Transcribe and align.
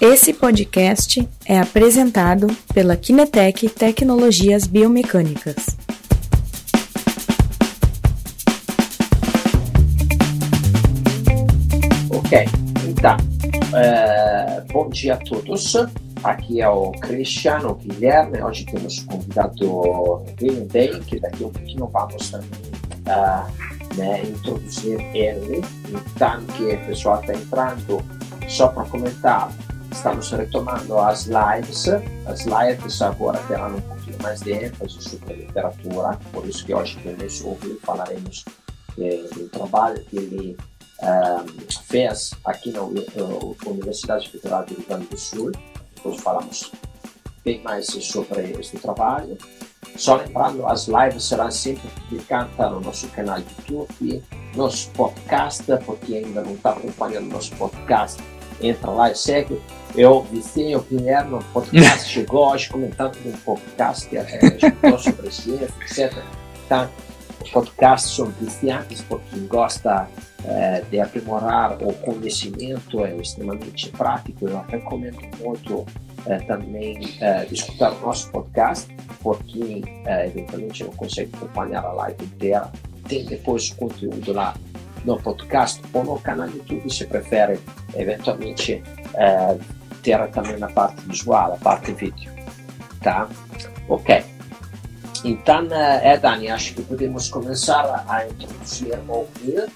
Esse 0.00 0.32
podcast 0.32 1.28
é 1.44 1.58
apresentado 1.58 2.46
pela 2.72 2.96
Kinetec 2.96 3.68
Tecnologias 3.68 4.64
Biomecânicas. 4.64 5.56
Ok, 12.10 12.44
então, 12.88 13.16
uh, 13.74 14.72
bom 14.72 14.88
dia 14.88 15.14
a 15.14 15.16
todos. 15.16 15.74
Aqui 16.22 16.60
é 16.60 16.68
o 16.68 16.92
Cristiano 16.92 17.74
Guilherme. 17.74 18.40
Hoje 18.40 18.66
temos 18.66 19.00
convidado 19.00 20.22
William 20.40 20.66
Day, 20.66 21.00
que 21.00 21.18
daqui 21.18 21.42
a 21.42 21.48
um 21.48 21.50
pouquinho 21.50 21.86
vamos 21.88 22.30
também 22.30 22.48
uh, 23.08 23.96
né, 23.96 24.22
introduzir 24.22 25.00
ele. 25.12 25.60
Então, 25.88 26.40
que 26.56 26.62
o 26.62 26.86
pessoal 26.86 27.20
está 27.20 27.34
entrando, 27.34 28.00
só 28.46 28.68
para 28.68 28.84
comentar, 28.84 29.50
estamos 29.98 30.30
retomando 30.30 30.96
as 30.98 31.26
lives. 31.26 31.88
As 32.26 32.44
lives 32.44 33.02
agora 33.02 33.38
terão 33.48 33.76
um 33.76 33.80
pouquinho 33.80 34.16
mais 34.22 34.40
de 34.40 34.52
ênfase 34.52 35.02
sobre 35.02 35.34
literatura, 35.34 36.18
por 36.32 36.46
isso 36.46 36.64
que 36.64 36.72
hoje 36.72 36.96
temos 37.02 37.44
ouvido 37.44 37.80
falaremos 37.82 38.44
eh, 38.98 39.24
do 39.34 39.48
trabalho 39.48 40.02
que 40.04 40.16
ele 40.16 40.56
um, 41.02 41.72
fez 41.88 42.32
aqui 42.44 42.70
na 42.70 42.82
Universidade 42.82 44.30
Federal 44.30 44.64
do 44.64 44.74
Rio 44.74 44.84
Grande 44.86 45.06
do 45.06 45.18
Sul. 45.18 45.52
Depois 45.96 46.20
falamos 46.20 46.70
bem 47.44 47.60
mais 47.62 47.86
sobre 47.86 48.52
este 48.52 48.78
trabalho. 48.78 49.36
Só 49.96 50.14
lembrando, 50.14 50.64
as 50.64 50.86
lives 50.86 51.24
serão 51.24 51.50
sempre 51.50 51.88
publicadas 51.88 52.70
no 52.70 52.80
nosso 52.80 53.08
canal 53.08 53.40
do 53.40 53.72
YouTube, 53.72 54.22
nosso 54.54 54.90
podcast, 54.90 55.64
porque 55.84 56.18
ainda 56.18 56.42
não 56.42 56.54
está 56.54 56.70
acompanhando 56.70 57.32
nosso 57.32 57.52
podcast, 57.56 58.22
entra 58.60 58.90
lá 58.90 59.10
e 59.10 59.14
segue. 59.14 59.60
Eu 59.94 60.22
vi 60.22 60.76
o 60.76 60.80
Guilherme 60.82 61.42
podcast, 61.52 62.08
chegou 62.10 62.50
hoje 62.50 62.68
comentando 62.68 63.16
um 63.24 63.32
podcast, 63.32 64.16
é, 64.16 64.20
é, 64.20 64.98
sobre 64.98 65.30
ciência, 65.30 65.68
etc. 65.82 66.22
Tá? 66.68 66.88
podcast 67.52 68.08
sobre 68.08 68.34
cristianos, 68.34 69.00
por 69.02 69.20
quem 69.22 69.46
gosta 69.46 70.08
é, 70.44 70.82
de 70.90 71.00
aprimorar 71.00 71.82
o 71.82 71.92
conhecimento, 71.94 73.04
é 73.04 73.14
extremamente 73.16 73.90
prático. 73.90 74.48
Eu 74.48 74.62
recomendo 74.68 75.18
muito 75.40 75.86
é, 76.26 76.38
também 76.40 77.16
é, 77.20 77.46
escutar 77.50 77.92
o 77.92 78.00
nosso 78.00 78.30
podcast, 78.30 78.94
porque 79.22 79.82
é, 80.04 80.26
eventualmente 80.26 80.84
não 80.84 80.92
consegue 80.92 81.30
acompanhar 81.34 81.84
a 81.84 81.92
live 81.92 82.24
inteira. 82.24 82.70
Tem 83.08 83.24
depois 83.24 83.70
o 83.70 83.76
conteúdo 83.76 84.32
lá 84.32 84.54
no 85.08 85.18
podcast 85.18 85.80
ou 85.94 86.04
no 86.04 86.20
canal 86.20 86.48
YouTube, 86.48 86.92
se 86.92 87.06
prefere 87.06 87.58
eventualmente 87.96 88.82
é, 89.14 89.58
ter 90.02 90.30
também 90.30 90.58
na 90.58 90.68
parte 90.68 91.00
visual, 91.06 91.54
a 91.54 91.56
parte 91.56 91.92
vídeo. 91.92 92.30
Tá? 93.02 93.26
Ok. 93.88 94.22
Então, 95.24 95.66
é, 95.72 96.16
Dani, 96.18 96.50
acho 96.50 96.74
que 96.74 96.82
podemos 96.82 97.28
começar 97.28 98.04
a 98.06 98.26
introduzir 98.26 98.98
o 99.08 99.26
Will. 99.42 99.66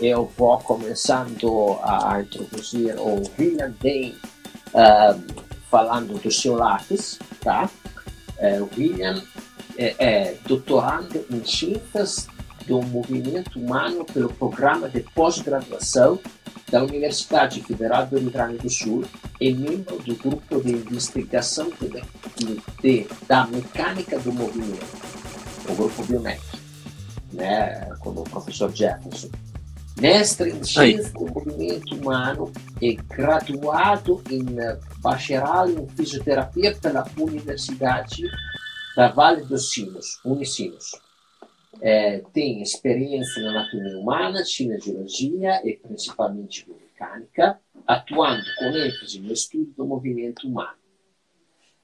Eu 0.00 0.30
vou 0.36 0.58
começando 0.58 1.78
a 1.82 2.20
introduzir 2.20 2.94
o 2.98 3.22
William 3.38 3.72
Day 3.80 4.14
uh, 4.74 5.44
falando 5.70 6.20
do 6.20 6.30
seu 6.30 6.56
lápis, 6.56 7.18
tá? 7.40 7.70
Uh, 8.38 8.68
William 8.76 9.22
é, 9.78 9.94
é 9.98 10.36
doutorando 10.46 11.24
em 11.30 11.44
ciências 11.44 12.28
do 12.66 12.82
movimento 12.82 13.58
humano 13.58 14.04
pelo 14.04 14.32
programa 14.32 14.88
de 14.88 15.00
pós-graduação 15.14 16.18
da 16.70 16.82
Universidade 16.82 17.62
Federal 17.62 18.06
do 18.06 18.18
Rio 18.18 18.30
Grande 18.30 18.58
do 18.58 18.70
Sul 18.70 19.04
e 19.40 19.52
membro 19.52 19.98
do 19.98 20.14
grupo 20.16 20.60
de 20.60 20.72
investigação 20.72 21.70
de, 22.36 22.60
de, 22.82 23.06
da 23.28 23.46
mecânica 23.46 24.18
do 24.18 24.32
movimento, 24.32 24.84
o 25.68 25.74
grupo 25.74 26.04
Biomec, 26.04 26.40
né, 27.32 27.88
como 28.00 28.22
o 28.22 28.24
professor 28.24 28.74
Jefferson. 28.74 29.28
Mestre 30.00 30.50
em 30.50 30.64
ciência 30.64 31.12
do 31.12 31.26
movimento 31.26 31.94
humano 31.94 32.52
e 32.82 32.96
graduado 32.96 34.20
em 34.28 34.44
bacharel 34.98 35.68
em 35.68 35.88
fisioterapia 35.90 36.74
pela 36.74 37.06
Universidade 37.16 38.24
da 38.96 39.12
Vale 39.12 39.42
dos 39.42 39.70
Sinos, 39.70 40.18
Unicinos 40.24 41.03
é, 41.80 42.22
tem 42.32 42.62
experiência 42.62 43.42
na 43.42 43.50
anatomia 43.50 43.98
humana, 43.98 44.44
cinesiologia 44.44 45.60
e 45.64 45.76
principalmente 45.76 46.64
biomecânica, 46.64 47.60
atuando 47.86 48.44
com 48.58 48.66
ênfase 48.66 49.20
no 49.20 49.32
estudo 49.32 49.72
do 49.76 49.86
movimento 49.86 50.46
humano. 50.46 50.76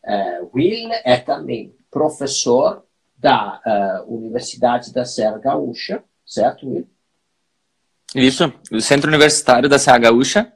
É, 0.03 0.41
Will 0.55 0.91
é 1.05 1.19
também 1.19 1.75
professor 1.91 2.85
da 3.19 3.61
uh, 4.07 4.15
Universidade 4.15 4.93
da 4.93 5.05
Serra 5.05 5.39
Gaúcha, 5.39 6.03
certo, 6.25 6.67
Will? 6.67 6.89
Isso, 8.15 8.53
o 8.73 8.81
Centro 8.81 9.09
Universitário 9.09 9.69
da 9.69 9.79
Serra 9.79 9.99
Gaúcha. 9.99 10.53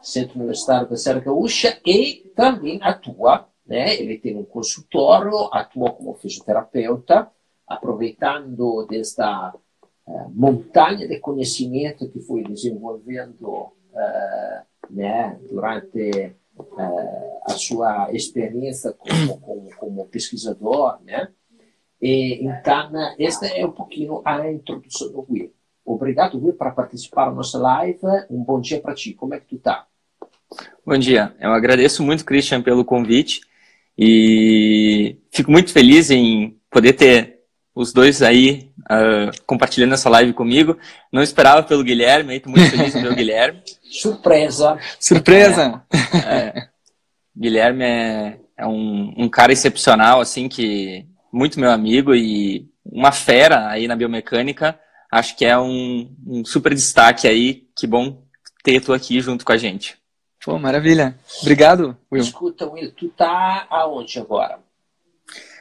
Centro 0.00 0.38
Universitário 0.38 0.88
da 0.88 0.96
Serra 0.96 1.20
Gaúcha 1.20 1.78
e 1.84 2.32
também 2.34 2.80
atua, 2.82 3.48
né, 3.66 3.94
ele 3.96 4.18
tem 4.18 4.36
um 4.36 4.44
consultório, 4.44 5.48
atua 5.52 5.90
como 5.90 6.14
fisioterapeuta, 6.14 7.30
aproveitando 7.66 8.86
desta 8.88 9.54
uh, 10.06 10.30
montanha 10.34 11.08
de 11.08 11.18
conhecimento 11.18 12.08
que 12.08 12.20
foi 12.20 12.44
desenvolvendo 12.44 13.48
uh, 13.48 14.66
né, 14.90 15.38
durante 15.50 16.34
uh, 16.56 17.40
a 17.44 17.50
sua 17.50 18.12
experiência 18.12 18.92
como, 18.92 19.40
como, 19.40 19.76
como, 19.76 20.06
pesquisador, 20.06 20.98
né? 21.04 21.28
E, 22.00 22.46
então, 22.46 22.92
esta 23.18 23.46
é 23.46 23.64
um 23.64 23.72
pouquinho 23.72 24.20
a 24.24 24.50
introdução 24.50 25.10
do 25.10 25.26
Will. 25.28 25.52
Obrigado, 25.84 26.38
Will, 26.38 26.52
para 26.52 26.70
participar 26.70 27.26
da 27.26 27.32
nossa 27.32 27.58
live. 27.58 28.00
Um 28.28 28.42
bom 28.42 28.60
dia 28.60 28.80
para 28.80 28.94
ti. 28.94 29.14
Como 29.14 29.34
é 29.34 29.40
que 29.40 29.46
tu 29.46 29.56
está? 29.56 29.86
Bom 30.84 30.98
dia. 30.98 31.34
Eu 31.40 31.52
agradeço 31.52 32.02
muito, 32.02 32.24
Christian, 32.24 32.62
pelo 32.62 32.84
convite 32.84 33.40
e 33.96 35.16
fico 35.30 35.50
muito 35.50 35.72
feliz 35.72 36.10
em 36.10 36.60
poder 36.70 36.92
ter 36.92 37.35
os 37.76 37.92
dois 37.92 38.22
aí 38.22 38.70
uh, 38.90 39.30
compartilhando 39.44 39.92
essa 39.92 40.08
live 40.08 40.32
comigo. 40.32 40.78
Não 41.12 41.22
esperava 41.22 41.62
pelo 41.62 41.84
Guilherme, 41.84 42.34
estou 42.34 42.50
muito 42.50 42.70
feliz 42.70 42.96
em 42.96 43.02
ver 43.02 43.12
o 43.12 43.14
Guilherme. 43.14 43.62
Surpresa! 43.82 44.78
Surpresa! 44.98 45.82
É, 46.14 46.18
é, 46.18 46.68
Guilherme 47.36 47.84
é, 47.84 48.38
é 48.56 48.66
um, 48.66 49.12
um, 49.18 49.28
cara 49.28 49.52
excepcional, 49.52 50.22
assim, 50.22 50.48
que 50.48 51.04
muito 51.30 51.60
meu 51.60 51.70
amigo 51.70 52.14
e 52.14 52.66
uma 52.82 53.12
fera 53.12 53.68
aí 53.68 53.86
na 53.86 53.94
biomecânica. 53.94 54.80
Acho 55.12 55.36
que 55.36 55.44
é 55.44 55.58
um, 55.58 56.10
um 56.26 56.44
super 56.46 56.72
destaque 56.72 57.28
aí. 57.28 57.66
Que 57.76 57.86
bom 57.86 58.22
ter 58.64 58.80
tu 58.80 58.94
aqui 58.94 59.20
junto 59.20 59.44
com 59.44 59.52
a 59.52 59.58
gente. 59.58 59.98
Pô, 60.42 60.58
maravilha. 60.58 61.18
Obrigado, 61.42 61.94
Will. 62.10 62.22
Escuta, 62.22 62.66
Will, 62.66 62.90
tu 62.92 63.08
tá 63.10 63.66
aonde 63.68 64.18
agora? 64.18 64.60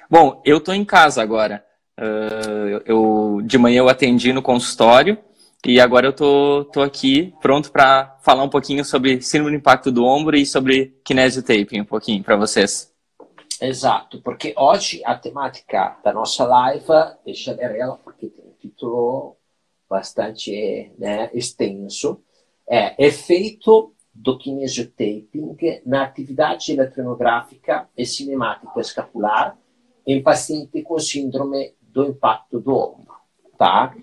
Bom, 0.10 0.42
eu 0.46 0.62
tô 0.62 0.72
em 0.72 0.86
casa 0.86 1.22
agora. 1.22 1.66
Uh, 1.98 2.82
eu, 2.86 3.42
de 3.44 3.58
manhã 3.58 3.80
eu 3.80 3.90
atendi 3.90 4.34
no 4.34 4.42
consultório 4.42 5.18
e 5.66 5.80
agora 5.80 6.08
eu 6.08 6.14
tô, 6.14 6.66
tô 6.66 6.82
aqui 6.82 7.34
pronto 7.42 7.72
para 7.72 8.18
falar 8.22 8.44
um 8.44 8.50
pouquinho 8.50 8.84
sobre 8.84 9.22
síndrome 9.22 9.52
do 9.52 9.60
impacto 9.60 9.92
do 9.92 10.04
ombro 10.04 10.36
e 10.36 10.46
sobre 10.46 11.00
kinesiotaping 11.06 11.82
um 11.82 11.86
pouquinho 11.86 12.24
para 12.24 12.36
vocês. 12.36 12.94
Exato, 13.62 14.22
porque 14.22 14.54
hoje 14.58 15.02
a 15.06 15.16
temática 15.16 15.98
da 16.04 16.12
nossa 16.12 16.46
live, 16.46 16.86
ver 17.26 17.76
ela 17.78 17.98
porque 18.04 18.28
tem 18.28 18.46
um 18.46 18.54
título 18.60 19.38
bastante 19.90 20.92
né, 21.00 21.30
extenso, 21.34 22.22
é 22.70 23.04
efeito 23.04 23.94
do 24.14 24.38
kinesiotaping 24.38 25.56
na 25.86 26.04
atividade 26.04 26.74
eletromiográfica 26.74 27.88
e 27.98 28.06
cinemática 28.06 28.80
escapular 28.80 29.58
em 30.06 30.22
paciente 30.22 30.82
com 30.84 31.00
síndrome 31.00 31.74
do 31.96 32.04
impacto 32.04 32.60
do 32.60 32.76
ombro, 32.76 33.16
tá? 33.58 33.96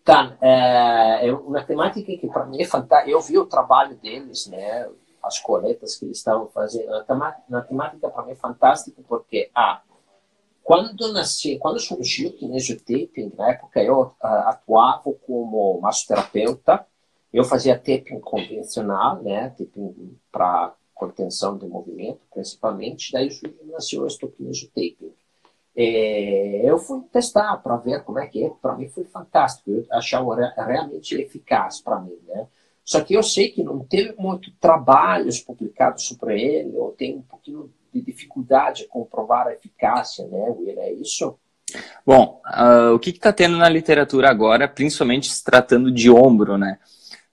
Então, 0.00 0.36
é, 0.40 1.26
é 1.26 1.34
uma 1.34 1.62
temática 1.64 2.16
que 2.16 2.28
para 2.28 2.46
mim 2.46 2.62
é 2.62 2.64
fantástica. 2.64 3.10
Eu 3.10 3.20
vi 3.20 3.36
o 3.36 3.46
trabalho 3.46 3.96
deles, 3.96 4.46
né? 4.46 4.88
As 5.20 5.40
coletas 5.40 5.96
que 5.96 6.04
eles 6.04 6.18
estavam 6.18 6.46
fazendo. 6.48 6.88
Uma 7.48 7.62
temática 7.62 8.08
para 8.08 8.24
mim 8.24 8.32
é 8.32 8.36
fantástica 8.36 9.02
porque, 9.08 9.50
ah, 9.54 9.82
quando 10.62 11.12
nasci, 11.12 11.58
quando 11.58 11.80
surgiu 11.80 12.30
o 12.30 12.32
kinesiotaping, 12.32 13.32
na 13.36 13.50
época 13.50 13.82
eu 13.82 14.00
uh, 14.00 14.14
atuava 14.20 15.12
como 15.26 15.80
massoterapeuta, 15.80 16.86
eu 17.32 17.44
fazia 17.44 17.76
taping 17.76 18.20
convencional, 18.20 19.20
né? 19.20 19.50
Taping 19.50 20.16
para 20.30 20.74
contenção 20.94 21.56
do 21.56 21.68
movimento, 21.68 22.20
principalmente. 22.32 23.10
Daí 23.12 23.28
nasceu 23.72 24.06
o 24.06 24.28
kinesiotaping. 24.28 25.12
É, 25.74 26.62
eu 26.64 26.78
fui 26.78 27.00
testar 27.12 27.56
para 27.58 27.76
ver 27.76 28.02
como 28.04 28.18
é 28.18 28.26
que 28.26 28.44
é. 28.44 28.50
Para 28.60 28.76
mim 28.76 28.88
foi 28.88 29.04
fantástico. 29.04 29.70
Eu 29.70 29.86
achava 29.92 30.34
realmente 30.56 31.14
eficaz 31.14 31.80
para 31.80 32.00
mim, 32.00 32.18
né? 32.26 32.46
Só 32.84 33.00
que 33.00 33.14
eu 33.14 33.22
sei 33.22 33.48
que 33.48 33.62
não 33.62 33.80
teve 33.80 34.14
muito 34.18 34.50
trabalhos 34.60 35.38
publicados 35.38 36.06
sobre 36.06 36.40
ele, 36.42 36.76
ou 36.76 36.90
tem 36.90 37.16
um 37.16 37.22
pouquinho 37.22 37.72
de 37.92 38.00
dificuldade 38.00 38.82
de 38.82 38.88
comprovar 38.88 39.46
a 39.46 39.52
eficácia, 39.52 40.26
né, 40.26 40.50
Will? 40.50 40.80
É 40.80 40.92
isso? 40.92 41.38
Bom, 42.04 42.40
uh, 42.46 42.92
o 42.94 42.98
que 42.98 43.10
está 43.10 43.32
tendo 43.32 43.56
na 43.56 43.68
literatura 43.68 44.28
agora, 44.28 44.68
principalmente 44.68 45.32
se 45.32 45.42
tratando 45.44 45.90
de 45.92 46.10
ombro, 46.10 46.58
né? 46.58 46.78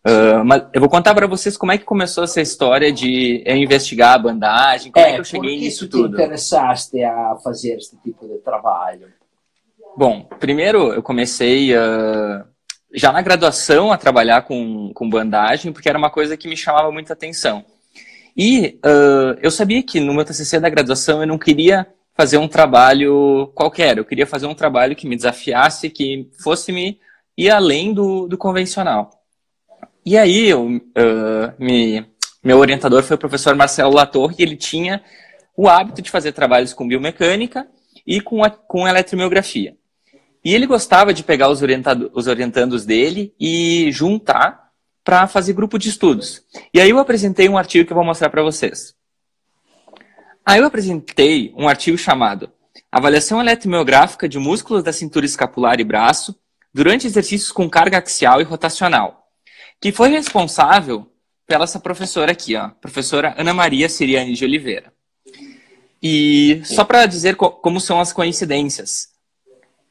Uh, 0.09 0.43
mas 0.43 0.65
eu 0.73 0.79
vou 0.79 0.89
contar 0.89 1.13
para 1.13 1.27
vocês 1.27 1.55
como 1.55 1.71
é 1.71 1.77
que 1.77 1.83
começou 1.83 2.23
essa 2.23 2.41
história 2.41 2.91
de 2.91 3.43
eu 3.45 3.55
investigar 3.55 4.13
a 4.13 4.17
bandagem, 4.17 4.91
como 4.91 5.05
é, 5.05 5.09
é 5.09 5.13
que 5.13 5.19
eu 5.19 5.25
cheguei 5.25 5.59
nisso 5.59 5.87
tudo. 5.87 6.09
Por 6.09 6.11
que 6.11 6.17
te 6.17 6.23
interessaste 6.23 7.03
a 7.03 7.35
fazer 7.43 7.75
esse 7.75 7.95
tipo 8.01 8.27
de 8.27 8.39
trabalho? 8.39 9.07
Bom, 9.95 10.23
primeiro 10.39 10.93
eu 10.93 11.03
comecei 11.03 11.75
uh, 11.75 12.43
já 12.93 13.11
na 13.11 13.21
graduação 13.21 13.91
a 13.91 13.97
trabalhar 13.97 14.41
com, 14.43 14.91
com 14.93 15.09
bandagem, 15.09 15.71
porque 15.71 15.89
era 15.89 15.97
uma 15.97 16.09
coisa 16.09 16.35
que 16.35 16.47
me 16.47 16.57
chamava 16.57 16.91
muita 16.91 17.13
atenção. 17.13 17.63
E 18.35 18.79
uh, 18.85 19.37
eu 19.41 19.51
sabia 19.51 19.83
que 19.83 19.99
no 19.99 20.13
meu 20.13 20.25
TCC 20.25 20.59
da 20.59 20.69
graduação 20.69 21.21
eu 21.21 21.27
não 21.27 21.37
queria 21.37 21.85
fazer 22.15 22.37
um 22.37 22.47
trabalho 22.47 23.51
qualquer, 23.53 23.97
eu 23.97 24.05
queria 24.05 24.25
fazer 24.25 24.47
um 24.47 24.55
trabalho 24.55 24.95
que 24.95 25.07
me 25.07 25.15
desafiasse, 25.15 25.89
que 25.89 26.29
fosse 26.41 26.71
me 26.71 26.99
ir 27.37 27.49
além 27.49 27.93
do, 27.93 28.27
do 28.27 28.37
convencional. 28.37 29.18
E 30.05 30.17
aí, 30.17 30.47
eu, 30.47 30.65
uh, 30.65 31.53
me, 31.57 32.05
meu 32.43 32.57
orientador 32.57 33.03
foi 33.03 33.15
o 33.15 33.19
professor 33.19 33.55
Marcelo 33.55 33.93
Latorre, 33.93 34.35
e 34.39 34.43
ele 34.43 34.55
tinha 34.55 35.03
o 35.55 35.67
hábito 35.67 36.01
de 36.01 36.09
fazer 36.09 36.31
trabalhos 36.31 36.73
com 36.73 36.87
biomecânica 36.87 37.67
e 38.05 38.21
com, 38.21 38.43
a, 38.43 38.49
com 38.49 38.87
eletromiografia. 38.87 39.75
E 40.43 40.55
ele 40.55 40.65
gostava 40.65 41.13
de 41.13 41.23
pegar 41.23 41.49
os, 41.49 41.61
os 42.13 42.27
orientandos 42.27 42.85
dele 42.85 43.33
e 43.39 43.91
juntar 43.91 44.69
para 45.03 45.27
fazer 45.27 45.53
grupo 45.53 45.77
de 45.77 45.89
estudos. 45.89 46.43
E 46.73 46.79
aí 46.79 46.89
eu 46.89 46.99
apresentei 46.99 47.49
um 47.49 47.57
artigo 47.57 47.85
que 47.85 47.91
eu 47.91 47.95
vou 47.95 48.05
mostrar 48.05 48.29
para 48.29 48.43
vocês. 48.43 48.95
Aí 50.45 50.59
eu 50.59 50.65
apresentei 50.65 51.53
um 51.57 51.67
artigo 51.67 51.97
chamado 51.97 52.51
Avaliação 52.91 53.39
eletromiográfica 53.39 54.27
de 54.27 54.39
músculos 54.39 54.83
da 54.83 54.91
cintura 54.91 55.25
escapular 55.25 55.79
e 55.79 55.83
braço 55.83 56.35
durante 56.73 57.05
exercícios 57.05 57.51
com 57.51 57.69
carga 57.69 57.99
axial 57.99 58.41
e 58.41 58.43
rotacional, 58.43 59.28
que 59.81 59.91
foi 59.91 60.09
responsável 60.09 61.09
pela 61.47 61.63
essa 61.63 61.79
professora 61.79 62.31
aqui, 62.31 62.55
ó, 62.55 62.69
professora 62.69 63.33
Ana 63.37 63.53
Maria 63.53 63.89
Siriane 63.89 64.33
de 64.33 64.45
Oliveira. 64.45 64.93
E 66.01 66.61
só 66.63 66.83
para 66.83 67.05
dizer 67.05 67.35
co 67.35 67.49
como 67.49 67.79
são 67.81 67.99
as 67.99 68.13
coincidências, 68.13 69.09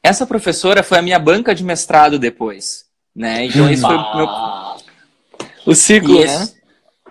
essa 0.03 0.27
professora 0.27 0.83
foi 0.83 0.99
a 0.99 1.03
minha 1.03 1.19
banca 1.19 1.55
de 1.55 1.65
mestrado 1.65 2.19
depois, 2.19 2.87
né? 3.15 3.45
Então 3.45 3.71
esse 3.71 3.83
foi 3.83 3.97
o 3.97 4.17
meu 4.17 4.29
o 5.67 5.75
ciclo, 5.75 6.23
esse, 6.23 6.39
né? 6.39 6.59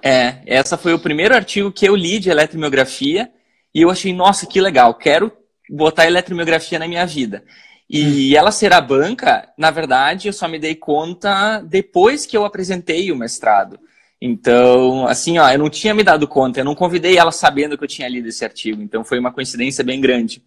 É, 0.02 0.38
essa 0.46 0.78
foi 0.78 0.94
o 0.94 1.00
primeiro 1.00 1.36
artigo 1.36 1.72
que 1.72 1.88
eu 1.88 1.96
li 1.96 2.18
de 2.18 2.30
eletromiografia 2.30 3.30
e 3.74 3.82
eu 3.82 3.92
achei, 3.92 4.14
nossa, 4.14 4.48
que 4.48 4.62
legal, 4.62 4.94
quero 4.96 5.32
botar 5.70 6.08
eletromiografia 6.08 6.80
na 6.80 6.88
minha 6.88 7.06
vida. 7.06 7.44
E 7.90 8.36
ela 8.36 8.52
ser 8.52 8.74
a 8.74 8.82
banca, 8.82 9.50
na 9.58 9.72
verdade, 9.72 10.28
eu 10.28 10.34
só 10.34 10.48
me 10.48 10.60
dei 10.60 10.76
conta 10.76 11.62
depois 11.62 12.26
que 12.26 12.36
eu 12.36 12.44
apresentei 12.44 13.12
o 13.12 13.16
mestrado. 13.16 13.80
Então, 14.22 15.08
assim, 15.08 15.38
ó, 15.38 15.50
eu 15.50 15.60
não 15.60 15.70
tinha 15.70 15.94
me 15.94 16.04
dado 16.04 16.28
conta, 16.28 16.60
eu 16.60 16.66
não 16.66 16.76
convidei 16.76 17.18
ela 17.18 17.32
sabendo 17.32 17.78
que 17.78 17.84
eu 17.84 17.88
tinha 17.88 18.10
lido 18.10 18.28
esse 18.28 18.44
artigo, 18.44 18.82
então 18.82 19.06
foi 19.06 19.20
uma 19.20 19.32
coincidência 19.32 19.84
bem 19.84 20.02
grande. 20.02 20.42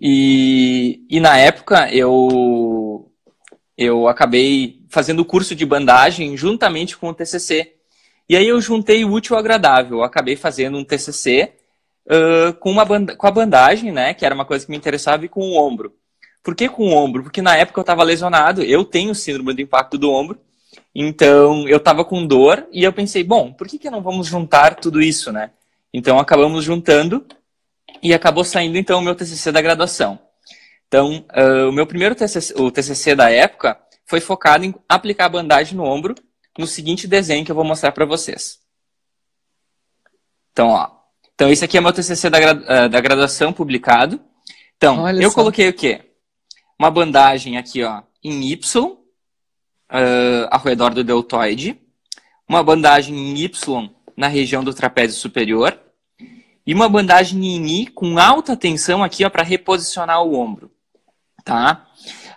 E, 0.00 1.04
e 1.10 1.20
na 1.20 1.36
época 1.36 1.92
eu, 1.92 3.10
eu 3.76 4.08
acabei 4.08 4.82
fazendo 4.88 5.20
o 5.20 5.24
curso 5.24 5.54
de 5.54 5.66
bandagem 5.66 6.36
juntamente 6.36 6.96
com 6.96 7.08
o 7.08 7.14
TCC. 7.14 7.74
E 8.28 8.36
aí 8.36 8.46
eu 8.46 8.60
juntei 8.60 9.04
o 9.04 9.12
útil 9.12 9.34
ao 9.34 9.40
agradável, 9.40 9.98
eu 9.98 10.04
acabei 10.04 10.36
fazendo 10.36 10.78
um 10.78 10.84
TCC 10.84 11.52
uh, 12.06 12.52
com, 12.54 12.70
uma 12.70 12.86
com 12.86 13.26
a 13.26 13.30
bandagem, 13.30 13.92
né, 13.92 14.14
que 14.14 14.24
era 14.24 14.34
uma 14.34 14.44
coisa 14.44 14.64
que 14.64 14.70
me 14.70 14.76
interessava, 14.76 15.24
e 15.24 15.28
com 15.28 15.40
o 15.40 15.56
ombro. 15.56 15.94
Por 16.42 16.54
que 16.54 16.68
com 16.68 16.88
o 16.88 16.92
ombro? 16.92 17.24
Porque 17.24 17.42
na 17.42 17.56
época 17.56 17.80
eu 17.80 17.82
estava 17.82 18.02
lesionado, 18.02 18.62
eu 18.62 18.84
tenho 18.84 19.14
síndrome 19.14 19.52
do 19.52 19.60
impacto 19.60 19.98
do 19.98 20.10
ombro, 20.10 20.38
então 20.94 21.68
eu 21.68 21.78
estava 21.78 22.04
com 22.04 22.26
dor 22.26 22.66
e 22.72 22.84
eu 22.84 22.92
pensei, 22.92 23.24
bom, 23.24 23.52
por 23.52 23.66
que, 23.66 23.78
que 23.78 23.90
não 23.90 24.02
vamos 24.02 24.26
juntar 24.26 24.76
tudo 24.76 25.02
isso, 25.02 25.32
né? 25.32 25.50
Então 25.92 26.18
acabamos 26.18 26.64
juntando 26.64 27.26
e 28.02 28.14
acabou 28.14 28.44
saindo 28.44 28.78
então 28.78 29.00
o 29.00 29.02
meu 29.02 29.14
TCC 29.14 29.50
da 29.50 29.60
graduação. 29.60 30.18
Então, 30.86 31.24
uh, 31.36 31.68
o 31.68 31.72
meu 31.72 31.86
primeiro 31.86 32.14
TCC, 32.14 32.54
o 32.56 32.70
TCC 32.70 33.14
da 33.14 33.30
época 33.30 33.78
foi 34.06 34.20
focado 34.20 34.64
em 34.64 34.74
aplicar 34.88 35.26
a 35.26 35.30
bandagem 35.30 35.76
no 35.76 35.84
ombro 35.84 36.14
no 36.56 36.66
seguinte 36.66 37.06
desenho 37.06 37.44
que 37.44 37.50
eu 37.50 37.56
vou 37.56 37.64
mostrar 37.64 37.92
para 37.92 38.04
vocês. 38.04 38.60
Então, 40.52 40.68
ó. 40.68 40.95
Então, 41.36 41.50
esse 41.50 41.62
aqui 41.62 41.76
é 41.76 41.80
meu 41.82 41.92
TCC 41.92 42.30
da, 42.30 42.38
uh, 42.38 42.88
da 42.88 43.00
graduação 43.00 43.52
publicado. 43.52 44.18
Então, 44.76 45.02
Olha 45.02 45.22
eu 45.22 45.28
só. 45.28 45.34
coloquei 45.36 45.68
o 45.68 45.74
quê? 45.74 46.00
Uma 46.78 46.90
bandagem 46.90 47.58
aqui, 47.58 47.84
ó, 47.84 48.02
em 48.24 48.50
Y, 48.50 48.90
uh, 48.90 48.96
ao 50.50 50.60
redor 50.60 50.94
do 50.94 51.04
deltoide. 51.04 51.78
Uma 52.48 52.62
bandagem 52.62 53.14
em 53.14 53.38
Y 53.38 53.90
na 54.16 54.28
região 54.28 54.64
do 54.64 54.72
trapézio 54.72 55.18
superior 55.18 55.78
e 56.66 56.74
uma 56.74 56.88
bandagem 56.88 57.44
em 57.44 57.82
I 57.82 57.86
com 57.86 58.18
alta 58.18 58.56
tensão 58.56 59.04
aqui 59.04 59.24
ó 59.24 59.30
para 59.30 59.44
reposicionar 59.44 60.22
o 60.22 60.34
ombro, 60.34 60.70
tá? 61.44 61.86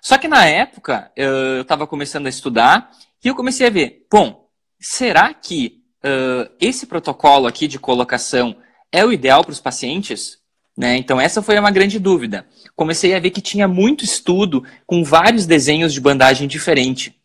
Só 0.02 0.18
que 0.18 0.28
na 0.28 0.46
época 0.46 1.12
eu 1.16 1.62
estava 1.62 1.88
começando 1.88 2.28
a 2.28 2.30
estudar 2.30 2.92
e 3.24 3.28
eu 3.28 3.36
comecei 3.36 3.68
a 3.68 3.70
ver, 3.70 4.06
bom, 4.12 4.48
será 4.80 5.34
que 5.34 5.84
uh, 6.04 6.52
esse 6.60 6.86
protocolo 6.86 7.48
aqui 7.48 7.68
de 7.68 7.80
colocação 7.80 8.56
é 8.92 9.06
o 9.06 9.12
ideal 9.12 9.44
para 9.44 9.52
os 9.52 9.60
pacientes? 9.60 10.40
Né? 10.78 10.98
Então 10.98 11.20
essa 11.20 11.42
foi 11.42 11.60
uma 11.60 11.72
grande 11.72 12.00
dúvida. 12.00 12.48
Comecei 12.76 13.14
a 13.14 13.20
ver 13.20 13.32
que 13.32 13.42
tinha 13.42 13.68
muito 13.68 14.06
estudo 14.06 14.66
com 14.86 15.04
vários 15.04 15.46
desenhos 15.46 15.94
de 15.94 16.00
bandagem 16.00 16.48
diferente. 16.48 17.20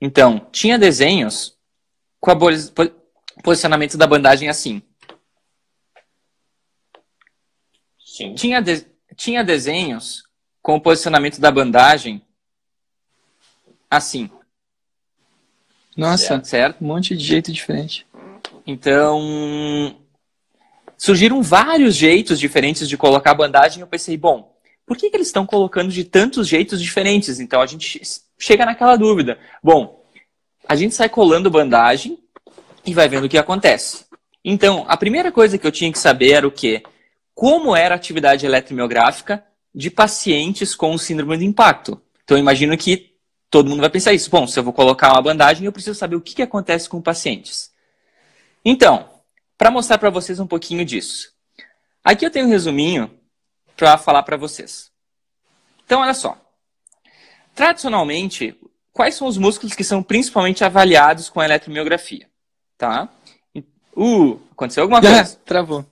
Então 0.00 0.46
tinha 0.52 0.78
desenhos 0.78 1.56
com 2.20 2.32
o 2.32 3.42
posicionamento 3.42 3.96
da 3.96 4.06
bandagem 4.06 4.48
assim. 4.48 4.82
Sim. 7.98 8.34
Tinha, 8.34 8.60
de, 8.60 8.86
tinha 9.16 9.42
desenhos 9.42 10.22
com 10.62 10.76
o 10.76 10.80
posicionamento 10.80 11.40
da 11.40 11.50
bandagem 11.50 12.22
assim. 13.90 14.30
Nossa, 15.96 16.42
certo? 16.44 16.82
Um 16.82 16.88
monte 16.88 17.16
de 17.16 17.24
jeito 17.24 17.52
diferente. 17.52 18.06
Então, 18.66 19.96
surgiram 21.00 21.42
vários 21.42 21.96
jeitos 21.96 22.38
diferentes 22.38 22.88
de 22.88 22.96
colocar 22.96 23.30
a 23.30 23.34
bandagem. 23.34 23.80
Eu 23.80 23.86
pensei, 23.86 24.16
bom, 24.16 24.54
por 24.84 24.96
que, 24.96 25.08
que 25.08 25.16
eles 25.16 25.28
estão 25.28 25.46
colocando 25.46 25.90
de 25.90 26.04
tantos 26.04 26.46
jeitos 26.46 26.80
diferentes? 26.80 27.40
Então 27.40 27.62
a 27.62 27.66
gente 27.66 28.00
chega 28.38 28.66
naquela 28.66 28.96
dúvida. 28.96 29.38
Bom, 29.62 30.04
a 30.68 30.76
gente 30.76 30.94
sai 30.94 31.08
colando 31.08 31.50
bandagem 31.50 32.18
e 32.84 32.92
vai 32.92 33.08
vendo 33.08 33.24
o 33.24 33.28
que 33.28 33.38
acontece. 33.38 34.04
Então, 34.44 34.84
a 34.88 34.96
primeira 34.96 35.30
coisa 35.30 35.58
que 35.58 35.66
eu 35.66 35.72
tinha 35.72 35.92
que 35.92 35.98
saber 35.98 36.32
era 36.32 36.46
o 36.46 36.52
quê? 36.52 36.82
como 37.40 37.74
era 37.74 37.94
a 37.94 37.96
atividade 37.96 38.44
eletromiográfica 38.44 39.42
de 39.74 39.90
pacientes 39.90 40.74
com 40.74 40.98
síndrome 40.98 41.38
de 41.38 41.46
impacto. 41.46 41.98
Então, 42.22 42.36
eu 42.36 42.40
imagino 42.42 42.76
que 42.76 43.14
todo 43.48 43.66
mundo 43.66 43.80
vai 43.80 43.88
pensar 43.88 44.12
isso. 44.12 44.28
Bom, 44.28 44.46
se 44.46 44.58
eu 44.58 44.62
vou 44.62 44.74
colocar 44.74 45.12
uma 45.12 45.22
bandagem, 45.22 45.64
eu 45.64 45.72
preciso 45.72 45.98
saber 45.98 46.16
o 46.16 46.20
que, 46.20 46.34
que 46.34 46.42
acontece 46.42 46.86
com 46.86 47.00
pacientes. 47.00 47.70
Então, 48.62 49.08
para 49.60 49.70
mostrar 49.70 49.98
para 49.98 50.08
vocês 50.08 50.40
um 50.40 50.46
pouquinho 50.46 50.86
disso. 50.86 51.34
Aqui 52.02 52.24
eu 52.24 52.30
tenho 52.30 52.46
um 52.46 52.48
resuminho 52.48 53.10
para 53.76 53.98
falar 53.98 54.22
para 54.22 54.38
vocês. 54.38 54.90
Então, 55.84 56.00
olha 56.00 56.14
só. 56.14 56.40
Tradicionalmente, 57.54 58.58
quais 58.90 59.16
são 59.16 59.28
os 59.28 59.36
músculos 59.36 59.74
que 59.74 59.84
são 59.84 60.02
principalmente 60.02 60.64
avaliados 60.64 61.28
com 61.28 61.40
a 61.40 61.44
eletromiografia? 61.44 62.26
Tá? 62.78 63.06
Uh, 63.94 64.40
aconteceu 64.50 64.84
alguma 64.84 65.02
coisa? 65.02 65.36
Travou. 65.44 65.84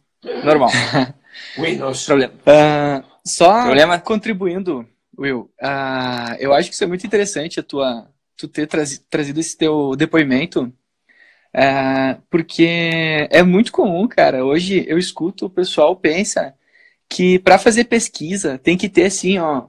Normal. 0.43 0.71
Windows. 1.61 2.07
Problema. 2.07 2.33
Uh, 2.33 3.05
só 3.23 3.65
Problema? 3.65 4.01
contribuindo, 4.01 4.89
Will, 5.19 5.51
uh, 5.61 6.35
eu 6.39 6.55
acho 6.55 6.71
que 6.71 6.75
isso 6.75 6.85
é 6.85 6.87
muito 6.87 7.07
interessante 7.07 7.61
a 7.61 7.63
tua, 7.63 8.09
tu 8.35 8.49
ter 8.49 8.67
trazi, 8.67 9.01
trazido 9.11 9.41
esse 9.41 9.59
teu 9.59 9.95
depoimento, 9.95 10.73
uh, 11.55 12.21
porque 12.31 13.29
é 13.31 13.43
muito 13.43 13.73
comum, 13.73 14.07
cara. 14.07 14.45
Hoje 14.45 14.85
eu 14.89 14.99
escuto 14.99 15.47
o 15.47 15.51
pessoal 15.51 15.97
pensa 15.97 16.55
que 17.09 17.39
para 17.39 17.59
fazer 17.59 17.85
pesquisa 17.85 18.59
tem 18.59 18.77
que 18.77 18.89
ter 18.89 19.07
assim, 19.07 19.39
ó, 19.39 19.67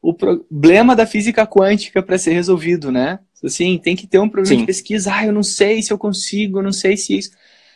o 0.00 0.14
problema 0.14 0.94
da 0.94 1.06
física 1.06 1.46
quântica 1.46 2.02
para 2.02 2.18
ser 2.18 2.32
resolvido, 2.32 2.92
né? 2.92 3.18
Assim, 3.44 3.78
tem 3.78 3.96
que 3.96 4.06
ter 4.06 4.18
um 4.18 4.28
problema 4.28 4.54
Sim. 4.54 4.60
de 4.60 4.66
pesquisa. 4.66 5.12
Ah, 5.12 5.26
eu 5.26 5.32
não 5.32 5.42
sei 5.42 5.82
se 5.82 5.92
eu 5.92 5.98
consigo, 5.98 6.58
eu 6.58 6.62
não 6.62 6.72
sei 6.72 6.96
se 6.96 7.18
isso. 7.18 7.30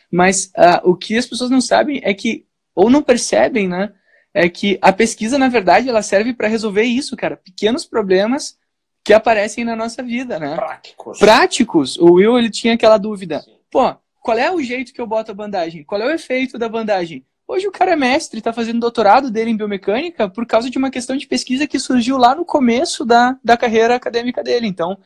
Mas 0.09 0.45
uh, 0.57 0.89
o 0.89 0.95
que 0.95 1.17
as 1.17 1.25
pessoas 1.25 1.49
não 1.49 1.61
sabem 1.61 2.01
é 2.03 2.13
que 2.13 2.45
ou 2.73 2.89
não 2.89 3.01
percebem, 3.01 3.67
né? 3.67 3.91
É 4.33 4.47
que 4.47 4.79
a 4.81 4.93
pesquisa, 4.93 5.37
na 5.37 5.49
verdade, 5.49 5.89
ela 5.89 6.01
serve 6.01 6.33
para 6.33 6.47
resolver 6.47 6.83
isso, 6.83 7.15
cara. 7.17 7.35
Pequenos 7.35 7.85
problemas 7.85 8.57
que 9.03 9.13
aparecem 9.13 9.63
na 9.63 9.75
nossa 9.75 10.03
vida, 10.03 10.39
né? 10.39 10.55
Práticos. 10.55 11.19
Práticos. 11.19 11.97
O 11.97 12.13
Will, 12.13 12.37
ele 12.37 12.49
tinha 12.49 12.73
aquela 12.73 12.97
dúvida. 12.97 13.43
Pô, 13.69 13.95
qual 14.21 14.37
é 14.37 14.51
o 14.51 14.61
jeito 14.61 14.93
que 14.93 15.01
eu 15.01 15.07
boto 15.07 15.31
a 15.31 15.35
bandagem? 15.35 15.83
Qual 15.83 15.99
é 16.01 16.05
o 16.05 16.11
efeito 16.11 16.57
da 16.57 16.69
bandagem? 16.69 17.25
Hoje 17.47 17.67
o 17.67 17.71
cara 17.71 17.91
é 17.91 17.95
mestre, 17.95 18.37
está 18.37 18.53
fazendo 18.53 18.79
doutorado 18.79 19.29
dele 19.29 19.51
em 19.51 19.57
biomecânica 19.57 20.29
por 20.29 20.45
causa 20.45 20.69
de 20.69 20.77
uma 20.77 20.89
questão 20.89 21.17
de 21.17 21.27
pesquisa 21.27 21.67
que 21.67 21.79
surgiu 21.79 22.17
lá 22.17 22.33
no 22.33 22.45
começo 22.45 23.03
da, 23.03 23.37
da 23.43 23.57
carreira 23.57 23.95
acadêmica 23.95 24.41
dele. 24.41 24.67
Então, 24.67 24.97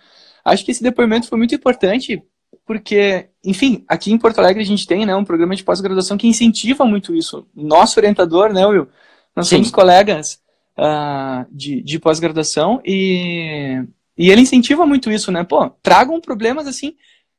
acho 0.43 0.63
que 0.63 0.71
esse 0.71 0.83
depoimento 0.83 1.27
foi 1.27 1.37
muito 1.37 1.55
importante 1.55 2.21
porque, 2.65 3.29
enfim, 3.43 3.83
aqui 3.87 4.11
em 4.11 4.17
Porto 4.17 4.39
Alegre 4.39 4.61
a 4.61 4.65
gente 4.65 4.85
tem 4.85 5.05
né, 5.05 5.15
um 5.15 5.25
programa 5.25 5.55
de 5.55 5.63
pós-graduação 5.63 6.17
que 6.17 6.27
incentiva 6.27 6.85
muito 6.85 7.15
isso. 7.15 7.47
Nosso 7.55 7.99
orientador, 7.99 8.53
né, 8.53 8.65
Will? 8.65 8.87
Nós 9.35 9.47
Sim. 9.47 9.55
somos 9.55 9.71
colegas 9.71 10.39
uh, 10.77 11.45
de, 11.51 11.81
de 11.81 11.99
pós-graduação 11.99 12.81
e, 12.85 13.83
e 14.17 14.29
ele 14.29 14.41
incentiva 14.41 14.85
muito 14.85 15.11
isso, 15.11 15.31
né? 15.31 15.43
Pô, 15.43 15.69
tragam 15.81 16.19
problemas 16.19 16.67
assim 16.67 16.95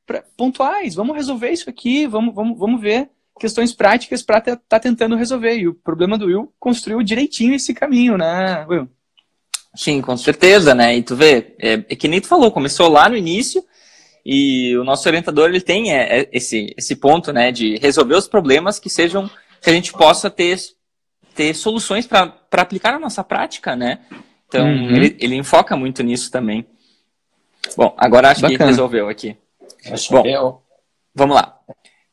pra, 0.06 0.22
pontuais, 0.36 0.94
vamos 0.94 1.16
resolver 1.16 1.50
isso 1.50 1.68
aqui, 1.68 2.06
vamos, 2.06 2.34
vamos, 2.34 2.58
vamos 2.58 2.80
ver 2.80 3.10
questões 3.38 3.72
práticas 3.74 4.22
para 4.22 4.38
estar 4.38 4.56
tá 4.56 4.80
tentando 4.80 5.16
resolver. 5.16 5.56
E 5.56 5.68
o 5.68 5.74
problema 5.74 6.16
do 6.16 6.26
Will 6.26 6.52
construiu 6.58 7.02
direitinho 7.02 7.54
esse 7.54 7.74
caminho, 7.74 8.16
né, 8.16 8.64
Will? 8.68 8.88
Sim, 9.74 10.00
com 10.00 10.16
certeza, 10.16 10.74
né? 10.74 10.96
E 10.96 11.02
tu 11.02 11.14
vê, 11.14 11.54
é, 11.58 11.72
é, 11.74 11.96
que 11.96 12.08
nem 12.08 12.20
tu 12.20 12.28
falou, 12.28 12.50
começou 12.50 12.88
lá 12.88 13.08
no 13.08 13.16
início 13.16 13.62
e 14.24 14.76
o 14.78 14.84
nosso 14.84 15.06
orientador 15.06 15.48
ele 15.48 15.60
tem 15.60 15.92
é, 15.92 16.20
é 16.20 16.28
esse, 16.32 16.74
esse 16.76 16.96
ponto, 16.96 17.32
né, 17.32 17.52
de 17.52 17.76
resolver 17.76 18.16
os 18.16 18.26
problemas 18.26 18.78
que 18.78 18.88
sejam 18.88 19.30
que 19.60 19.70
a 19.70 19.72
gente 19.72 19.92
possa 19.92 20.30
ter, 20.30 20.58
ter 21.36 21.54
soluções 21.54 22.06
para 22.06 22.32
aplicar 22.52 22.92
na 22.92 22.98
nossa 22.98 23.22
prática, 23.22 23.76
né? 23.76 24.00
Então 24.48 24.66
uhum. 24.66 24.96
ele, 24.96 25.16
ele 25.20 25.34
enfoca 25.36 25.76
muito 25.76 26.02
nisso 26.02 26.30
também. 26.30 26.66
Bom, 27.76 27.94
agora 27.96 28.30
acho 28.30 28.40
Bacana. 28.40 28.58
que 28.58 28.64
resolveu 28.64 29.08
aqui. 29.08 29.36
Bom, 30.10 30.62
vamos 31.14 31.36
lá. 31.36 31.58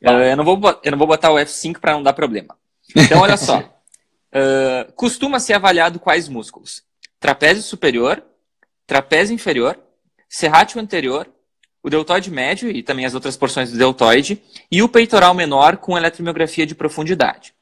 Uh, 0.01 0.09
eu, 0.09 0.35
não 0.35 0.43
vou, 0.43 0.81
eu 0.83 0.91
não 0.91 0.97
vou 0.97 1.07
botar 1.07 1.31
o 1.31 1.35
F5 1.35 1.79
para 1.79 1.93
não 1.93 2.03
dar 2.03 2.13
problema. 2.13 2.57
Então, 2.95 3.21
olha 3.21 3.37
só. 3.37 3.59
Uh, 3.59 4.91
costuma 4.95 5.39
ser 5.39 5.53
avaliado 5.53 5.99
quais 5.99 6.27
músculos? 6.27 6.83
Trapézio 7.19 7.63
superior, 7.63 8.21
trapézio 8.85 9.33
inferior, 9.33 9.79
serrátil 10.27 10.81
anterior, 10.81 11.29
o 11.81 11.89
deltoide 11.89 12.29
médio 12.31 12.69
e 12.69 12.83
também 12.83 13.05
as 13.05 13.13
outras 13.13 13.37
porções 13.37 13.71
do 13.71 13.77
deltoide, 13.77 14.41
e 14.71 14.81
o 14.81 14.89
peitoral 14.89 15.33
menor 15.33 15.77
com 15.77 15.97
eletromiografia 15.97 16.65
de 16.65 16.75
profundidade. 16.75 17.53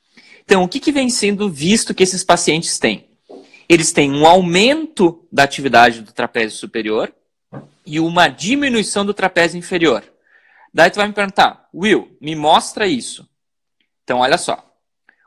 Então, 0.43 0.63
o 0.63 0.67
que, 0.67 0.79
que 0.79 0.91
vem 0.91 1.09
sendo 1.09 1.49
visto 1.49 1.93
que 1.93 2.03
esses 2.03 2.23
pacientes 2.23 2.77
têm? 2.79 3.09
Eles 3.67 3.91
têm 3.91 4.11
um 4.11 4.25
aumento 4.25 5.25
da 5.31 5.43
atividade 5.43 6.01
do 6.01 6.11
trapézio 6.11 6.57
superior 6.57 7.13
e 7.85 7.99
uma 7.99 8.27
diminuição 8.27 9.05
do 9.05 9.13
trapézio 9.13 9.57
inferior. 9.57 10.03
Daí 10.73 10.89
tu 10.89 10.95
vai 10.95 11.07
me 11.07 11.13
perguntar, 11.13 11.69
Will, 11.73 12.15
me 12.19 12.35
mostra 12.35 12.87
isso. 12.87 13.27
Então, 14.03 14.19
olha 14.19 14.37
só. 14.37 14.65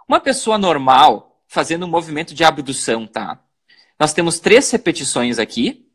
Uma 0.09 0.21
pessoa 0.21 0.59
normal 0.59 1.43
fazendo 1.47 1.87
um 1.87 1.89
movimento 1.89 2.35
de 2.35 2.45
abdução, 2.45 3.07
tá? 3.07 3.41
Nós 3.99 4.13
temos 4.13 4.39
três 4.39 4.71
repetições 4.71 5.39
aqui. 5.39 5.87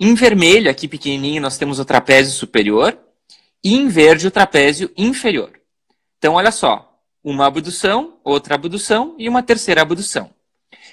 Em 0.00 0.14
vermelho, 0.14 0.70
aqui 0.70 0.88
pequenininho, 0.88 1.42
nós 1.42 1.58
temos 1.58 1.78
o 1.78 1.84
trapézio 1.84 2.32
superior. 2.32 2.98
E 3.62 3.74
em 3.74 3.88
verde, 3.88 4.26
o 4.26 4.30
trapézio 4.30 4.90
inferior. 4.96 5.52
Então, 6.18 6.34
olha 6.34 6.50
só. 6.50 6.87
Uma 7.30 7.44
abdução, 7.44 8.14
outra 8.24 8.54
abdução 8.54 9.14
e 9.18 9.28
uma 9.28 9.42
terceira 9.42 9.82
abdução. 9.82 10.30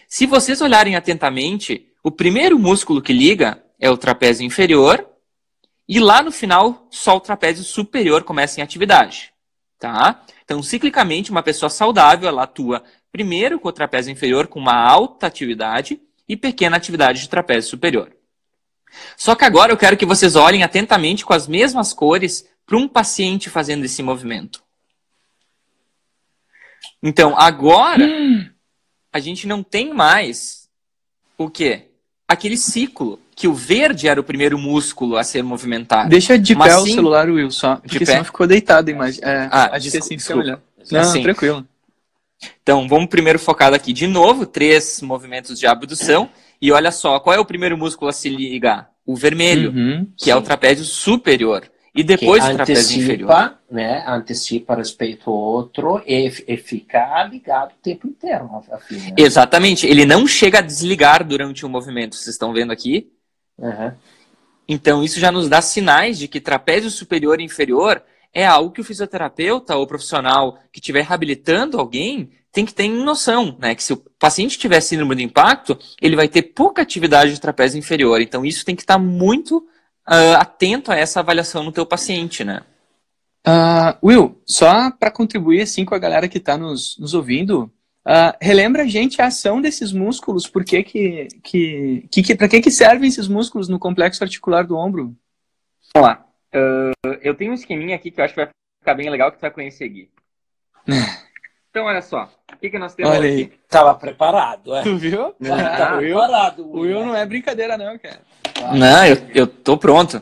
Se 0.05 0.25
vocês 0.25 0.59
olharem 0.59 0.97
atentamente, 0.97 1.87
o 2.03 2.11
primeiro 2.11 2.59
músculo 2.59 3.01
que 3.01 3.13
liga 3.13 3.63
é 3.79 3.89
o 3.89 3.95
trapézio 3.95 4.45
inferior 4.45 5.07
e 5.87 5.97
lá 5.97 6.21
no 6.21 6.33
final, 6.33 6.87
só 6.91 7.15
o 7.15 7.21
trapézio 7.21 7.63
superior 7.63 8.25
começa 8.25 8.59
em 8.59 8.63
atividade. 8.63 9.31
Tá? 9.79 10.25
Então, 10.43 10.61
ciclicamente, 10.61 11.31
uma 11.31 11.41
pessoa 11.41 11.69
saudável 11.69 12.27
ela 12.27 12.43
atua 12.43 12.83
primeiro 13.13 13.57
com 13.57 13.69
o 13.69 13.71
trapézio 13.71 14.11
inferior 14.11 14.47
com 14.47 14.59
uma 14.59 14.75
alta 14.75 15.27
atividade 15.27 16.01
e 16.27 16.35
pequena 16.35 16.75
atividade 16.75 17.21
de 17.21 17.29
trapézio 17.29 17.69
superior. 17.69 18.11
Só 19.15 19.35
que 19.35 19.45
agora 19.45 19.71
eu 19.71 19.77
quero 19.77 19.95
que 19.95 20.05
vocês 20.05 20.35
olhem 20.35 20.63
atentamente 20.63 21.23
com 21.23 21.31
as 21.31 21.47
mesmas 21.47 21.93
cores 21.93 22.45
para 22.65 22.75
um 22.75 22.89
paciente 22.89 23.49
fazendo 23.49 23.85
esse 23.85 24.03
movimento. 24.03 24.64
Então, 27.01 27.37
agora 27.37 28.05
hum. 28.05 28.47
a 29.11 29.19
gente 29.19 29.47
não 29.47 29.63
tem 29.63 29.93
mais 29.93 30.69
o 31.37 31.49
quê? 31.49 31.83
Aquele 32.27 32.57
ciclo 32.57 33.19
que 33.35 33.47
o 33.47 33.53
verde 33.53 34.07
era 34.07 34.19
o 34.19 34.23
primeiro 34.23 34.57
músculo 34.57 35.17
a 35.17 35.23
ser 35.23 35.43
movimentado. 35.43 36.09
Deixa 36.09 36.39
de 36.39 36.55
Mas, 36.55 36.73
pé 36.73 36.79
sim, 36.81 36.91
o 36.91 36.95
celular, 36.95 37.29
Will, 37.29 37.51
só. 37.51 37.75
Porque 37.75 37.99
de 37.99 38.05
senão 38.05 38.19
pé? 38.19 38.25
ficou 38.25 38.47
deitado 38.47 38.89
a 38.89 38.91
imagem. 38.91 39.19
É, 39.23 39.49
ah, 39.51 39.79
que 39.79 39.97
assim 39.97 40.17
fica 40.17 40.35
melhor. 40.35 40.61
Não, 40.89 41.01
assim. 41.01 41.21
tranquilo. 41.21 41.67
Então, 42.63 42.87
vamos 42.87 43.09
primeiro 43.09 43.37
focar 43.37 43.73
aqui. 43.73 43.91
De 43.91 44.07
novo, 44.07 44.45
três 44.45 45.01
movimentos 45.01 45.59
de 45.59 45.67
abdução. 45.67 46.29
E 46.61 46.71
olha 46.71 46.91
só, 46.91 47.19
qual 47.19 47.35
é 47.35 47.39
o 47.39 47.45
primeiro 47.45 47.77
músculo 47.77 48.09
a 48.09 48.13
se 48.13 48.29
ligar? 48.29 48.89
O 49.05 49.15
vermelho, 49.15 49.71
uhum, 49.71 50.05
que 50.17 50.25
sim. 50.25 50.31
é 50.31 50.35
o 50.35 50.41
trapézio 50.41 50.85
superior. 50.85 51.69
E 51.95 52.03
depois 52.03 52.43
que 52.43 52.51
o 52.51 52.55
trapézio 52.55 53.01
inferior. 53.01 53.57
Né, 53.71 54.03
antecipa 54.05 54.75
respeito 54.75 55.29
ao 55.29 55.35
outro 55.35 56.01
e, 56.05 56.31
e 56.47 56.57
fica 56.57 57.23
ligado 57.23 57.71
o 57.71 57.81
tempo 57.81 58.07
inteiro. 58.07 58.49
Afim, 58.69 58.97
né? 58.97 59.13
Exatamente. 59.17 59.87
Ele 59.87 60.05
não 60.05 60.27
chega 60.27 60.59
a 60.59 60.61
desligar 60.61 61.25
durante 61.25 61.65
o 61.65 61.69
movimento. 61.69 62.15
Vocês 62.15 62.35
estão 62.35 62.53
vendo 62.53 62.71
aqui? 62.71 63.09
Uhum. 63.57 63.91
Então, 64.67 65.03
isso 65.03 65.19
já 65.19 65.31
nos 65.31 65.47
dá 65.47 65.61
sinais 65.61 66.17
de 66.17 66.27
que 66.27 66.41
trapézio 66.41 66.89
superior 66.89 67.39
e 67.39 67.43
inferior 67.43 68.03
é 68.33 68.45
algo 68.45 68.71
que 68.71 68.81
o 68.81 68.83
fisioterapeuta 68.83 69.77
ou 69.77 69.87
profissional 69.87 70.59
que 70.71 70.79
estiver 70.79 71.03
reabilitando 71.03 71.79
alguém 71.79 72.31
tem 72.51 72.65
que 72.65 72.73
ter 72.73 72.87
noção, 72.89 73.55
né? 73.59 73.73
Que 73.75 73.83
se 73.83 73.93
o 73.93 73.97
paciente 73.97 74.57
tiver 74.57 74.81
síndrome 74.81 75.15
de 75.15 75.23
impacto, 75.23 75.77
ele 76.01 76.15
vai 76.15 76.27
ter 76.27 76.41
pouca 76.41 76.81
atividade 76.81 77.33
de 77.33 77.39
trapézio 77.39 77.79
inferior. 77.79 78.21
Então, 78.21 78.45
isso 78.45 78.65
tem 78.65 78.75
que 78.75 78.81
estar 78.81 78.97
muito 78.97 79.65
uh, 80.07 80.37
atento 80.39 80.91
a 80.91 80.95
essa 80.95 81.19
avaliação 81.19 81.63
no 81.63 81.71
teu 81.71 81.85
paciente, 81.85 82.43
né? 82.43 82.61
Uh, 83.47 84.07
Will, 84.07 84.41
só 84.45 84.89
para 84.91 85.11
contribuir 85.11 85.61
assim 85.61 85.85
com 85.85 85.93
a 85.93 85.99
galera 85.99 86.27
que 86.27 86.39
está 86.39 86.57
nos, 86.57 86.97
nos 86.97 87.13
ouvindo, 87.13 87.71
Uh, 88.07 88.37
relembra 88.39 88.83
a 88.83 88.87
gente 88.87 89.19
a 89.19 89.25
ação 89.25 89.59
desses 89.59 89.91
músculos, 89.91 90.47
por 90.47 90.63
que 90.63 90.83
que, 90.83 91.27
que, 91.41 92.07
que, 92.11 92.35
para 92.35 92.47
que 92.47 92.61
que 92.61 92.69
servem 92.69 93.09
esses 93.09 93.27
músculos 93.27 93.67
no 93.67 93.79
complexo 93.79 94.23
articular 94.23 94.61
do 94.61 94.77
ombro? 94.77 95.15
Vamos 95.91 96.09
lá. 96.09 96.25
Uh, 96.53 97.17
eu 97.23 97.33
tenho 97.33 97.49
um 97.49 97.55
esqueminha 97.55 97.95
aqui 97.95 98.11
que 98.11 98.21
eu 98.21 98.25
acho 98.25 98.35
que 98.35 98.41
vai 98.41 98.51
ficar 98.79 98.93
bem 98.93 99.09
legal 99.09 99.31
que 99.31 99.39
tu 99.39 99.41
vai 99.41 99.49
conhecer 99.49 99.85
aqui. 99.85 100.11
então, 101.75 101.85
olha 101.87 102.01
só. 102.01 102.29
O 102.53 102.57
que, 102.57 102.69
que 102.69 102.79
nós 102.79 102.93
temos 102.95 103.11
olha 103.11 103.29
aqui? 103.29 103.41
Aí. 103.41 103.53
Tava 103.69 103.93
preparado, 103.95 104.75
é? 104.75 104.83
Tu 104.83 104.95
viu? 104.97 105.35
Ah, 105.43 105.77
Tava 105.77 105.97
preparado. 105.97 106.65
O 106.65 106.81
Will 106.81 107.05
não 107.05 107.15
é 107.15 107.25
brincadeira 107.25 107.77
não, 107.77 107.97
cara. 107.97 108.21
Não, 108.73 109.05
eu, 109.05 109.17
eu 109.33 109.47
tô 109.47 109.77
pronto. 109.77 110.21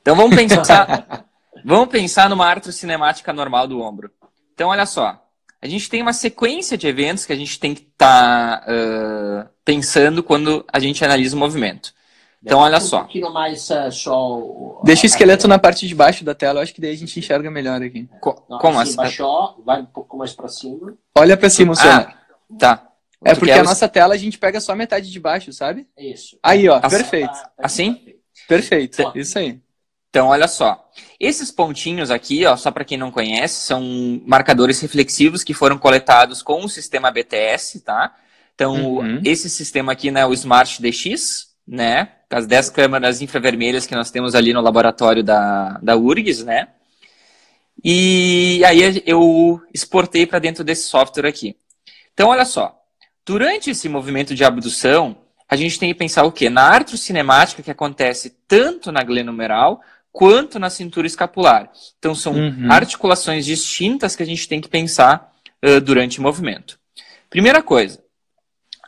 Então 0.00 0.16
vamos 0.16 0.34
pensar, 0.34 1.26
vamos 1.64 1.88
pensar 1.88 2.30
numa 2.30 2.46
artrocinemática 2.46 3.32
normal 3.32 3.68
do 3.68 3.80
ombro. 3.80 4.10
Então, 4.54 4.70
olha 4.70 4.86
só 4.86 5.20
a 5.64 5.66
gente 5.66 5.88
tem 5.88 6.02
uma 6.02 6.12
sequência 6.12 6.76
de 6.76 6.86
eventos 6.86 7.24
que 7.24 7.32
a 7.32 7.36
gente 7.36 7.58
tem 7.58 7.74
que 7.74 7.80
estar 7.80 8.60
tá, 8.60 8.66
uh, 8.70 9.48
pensando 9.64 10.22
quando 10.22 10.62
a 10.70 10.78
gente 10.78 11.02
analisa 11.02 11.34
o 11.34 11.38
movimento. 11.38 11.94
Então, 12.44 12.58
olha 12.58 12.78
só. 12.78 12.98
Um 12.98 13.00
pouquinho 13.00 13.32
mais 13.32 13.70
uh, 13.70 13.90
só. 13.90 14.80
Deixa 14.84 15.04
o 15.04 15.06
esqueleto 15.06 15.48
na 15.48 15.58
parte 15.58 15.88
de 15.88 15.94
baixo 15.94 16.24
da 16.24 16.34
tela, 16.34 16.58
eu 16.58 16.62
acho 16.62 16.74
que 16.74 16.80
daí 16.80 16.92
a 16.92 16.96
gente 16.96 17.18
enxerga 17.18 17.50
melhor 17.50 17.82
aqui. 17.82 18.06
Co 18.20 18.44
Não, 18.48 18.58
como 18.58 18.78
assim? 18.78 18.96
Baixou, 18.96 19.62
vai 19.64 19.80
um 19.80 19.86
pouco 19.86 20.18
mais 20.18 20.34
para 20.34 20.48
cima. 20.48 20.94
Olha 21.16 21.36
para 21.36 21.48
cima, 21.48 21.72
ah, 21.78 22.14
Tá. 22.58 22.88
É 23.24 23.34
porque 23.34 23.50
a 23.50 23.62
nossa 23.62 23.88
tela 23.88 24.12
a 24.14 24.18
gente 24.18 24.36
pega 24.36 24.60
só 24.60 24.74
metade 24.74 25.10
de 25.10 25.18
baixo, 25.18 25.50
sabe? 25.54 25.88
Isso. 25.96 26.38
Aí, 26.42 26.68
ó, 26.68 26.78
assim, 26.82 26.96
perfeito. 26.96 27.38
Assim? 27.56 28.14
Perfeito, 28.46 29.12
isso 29.14 29.38
aí. 29.38 29.58
Então, 30.10 30.28
olha 30.28 30.46
só. 30.46 30.88
Esses 31.18 31.50
pontinhos 31.50 32.10
aqui, 32.10 32.44
ó, 32.44 32.54
só 32.56 32.70
para 32.70 32.84
quem 32.84 32.98
não 32.98 33.10
conhece, 33.10 33.66
são 33.66 33.82
marcadores 34.26 34.78
reflexivos 34.80 35.42
que 35.42 35.54
foram 35.54 35.78
coletados 35.78 36.42
com 36.42 36.62
o 36.62 36.68
sistema 36.68 37.10
BTS, 37.10 37.80
tá? 37.80 38.14
Então, 38.54 38.98
uhum. 38.98 39.20
esse 39.24 39.48
sistema 39.48 39.92
aqui, 39.92 40.10
né, 40.10 40.24
o 40.26 40.32
Smart 40.32 40.80
DX, 40.80 41.48
né, 41.66 42.12
as 42.34 42.46
10 42.46 42.70
câmeras 42.70 43.22
infravermelhas 43.22 43.86
que 43.86 43.94
nós 43.94 44.10
temos 44.10 44.34
ali 44.34 44.52
no 44.52 44.60
laboratório 44.60 45.22
da, 45.22 45.78
da 45.80 45.96
URGS, 45.96 46.44
né? 46.44 46.68
E 47.82 48.60
aí 48.64 49.02
eu 49.06 49.62
exportei 49.72 50.26
para 50.26 50.40
dentro 50.40 50.64
desse 50.64 50.88
software 50.88 51.28
aqui. 51.28 51.56
Então, 52.12 52.30
olha 52.30 52.44
só. 52.44 52.80
Durante 53.24 53.70
esse 53.70 53.88
movimento 53.88 54.34
de 54.34 54.44
abdução, 54.44 55.16
a 55.48 55.54
gente 55.54 55.78
tem 55.78 55.92
que 55.92 55.98
pensar 55.98 56.24
o 56.24 56.32
quê? 56.32 56.50
Na 56.50 56.62
artrocinemática 56.62 57.62
que 57.62 57.70
acontece 57.70 58.30
tanto 58.48 58.90
na 58.90 59.02
glenumeral 59.04 59.80
quanto 60.12 60.58
na 60.58 60.70
cintura 60.70 61.06
escapular. 61.06 61.70
Então, 61.98 62.14
são 62.14 62.34
uhum. 62.34 62.70
articulações 62.70 63.44
distintas 63.46 64.16
que 64.16 64.22
a 64.22 64.26
gente 64.26 64.48
tem 64.48 64.60
que 64.60 64.68
pensar 64.68 65.32
uh, 65.64 65.80
durante 65.80 66.18
o 66.18 66.22
movimento. 66.22 66.78
Primeira 67.30 67.62
coisa, 67.62 68.02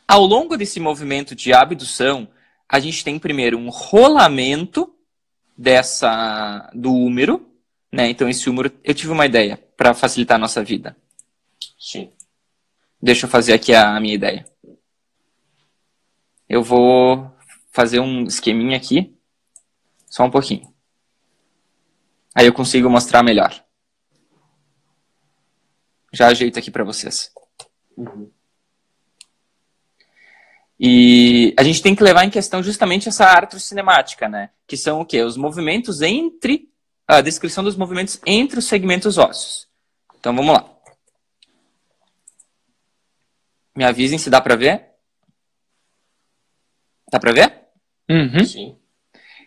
ao 0.06 0.24
longo 0.24 0.56
desse 0.56 0.80
movimento 0.80 1.34
de 1.34 1.52
abdução, 1.52 2.28
a 2.68 2.80
gente 2.80 3.04
tem 3.04 3.18
primeiro 3.18 3.58
um 3.58 3.68
rolamento 3.68 4.94
dessa 5.56 6.70
do 6.74 6.92
húmero, 6.92 7.50
né? 7.92 8.08
Então 8.08 8.28
esse 8.28 8.48
húmero, 8.50 8.72
eu 8.82 8.94
tive 8.94 9.12
uma 9.12 9.26
ideia 9.26 9.56
para 9.76 9.94
facilitar 9.94 10.36
a 10.36 10.40
nossa 10.40 10.62
vida. 10.62 10.96
Sim. 11.78 12.12
Deixa 13.00 13.26
eu 13.26 13.30
fazer 13.30 13.52
aqui 13.52 13.74
a, 13.74 13.96
a 13.96 14.00
minha 14.00 14.14
ideia. 14.14 14.44
Eu 16.48 16.62
vou 16.62 17.30
fazer 17.72 18.00
um 18.00 18.24
esqueminha 18.24 18.76
aqui, 18.76 19.16
só 20.08 20.24
um 20.24 20.30
pouquinho. 20.30 20.72
Aí 22.34 22.46
eu 22.46 22.52
consigo 22.52 22.90
mostrar 22.90 23.22
melhor. 23.22 23.64
Já 26.12 26.28
ajeito 26.28 26.58
aqui 26.58 26.70
para 26.70 26.84
vocês. 26.84 27.30
Uhum. 27.96 28.30
E 30.78 31.54
a 31.58 31.62
gente 31.62 31.82
tem 31.82 31.94
que 31.94 32.02
levar 32.02 32.24
em 32.24 32.30
questão 32.30 32.62
justamente 32.62 33.08
essa 33.08 33.24
artrocinemática, 33.24 34.28
né? 34.28 34.50
Que 34.66 34.76
são 34.76 35.00
o 35.00 35.06
quê? 35.06 35.22
Os 35.22 35.36
movimentos 35.36 36.02
entre. 36.02 36.70
A 37.08 37.20
descrição 37.20 37.62
dos 37.62 37.76
movimentos 37.76 38.20
entre 38.26 38.58
os 38.58 38.66
segmentos 38.66 39.16
ósseos. 39.16 39.68
Então 40.18 40.34
vamos 40.34 40.52
lá. 40.52 40.68
Me 43.76 43.84
avisem 43.84 44.18
se 44.18 44.28
dá 44.28 44.40
para 44.40 44.56
ver. 44.56 44.90
Dá 47.10 47.20
para 47.20 47.32
ver? 47.32 47.62
Uhum. 48.10 48.44
Sim. 48.44 48.78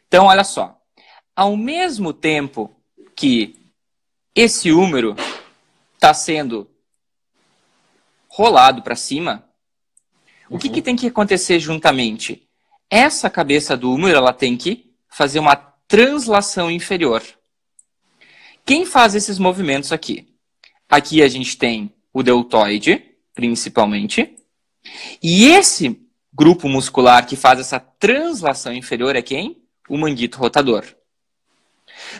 Então, 0.08 0.26
olha 0.26 0.44
só. 0.44 0.80
Ao 1.36 1.58
mesmo 1.58 2.14
tempo 2.14 2.74
que 3.16 3.72
esse 4.34 4.72
húmero 4.72 5.16
está 5.96 6.14
sendo 6.14 6.70
rolado 8.30 8.82
para 8.82 8.96
cima, 8.96 9.49
o 10.50 10.58
que, 10.58 10.70
que 10.70 10.82
tem 10.82 10.96
que 10.96 11.08
acontecer 11.08 11.60
juntamente? 11.60 12.48
Essa 12.90 13.30
cabeça 13.30 13.78
do 13.78 13.92
húmero 13.92 14.18
ela 14.18 14.34
tem 14.34 14.58
que 14.58 14.92
fazer 15.08 15.40
uma 15.40 15.56
translação 15.56 16.72
inferior. 16.72 17.22
Quem 18.66 18.86
faz 18.86 19.16
esses 19.16 19.38
movimentos 19.40 19.92
aqui? 19.92 20.28
Aqui 20.90 21.22
a 21.22 21.28
gente 21.28 21.58
tem 21.58 21.94
o 22.14 22.24
deltoide, 22.24 23.04
principalmente. 23.34 24.36
E 25.22 25.48
esse 25.48 26.00
grupo 26.34 26.68
muscular 26.68 27.26
que 27.26 27.36
faz 27.36 27.60
essa 27.60 27.80
translação 27.80 28.74
inferior 28.74 29.16
é 29.16 29.22
quem? 29.22 29.62
O 29.88 29.98
manguito 29.98 30.38
rotador. 30.38 30.86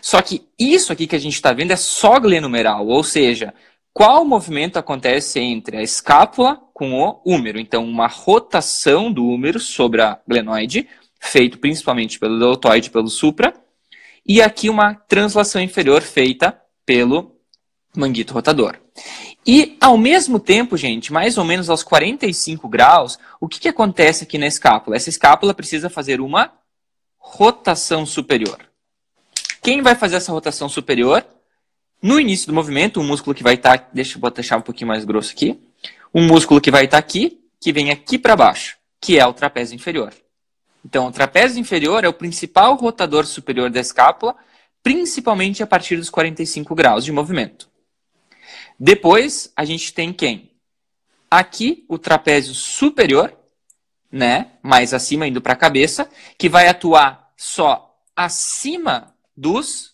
Só 0.02 0.22
que 0.22 0.48
isso 0.58 0.92
aqui 0.92 1.08
que 1.08 1.16
a 1.16 1.20
gente 1.20 1.36
está 1.36 1.54
vendo 1.54 1.72
é 1.72 1.76
só 1.76 2.20
glenumeral, 2.20 2.88
ou 2.88 3.04
seja, 3.04 3.54
qual 4.00 4.24
movimento 4.24 4.80
acontece 4.80 5.42
entre 5.42 5.76
a 5.76 5.84
escápula 5.84 6.56
com 6.74 7.04
o 7.04 7.22
húmero? 7.26 7.60
Então, 7.60 7.84
uma 7.84 8.08
rotação 8.08 9.12
do 9.12 9.26
húmero 9.26 9.60
sobre 9.60 10.02
a 10.02 10.18
glenoide, 10.26 10.88
feito 11.20 11.58
principalmente 11.58 12.18
pelo 12.18 12.40
deltoide 12.40 12.88
e 12.88 12.92
pelo 12.92 13.10
supra, 13.10 13.54
e 14.26 14.42
aqui 14.42 14.70
uma 14.70 14.94
translação 14.94 15.62
inferior 15.62 16.02
feita 16.02 16.58
pelo 16.86 17.36
manguito 17.94 18.34
rotador. 18.34 18.78
E, 19.46 19.76
ao 19.82 19.98
mesmo 19.98 20.40
tempo, 20.40 20.78
gente, 20.78 21.12
mais 21.12 21.38
ou 21.38 21.44
menos 21.44 21.70
aos 21.70 21.84
45 21.84 22.70
graus, 22.70 23.20
o 23.38 23.50
que, 23.50 23.60
que 23.60 23.68
acontece 23.68 24.24
aqui 24.24 24.38
na 24.38 24.48
escápula? 24.48 24.96
Essa 24.96 25.10
escápula 25.10 25.54
precisa 25.54 25.90
fazer 25.90 26.22
uma 26.22 26.54
rotação 27.18 28.06
superior. 28.06 28.60
Quem 29.62 29.82
vai 29.82 29.94
fazer 29.94 30.16
essa 30.16 30.32
rotação 30.32 30.70
superior? 30.70 31.26
No 32.02 32.18
início 32.20 32.48
do 32.48 32.54
movimento, 32.54 33.02
um 33.02 33.04
músculo 33.04 33.36
que 33.36 33.44
vai 33.44 33.56
estar. 33.56 33.78
Tá, 33.78 33.90
deixa 33.92 34.18
eu 34.18 34.32
deixar 34.32 34.58
um 34.58 34.62
pouquinho 34.62 34.88
mais 34.88 35.04
grosso 35.04 35.34
aqui. 35.34 35.60
Um 36.14 36.26
músculo 36.26 36.62
que 36.62 36.72
vai 36.72 36.86
estar 36.86 36.96
tá 36.96 37.00
aqui, 37.00 37.42
que 37.60 37.74
vem 37.74 37.92
aqui 37.92 38.18
para 38.18 38.36
baixo, 38.36 38.78
que 39.02 39.20
é 39.20 39.26
o 39.26 39.34
trapézio 39.34 39.76
inferior. 39.76 40.14
Então, 40.84 41.08
o 41.08 41.12
trapézio 41.12 41.60
inferior 41.60 42.06
é 42.06 42.08
o 42.08 42.14
principal 42.14 42.76
rotador 42.76 43.26
superior 43.26 43.70
da 43.70 43.82
escápula, 43.82 44.36
principalmente 44.82 45.62
a 45.62 45.68
partir 45.68 45.98
dos 45.98 46.10
45 46.10 46.74
graus 46.74 47.04
de 47.04 47.12
movimento. 47.12 47.70
Depois, 48.80 49.52
a 49.56 49.66
gente 49.66 49.94
tem 49.94 50.14
quem? 50.14 50.54
Aqui, 51.30 51.86
o 51.90 51.98
trapézio 51.98 52.54
superior, 52.54 53.38
né? 54.10 54.54
Mais 54.64 54.94
acima, 54.94 55.28
indo 55.28 55.42
para 55.42 55.52
a 55.52 55.58
cabeça, 55.58 56.10
que 56.38 56.48
vai 56.48 56.70
atuar 56.70 57.30
só 57.36 57.94
acima 58.16 59.14
dos 59.36 59.89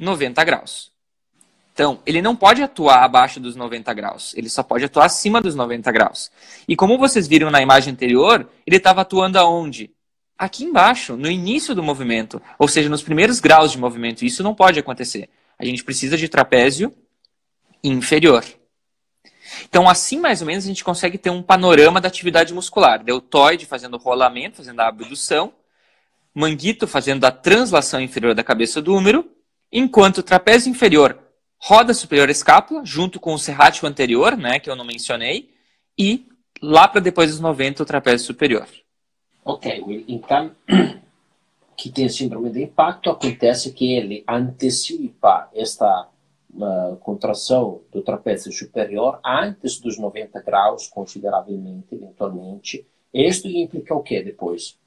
90 0.00 0.42
graus. 0.42 0.90
Então, 1.72 2.00
ele 2.04 2.20
não 2.20 2.34
pode 2.34 2.62
atuar 2.62 3.04
abaixo 3.04 3.38
dos 3.38 3.54
90 3.54 3.94
graus, 3.94 4.34
ele 4.36 4.48
só 4.48 4.62
pode 4.62 4.84
atuar 4.84 5.06
acima 5.06 5.40
dos 5.40 5.54
90 5.54 5.92
graus. 5.92 6.30
E 6.66 6.74
como 6.74 6.98
vocês 6.98 7.28
viram 7.28 7.50
na 7.50 7.62
imagem 7.62 7.92
anterior, 7.92 8.48
ele 8.66 8.76
estava 8.76 9.02
atuando 9.02 9.38
aonde? 9.38 9.90
Aqui 10.36 10.64
embaixo, 10.64 11.16
no 11.16 11.30
início 11.30 11.74
do 11.74 11.82
movimento, 11.82 12.40
ou 12.58 12.66
seja, 12.66 12.88
nos 12.88 13.02
primeiros 13.02 13.40
graus 13.40 13.72
de 13.72 13.78
movimento. 13.78 14.24
Isso 14.24 14.42
não 14.42 14.54
pode 14.54 14.78
acontecer. 14.78 15.28
A 15.58 15.64
gente 15.64 15.84
precisa 15.84 16.16
de 16.16 16.28
trapézio 16.28 16.92
inferior. 17.84 18.44
Então, 19.68 19.88
assim 19.88 20.18
mais 20.18 20.40
ou 20.40 20.46
menos, 20.46 20.64
a 20.64 20.68
gente 20.68 20.82
consegue 20.82 21.18
ter 21.18 21.30
um 21.30 21.42
panorama 21.42 22.00
da 22.00 22.08
atividade 22.08 22.54
muscular. 22.54 23.02
Deltoide 23.02 23.66
fazendo 23.66 23.98
rolamento, 23.98 24.56
fazendo 24.56 24.80
a 24.80 24.88
abdução, 24.88 25.52
manguito 26.34 26.86
fazendo 26.86 27.24
a 27.24 27.30
translação 27.30 28.00
inferior 28.00 28.34
da 28.34 28.42
cabeça 28.42 28.80
do 28.80 28.94
húmero, 28.94 29.30
enquanto 29.72 30.18
o 30.18 30.22
trapézio 30.22 30.70
inferior 30.70 31.18
roda 31.60 31.92
superior 31.92 32.30
escápula, 32.30 32.84
junto 32.84 33.20
com 33.20 33.34
o 33.34 33.38
serrátil 33.38 33.86
anterior, 33.86 34.36
né, 34.36 34.58
que 34.58 34.70
eu 34.70 34.76
não 34.76 34.84
mencionei, 34.84 35.50
e 35.98 36.26
lá 36.62 36.88
para 36.88 37.00
depois 37.00 37.30
dos 37.30 37.40
90 37.40 37.82
o 37.82 37.86
trapézio 37.86 38.26
superior. 38.26 38.66
Ok, 39.44 40.04
então 40.08 40.52
que 41.76 41.90
tem 41.90 42.08
síndrome 42.08 42.50
de 42.50 42.62
impacto 42.62 43.10
acontece 43.10 43.72
que 43.72 43.92
ele 43.92 44.24
antecipa 44.28 45.50
esta 45.54 46.08
uh, 46.54 46.96
contração 46.96 47.82
do 47.90 48.02
trapézio 48.02 48.52
superior 48.52 49.18
antes 49.24 49.78
dos 49.78 49.98
90 49.98 50.40
graus, 50.42 50.88
consideravelmente, 50.88 51.94
eventualmente. 51.94 52.86
Isto 53.12 53.48
implica 53.48 53.94
o 53.94 54.02
que 54.02 54.22
depois? 54.22 54.78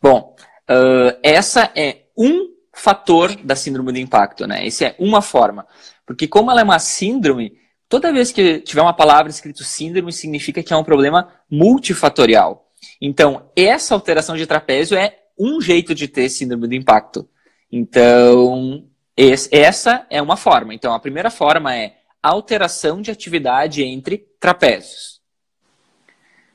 Bom, 0.00 0.34
uh, 0.68 1.18
essa 1.22 1.70
é 1.74 2.04
um 2.16 2.53
fator 2.74 3.34
da 3.36 3.56
síndrome 3.56 3.92
do 3.92 3.98
impacto, 3.98 4.46
né? 4.46 4.66
Essa 4.66 4.86
é 4.86 4.96
uma 4.98 5.22
forma. 5.22 5.66
Porque 6.06 6.26
como 6.26 6.50
ela 6.50 6.60
é 6.60 6.64
uma 6.64 6.78
síndrome, 6.78 7.56
toda 7.88 8.12
vez 8.12 8.32
que 8.32 8.60
tiver 8.60 8.82
uma 8.82 8.92
palavra 8.92 9.30
escrito 9.30 9.64
síndrome, 9.64 10.12
significa 10.12 10.62
que 10.62 10.72
é 10.72 10.76
um 10.76 10.84
problema 10.84 11.32
multifatorial. 11.50 12.68
Então, 13.00 13.50
essa 13.56 13.94
alteração 13.94 14.36
de 14.36 14.46
trapézio 14.46 14.96
é 14.96 15.18
um 15.38 15.60
jeito 15.60 15.94
de 15.94 16.08
ter 16.08 16.28
síndrome 16.28 16.68
do 16.68 16.74
impacto. 16.74 17.28
Então, 17.70 18.84
essa 19.16 20.06
é 20.10 20.20
uma 20.20 20.36
forma. 20.36 20.74
Então, 20.74 20.92
a 20.92 21.00
primeira 21.00 21.30
forma 21.30 21.74
é 21.74 21.96
alteração 22.22 23.00
de 23.00 23.10
atividade 23.10 23.82
entre 23.82 24.26
trapézios. 24.40 25.20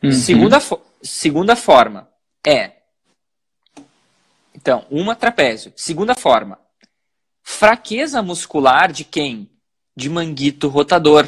Uhum. 0.01 0.11
Segunda, 0.11 0.59
segunda 1.01 1.55
forma 1.55 2.09
é 2.45 2.78
então, 4.59 4.85
uma 4.91 5.15
trapézio. 5.15 5.71
Segunda 5.73 6.13
forma, 6.13 6.59
fraqueza 7.41 8.21
muscular 8.21 8.91
de 8.91 9.05
quem? 9.05 9.49
De 9.95 10.09
manguito 10.09 10.67
rotador. 10.67 11.25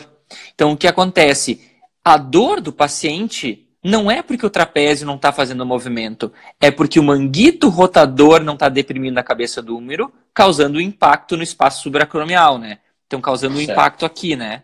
Então, 0.53 0.73
o 0.73 0.77
que 0.77 0.85
acontece? 0.85 1.65
A 2.03 2.17
dor 2.17 2.59
do 2.59 2.73
paciente 2.73 3.69
não 3.81 4.11
é 4.11 4.21
porque 4.21 4.45
o 4.45 4.49
trapézio 4.49 5.07
não 5.07 5.15
está 5.15 5.31
fazendo 5.31 5.65
movimento, 5.65 6.31
é 6.59 6.69
porque 6.69 6.99
o 6.99 7.03
manguito 7.03 7.69
rotador 7.69 8.43
não 8.43 8.55
está 8.55 8.67
deprimindo 8.67 9.17
a 9.17 9.23
cabeça 9.23 9.61
do 9.61 9.77
húmero, 9.77 10.11
causando 10.33 10.77
um 10.77 10.81
impacto 10.81 11.37
no 11.37 11.43
espaço 11.43 11.83
supracromial, 11.83 12.57
né? 12.57 12.79
Então, 13.07 13.21
causando 13.21 13.55
um 13.55 13.61
impacto 13.61 14.05
aqui, 14.05 14.35
né? 14.35 14.63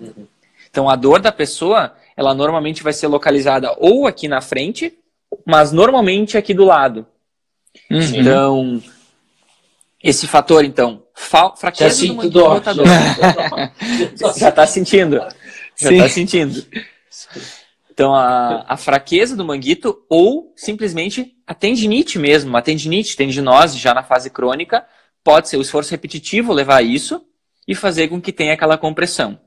Uhum. 0.00 0.26
Então, 0.68 0.90
a 0.90 0.96
dor 0.96 1.20
da 1.20 1.30
pessoa, 1.30 1.94
ela 2.16 2.34
normalmente 2.34 2.82
vai 2.82 2.92
ser 2.92 3.06
localizada 3.06 3.72
ou 3.78 4.04
aqui 4.08 4.26
na 4.26 4.40
frente, 4.40 4.98
mas 5.46 5.70
normalmente 5.70 6.36
aqui 6.36 6.52
do 6.52 6.64
lado. 6.64 7.06
Uhum. 7.90 8.00
Então, 8.00 8.82
esse 10.02 10.26
fator, 10.26 10.64
então, 10.64 11.02
fraqueza 11.14 12.06
do 12.06 12.14
manguito 12.14 12.40
rotador. 12.40 12.86
Já 14.36 14.48
está 14.48 14.66
sentindo. 14.66 15.20
Já 15.76 15.92
está 15.92 16.08
sentindo. 16.08 16.64
Então, 17.90 18.14
a, 18.14 18.64
a, 18.68 18.76
fraqueza 18.76 19.36
do 19.36 19.44
manguito 19.44 20.04
ou 20.08 20.52
simplesmente 20.56 21.32
a 21.46 21.54
tendinite 21.54 22.18
mesmo, 22.18 22.56
a 22.56 22.62
tendinite, 22.62 23.16
tendinose 23.16 23.78
já 23.78 23.94
na 23.94 24.02
fase 24.02 24.30
crônica, 24.30 24.84
pode 25.22 25.48
ser 25.48 25.56
o 25.56 25.62
esforço 25.62 25.92
repetitivo 25.92 26.52
levar 26.52 26.78
a 26.78 26.82
isso 26.82 27.24
e 27.68 27.74
fazer 27.74 28.08
com 28.08 28.20
que 28.20 28.32
tenha 28.32 28.52
aquela 28.52 28.76
compressão. 28.76 29.38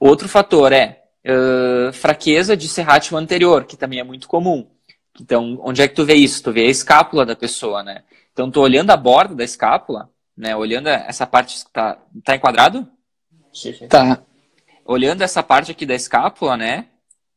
Outro 0.00 0.28
fator 0.28 0.72
é 0.72 1.04
uh, 1.24 1.92
fraqueza 1.92 2.56
de 2.56 2.68
serrátil 2.68 3.16
anterior, 3.16 3.64
que 3.64 3.76
também 3.76 4.00
é 4.00 4.04
muito 4.04 4.26
comum. 4.26 4.68
Então, 5.20 5.60
onde 5.62 5.82
é 5.82 5.88
que 5.88 5.94
tu 5.94 6.04
vê 6.04 6.14
isso? 6.14 6.42
Tu 6.42 6.52
vê 6.52 6.62
a 6.62 6.70
escápula 6.70 7.24
da 7.24 7.36
pessoa, 7.36 7.82
né? 7.82 8.02
Então, 8.32 8.50
tu 8.50 8.60
olhando 8.60 8.90
a 8.90 8.96
borda 8.96 9.34
da 9.34 9.44
escápula, 9.44 10.10
né? 10.36 10.56
Olhando 10.56 10.88
essa 10.88 11.26
parte, 11.26 11.64
tá, 11.72 11.98
tá 12.24 12.34
enquadrado? 12.34 12.86
Sim, 13.52 13.72
sim. 13.72 13.86
Tá. 13.86 14.20
Olhando 14.84 15.22
essa 15.22 15.42
parte 15.42 15.70
aqui 15.70 15.86
da 15.86 15.94
escápula, 15.94 16.56
né? 16.56 16.86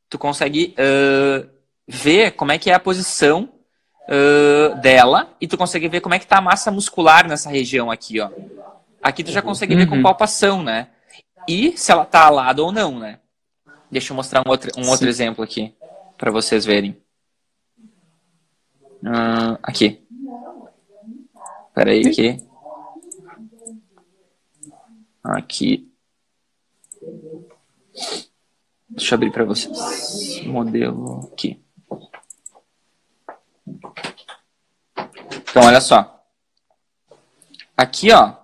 Tu 0.09 0.17
consegue 0.17 0.73
uh, 0.73 1.47
ver 1.87 2.31
como 2.31 2.51
é 2.51 2.57
que 2.57 2.71
é 2.71 2.73
a 2.73 2.79
posição 2.79 3.49
uh, 4.07 4.75
dela 4.81 5.35
e 5.39 5.47
tu 5.47 5.57
consegue 5.57 5.87
ver 5.87 6.01
como 6.01 6.15
é 6.15 6.19
que 6.19 6.27
tá 6.27 6.39
a 6.39 6.41
massa 6.41 6.71
muscular 6.71 7.27
nessa 7.27 7.49
região 7.49 7.91
aqui, 7.91 8.19
ó. 8.19 8.29
Aqui 9.01 9.23
tu 9.23 9.31
já 9.31 9.41
consegue 9.41 9.73
uhum. 9.73 9.79
ver 9.79 9.85
com 9.87 9.95
uhum. 9.97 10.03
palpação, 10.03 10.63
né? 10.63 10.87
E 11.47 11.77
se 11.77 11.91
ela 11.91 12.03
tá 12.03 12.25
alada 12.25 12.61
ou 12.63 12.71
não, 12.71 12.97
né? 12.97 13.19
Deixa 13.89 14.11
eu 14.11 14.15
mostrar 14.15 14.43
um 14.45 14.49
outro, 14.49 14.71
um 14.77 14.89
outro 14.89 15.07
exemplo 15.07 15.43
aqui 15.43 15.73
para 16.17 16.31
vocês 16.31 16.65
verem. 16.65 16.97
Uh, 19.03 19.57
aqui. 19.61 20.05
Espera 21.67 21.91
aí 21.91 22.07
aqui. 22.07 22.47
Aqui. 25.23 25.91
Deixa 28.89 29.13
eu 29.13 29.17
abrir 29.17 29.31
para 29.31 29.45
vocês. 29.45 30.43
Modelo 30.45 31.29
aqui. 31.31 31.63
Então, 35.49 35.63
olha 35.63 35.81
só. 35.81 36.25
Aqui, 37.75 38.11
ó. 38.11 38.35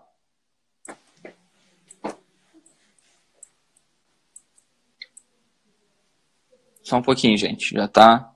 Só 6.84 6.98
um 6.98 7.02
pouquinho, 7.02 7.38
gente. 7.38 7.74
Já 7.74 7.86
está 7.86 8.36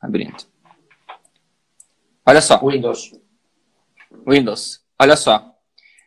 abrindo. 0.00 0.55
Olha 2.26 2.40
só. 2.40 2.58
Windows. 2.58 3.12
Windows. 4.26 4.80
Olha 4.98 5.16
só. 5.16 5.54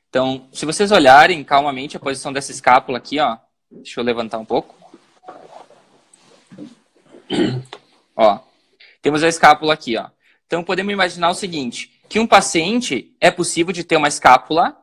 Então, 0.09 0.49
se 0.51 0.65
vocês 0.65 0.91
olharem 0.91 1.43
calmamente 1.45 1.95
a 1.95 1.99
posição 1.99 2.33
dessa 2.33 2.51
escápula 2.51 2.97
aqui, 2.97 3.19
ó. 3.19 3.37
Deixa 3.71 3.99
eu 3.99 4.03
levantar 4.03 4.37
um 4.37 4.45
pouco. 4.45 4.75
Ó. 8.15 8.39
Temos 9.01 9.23
a 9.23 9.29
escápula 9.29 9.73
aqui, 9.73 9.95
ó. 9.95 10.09
Então, 10.45 10.63
podemos 10.63 10.91
imaginar 10.91 11.29
o 11.29 11.35
seguinte, 11.35 12.01
que 12.09 12.19
um 12.19 12.27
paciente 12.27 13.15
é 13.21 13.31
possível 13.31 13.71
de 13.71 13.83
ter 13.83 13.95
uma 13.95 14.07
escápula 14.07 14.75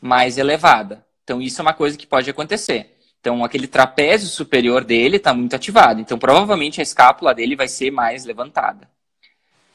mais 0.00 0.38
elevada. 0.38 1.04
Então, 1.24 1.42
isso 1.42 1.60
é 1.60 1.62
uma 1.62 1.74
coisa 1.74 1.96
que 1.96 2.06
pode 2.06 2.30
acontecer. 2.30 2.96
Então, 3.18 3.42
aquele 3.44 3.66
trapézio 3.66 4.28
superior 4.28 4.84
dele 4.84 5.16
está 5.16 5.34
muito 5.34 5.56
ativado. 5.56 6.00
Então, 6.00 6.18
provavelmente 6.18 6.80
a 6.80 6.82
escápula 6.82 7.34
dele 7.34 7.56
vai 7.56 7.66
ser 7.66 7.90
mais 7.90 8.24
levantada. 8.24 8.88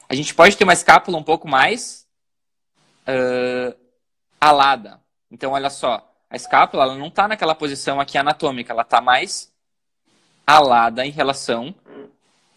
A 0.08 0.14
gente 0.14 0.34
pode 0.34 0.56
ter 0.56 0.64
uma 0.64 0.72
escápula 0.72 1.18
um 1.18 1.22
pouco 1.22 1.48
mais 1.48 2.06
uh, 3.08 3.74
alada. 4.40 5.00
Então, 5.30 5.52
olha 5.52 5.70
só, 5.70 6.10
a 6.28 6.36
escápula 6.36 6.84
ela 6.84 6.94
não 6.96 7.08
está 7.08 7.26
naquela 7.26 7.54
posição 7.54 8.00
aqui 8.00 8.18
anatômica, 8.18 8.72
ela 8.72 8.82
está 8.82 9.00
mais 9.00 9.52
alada 10.46 11.04
em 11.04 11.10
relação 11.10 11.74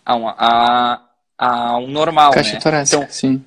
a, 0.06 0.16
um, 0.16 0.28
a, 0.28 1.02
a 1.38 1.78
um 1.78 1.88
normal. 1.88 2.32
Caixa 2.32 2.54
né? 2.54 2.60
torácica, 2.60 2.98
então, 2.98 3.12
sim. 3.12 3.46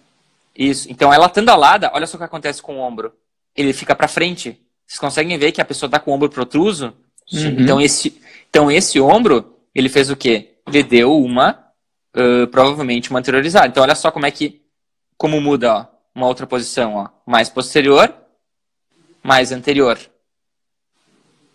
Isso. 0.56 0.90
Então, 0.90 1.12
ela 1.12 1.26
estando 1.26 1.48
alada, 1.48 1.90
olha 1.94 2.06
só 2.06 2.16
o 2.16 2.18
que 2.18 2.24
acontece 2.24 2.60
com 2.60 2.76
o 2.76 2.80
ombro. 2.80 3.14
Ele 3.56 3.72
fica 3.72 3.94
para 3.94 4.08
frente. 4.08 4.60
Vocês 4.86 4.98
conseguem 4.98 5.38
ver 5.38 5.52
que 5.52 5.60
a 5.60 5.64
pessoa 5.64 5.88
está 5.88 5.98
com 5.98 6.10
o 6.10 6.14
ombro 6.14 6.28
protruso? 6.28 6.92
Uhum. 7.32 7.60
Então, 7.60 7.80
esse, 7.80 8.20
então, 8.48 8.70
esse 8.70 9.00
ombro, 9.00 9.56
ele 9.74 9.88
fez 9.88 10.10
o 10.10 10.16
quê? 10.16 10.54
Ele 10.66 10.82
deu 10.82 11.16
uma, 11.16 11.69
uh, 12.16 12.46
provavelmente, 12.49 13.11
uma 13.11 13.18
anteriorizada. 13.18 13.66
Então, 13.66 13.83
olha 13.83 13.94
só 13.94 14.11
como 14.11 14.27
é 14.27 14.31
que, 14.31 14.62
como 15.16 15.40
muda, 15.40 15.75
ó, 15.75 15.87
uma 16.14 16.27
outra 16.27 16.46
posição, 16.46 16.94
ó. 16.94 17.09
Mais 17.27 17.49
posterior, 17.49 18.14
mais 19.23 19.53
anterior. 19.53 19.99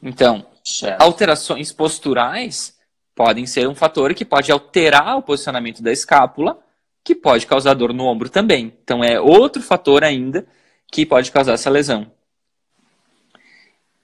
Então, 0.01 0.45
certo. 0.63 1.01
alterações 1.01 1.71
posturais 1.71 2.77
podem 3.15 3.45
ser 3.45 3.67
um 3.67 3.75
fator 3.75 4.13
que 4.13 4.25
pode 4.25 4.51
alterar 4.51 5.17
o 5.17 5.21
posicionamento 5.21 5.81
da 5.81 5.91
escápula, 5.91 6.59
que 7.03 7.15
pode 7.15 7.47
causar 7.47 7.73
dor 7.73 7.93
no 7.93 8.05
ombro 8.05 8.29
também. 8.29 8.73
Então, 8.83 9.03
é 9.03 9.19
outro 9.19 9.61
fator 9.61 10.03
ainda 10.03 10.45
que 10.91 11.05
pode 11.05 11.31
causar 11.31 11.53
essa 11.53 11.69
lesão. 11.69 12.11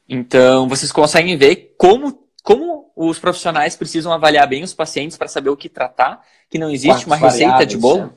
Então, 0.07 0.67
vocês 0.67 0.91
conseguem 0.91 1.37
ver 1.37 1.75
como, 1.77 2.27
como 2.43 2.90
os 3.07 3.19
profissionais 3.19 3.75
precisam 3.75 4.11
avaliar 4.11 4.47
bem 4.47 4.63
os 4.63 4.73
pacientes 4.73 5.17
para 5.17 5.27
saber 5.27 5.49
o 5.49 5.57
que 5.57 5.69
tratar, 5.69 6.21
que 6.49 6.57
não 6.57 6.69
existe 6.69 7.05
uma 7.05 7.15
receita 7.15 7.65
de 7.65 7.77
bolo. 7.77 8.13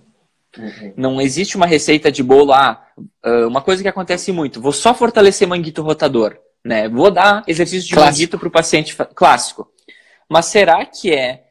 Uhum. 0.57 0.95
Não 0.97 1.21
existe 1.21 1.57
uma 1.57 1.67
receita 1.67 2.11
de 2.13 2.23
bolo. 2.23 2.53
Ah, 2.53 2.87
ah, 3.23 3.47
uma 3.47 3.61
coisa 3.61 3.83
que 3.83 3.89
acontece 3.89 4.31
muito, 4.33 4.61
vou 4.61 4.73
só 4.73 4.95
fortalecer 4.95 5.49
manguito 5.49 5.83
rotador. 5.83 6.37
Né? 6.65 6.89
Vou 6.89 7.11
dar 7.11 7.45
exercício 7.47 7.89
de 7.89 7.95
clássico. 7.95 8.13
manguito 8.13 8.39
para 8.39 8.49
o 8.49 8.51
paciente 8.51 8.97
clássico. 9.15 9.69
Mas 10.29 10.47
será 10.47 10.85
que 10.87 11.13
é 11.13 11.45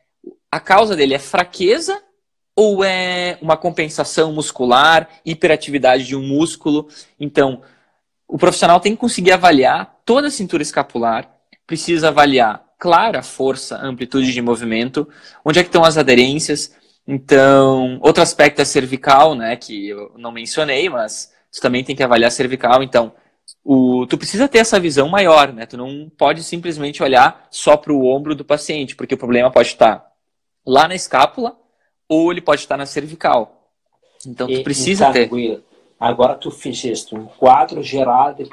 a 0.51 0.59
causa 0.59 0.95
dele 0.95 1.13
é 1.13 1.19
fraqueza 1.19 2.01
ou 2.55 2.83
é 2.83 3.37
uma 3.41 3.57
compensação 3.57 4.31
muscular, 4.33 5.07
hiperatividade 5.25 6.05
de 6.05 6.15
um 6.15 6.21
músculo? 6.21 6.87
Então, 7.19 7.61
o 8.27 8.37
profissional 8.37 8.79
tem 8.79 8.93
que 8.93 9.01
conseguir 9.01 9.31
avaliar 9.31 9.99
toda 10.05 10.27
a 10.27 10.31
cintura 10.31 10.63
escapular, 10.63 11.31
precisa 11.67 12.07
avaliar, 12.07 12.63
claro, 12.83 13.17
a 13.17 13.23
força, 13.23 13.77
amplitude 13.77 14.33
de 14.33 14.41
movimento, 14.41 15.07
onde 15.45 15.57
é 15.57 15.63
que 15.63 15.69
estão 15.69 15.85
as 15.85 15.97
aderências. 15.97 16.75
Então, 17.07 17.97
outro 18.01 18.21
aspecto 18.21 18.61
é 18.61 18.65
cervical, 18.65 19.35
né, 19.35 19.55
que 19.55 19.87
eu 19.87 20.11
não 20.17 20.33
mencionei, 20.33 20.89
mas 20.89 21.31
tu 21.49 21.61
também 21.61 21.81
tem 21.81 21.95
que 21.95 22.03
avaliar 22.03 22.29
cervical. 22.29 22.83
Então, 22.83 23.13
o, 23.63 24.05
tu 24.05 24.17
precisa 24.17 24.49
ter 24.49 24.57
essa 24.57 24.81
visão 24.81 25.07
maior, 25.07 25.53
né? 25.53 25.65
Tu 25.65 25.77
não 25.77 26.11
pode 26.17 26.43
simplesmente 26.43 27.01
olhar 27.01 27.47
só 27.49 27.77
para 27.77 27.93
o 27.93 28.05
ombro 28.05 28.35
do 28.35 28.43
paciente, 28.43 28.97
porque 28.97 29.15
o 29.15 29.17
problema 29.17 29.49
pode 29.49 29.69
estar 29.69 30.05
lá 30.67 30.85
na 30.85 30.95
escápula 30.95 31.55
ou 32.09 32.33
ele 32.33 32.41
pode 32.41 32.59
estar 32.59 32.75
na 32.75 32.85
cervical. 32.85 33.71
Então, 34.27 34.45
tu 34.45 34.61
precisa 34.61 35.09
ter. 35.09 35.29
Agora 35.97 36.35
tu 36.35 36.51
fizeste 36.51 37.15
um 37.15 37.27
quadro 37.27 37.81
geral 37.81 38.33
de 38.33 38.43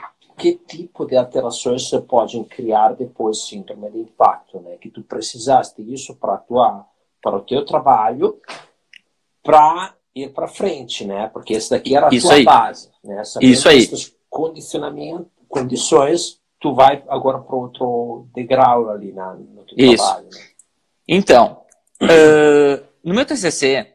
que 0.40 0.54
tipo 0.54 1.04
de 1.04 1.16
alterações 1.16 1.88
se 1.88 2.00
podem 2.00 2.42
criar 2.44 2.94
depois 2.94 3.44
síndrome 3.44 3.90
de 3.90 3.98
impacto, 3.98 4.58
né? 4.60 4.76
Que 4.80 4.88
tu 4.88 5.02
precisaste 5.02 5.82
isso 5.82 6.14
para 6.16 6.38
tua 6.38 6.86
para 7.22 7.36
o 7.36 7.42
teu 7.42 7.64
trabalho 7.66 8.40
para 9.42 9.94
ir 10.14 10.30
para 10.30 10.48
frente, 10.48 11.04
né? 11.04 11.28
Porque 11.28 11.52
esse 11.52 11.70
daqui 11.70 11.94
era 11.94 12.08
a 12.08 12.14
isso 12.14 12.26
tua 12.26 12.36
aí. 12.36 12.44
base, 12.44 12.90
né? 13.04 13.22
Sabendo 13.24 13.52
isso 13.52 13.68
aí. 13.68 13.88
Condicionamento, 14.28 15.30
condições, 15.48 16.40
tu 16.58 16.74
vai 16.74 17.04
agora 17.08 17.38
para 17.38 17.56
outro 17.56 18.26
degrau 18.34 18.90
ali 18.90 19.12
na, 19.12 19.34
no 19.34 19.64
teu 19.64 19.92
isso. 19.92 20.04
trabalho. 20.04 20.28
Né? 20.30 20.40
Então, 21.06 21.62
uh, 22.02 22.86
no 23.04 23.14
meu 23.14 23.26
TCC 23.26 23.94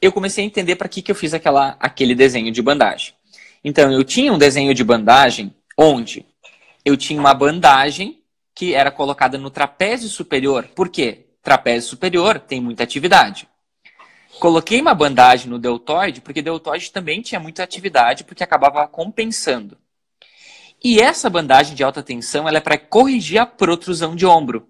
eu 0.00 0.12
comecei 0.12 0.44
a 0.44 0.46
entender 0.46 0.76
para 0.76 0.88
que, 0.88 1.02
que 1.02 1.10
eu 1.10 1.14
fiz 1.14 1.34
aquela, 1.34 1.76
aquele 1.80 2.14
desenho 2.14 2.52
de 2.52 2.62
bandagem. 2.62 3.14
Então, 3.64 3.90
eu 3.90 4.04
tinha 4.04 4.32
um 4.32 4.38
desenho 4.38 4.72
de 4.72 4.84
bandagem 4.84 5.54
onde 5.76 6.24
eu 6.84 6.96
tinha 6.96 7.20
uma 7.20 7.34
bandagem 7.34 8.22
que 8.54 8.74
era 8.74 8.90
colocada 8.90 9.36
no 9.36 9.50
trapézio 9.50 10.08
superior. 10.08 10.68
Por 10.74 10.88
quê? 10.88 11.26
Trapézio 11.42 11.90
superior 11.90 12.40
tem 12.40 12.60
muita 12.60 12.82
atividade. 12.82 13.48
Coloquei 14.38 14.80
uma 14.80 14.94
bandagem 14.94 15.48
no 15.48 15.58
deltoide, 15.58 16.20
porque 16.20 16.42
deltoide 16.42 16.90
também 16.90 17.22
tinha 17.22 17.40
muita 17.40 17.62
atividade, 17.62 18.24
porque 18.24 18.44
acabava 18.44 18.86
compensando. 18.86 19.78
E 20.82 21.00
essa 21.00 21.30
bandagem 21.30 21.74
de 21.74 21.82
alta 21.82 22.02
tensão 22.02 22.48
ela 22.48 22.58
é 22.58 22.60
para 22.60 22.78
corrigir 22.78 23.38
a 23.38 23.46
protrusão 23.46 24.14
de 24.14 24.26
ombro. 24.26 24.68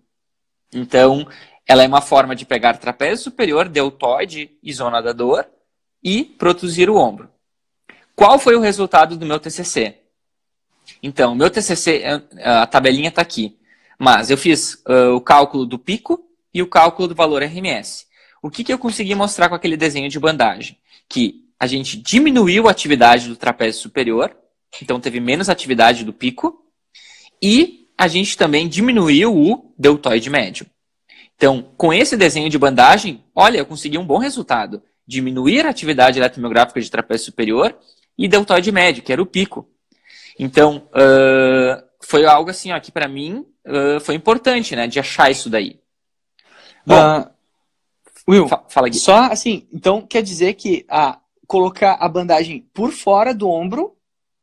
Então, 0.73 1.27
ela 1.67 1.83
é 1.83 1.89
uma 1.89 2.01
forma 2.01 2.35
de 2.35 2.47
pegar 2.47 2.79
trapézio 2.79 3.25
superior, 3.25 3.69
deltoide 3.69 4.57
e 4.63 4.73
zona 4.73 5.01
da 5.01 5.13
dor 5.13 5.49
e 6.03 6.25
produzir 6.25 6.89
o 6.89 6.97
ombro. 6.97 7.29
Qual 8.15 8.39
foi 8.39 8.57
o 8.57 8.61
resultado 8.61 9.17
do 9.17 9.27
meu 9.27 9.39
TCC? 9.39 10.06
Então, 11.03 11.35
meu 11.35 11.51
TCC, 11.51 12.03
é, 12.03 12.23
a 12.45 12.67
tabelinha 12.67 13.09
está 13.09 13.23
aqui, 13.23 13.57
mas 13.99 14.31
eu 14.31 14.37
fiz 14.37 14.75
uh, 14.89 15.15
o 15.15 15.21
cálculo 15.21 15.65
do 15.65 15.79
pico 15.79 16.25
e 16.53 16.63
o 16.63 16.67
cálculo 16.67 17.09
do 17.09 17.15
valor 17.15 17.43
RMS. 17.43 18.07
O 18.43 18.51
que, 18.51 18.65
que 18.65 18.73
eu 18.73 18.79
consegui 18.79 19.15
mostrar 19.15 19.49
com 19.49 19.55
aquele 19.55 19.77
desenho 19.77 20.09
de 20.09 20.19
bandagem? 20.19 20.79
Que 21.09 21.45
a 21.59 21.67
gente 21.67 21.97
diminuiu 21.97 22.69
a 22.69 22.71
atividade 22.71 23.29
do 23.29 23.37
trapézio 23.37 23.81
superior, 23.81 24.37
então 24.81 25.01
teve 25.01 25.21
menos 25.21 25.49
atividade 25.49 26.05
do 26.05 26.13
pico, 26.13 26.65
e 27.43 27.89
a 27.97 28.09
gente 28.09 28.37
também 28.37 28.69
diminuiu 28.69 29.35
o 29.35 29.75
deltoide 29.79 30.29
médio. 30.29 30.67
Então, 31.37 31.71
com 31.77 31.93
esse 31.93 32.17
desenho 32.17 32.49
de 32.49 32.59
bandagem, 32.59 33.23
olha, 33.35 33.59
eu 33.59 33.67
consegui 33.67 33.99
um 33.99 34.07
bom 34.07 34.19
resultado. 34.19 34.83
Diminuir 35.07 35.67
a 35.67 35.71
atividade 35.71 36.19
eletromiográfica 36.19 36.81
de 36.81 36.91
trapézio 36.91 37.27
superior 37.27 37.77
e 38.17 38.27
deltoide 38.27 38.73
médio, 38.73 39.03
que 39.03 39.13
era 39.13 39.23
o 39.23 39.27
pico. 39.27 39.69
Então, 40.39 40.89
uh, 40.89 41.83
foi 42.01 42.25
algo 42.25 42.51
assim, 42.51 42.73
ó, 42.73 42.81
que 42.81 42.93
para 42.93 43.09
mim 43.09 43.47
uh, 43.67 44.01
foi 44.01 44.15
importante, 44.15 44.77
né, 44.77 44.87
de 44.87 45.01
achar 45.01 45.31
isso 45.31 45.49
daí. 45.49 45.81
Bom, 46.85 47.21
uh, 47.21 47.31
Will, 48.29 48.49
fa 48.49 48.63
fala 48.69 48.89
aqui. 48.89 48.99
Só 48.99 49.25
assim, 49.25 49.67
então 49.73 50.03
quer 50.03 50.23
dizer 50.23 50.55
que 50.55 50.85
a, 50.89 51.19
colocar 51.47 51.95
a 52.01 52.09
bandagem 52.09 52.69
por 52.75 52.93
fora 52.93 53.33
do 53.33 53.49
ombro 53.49 53.97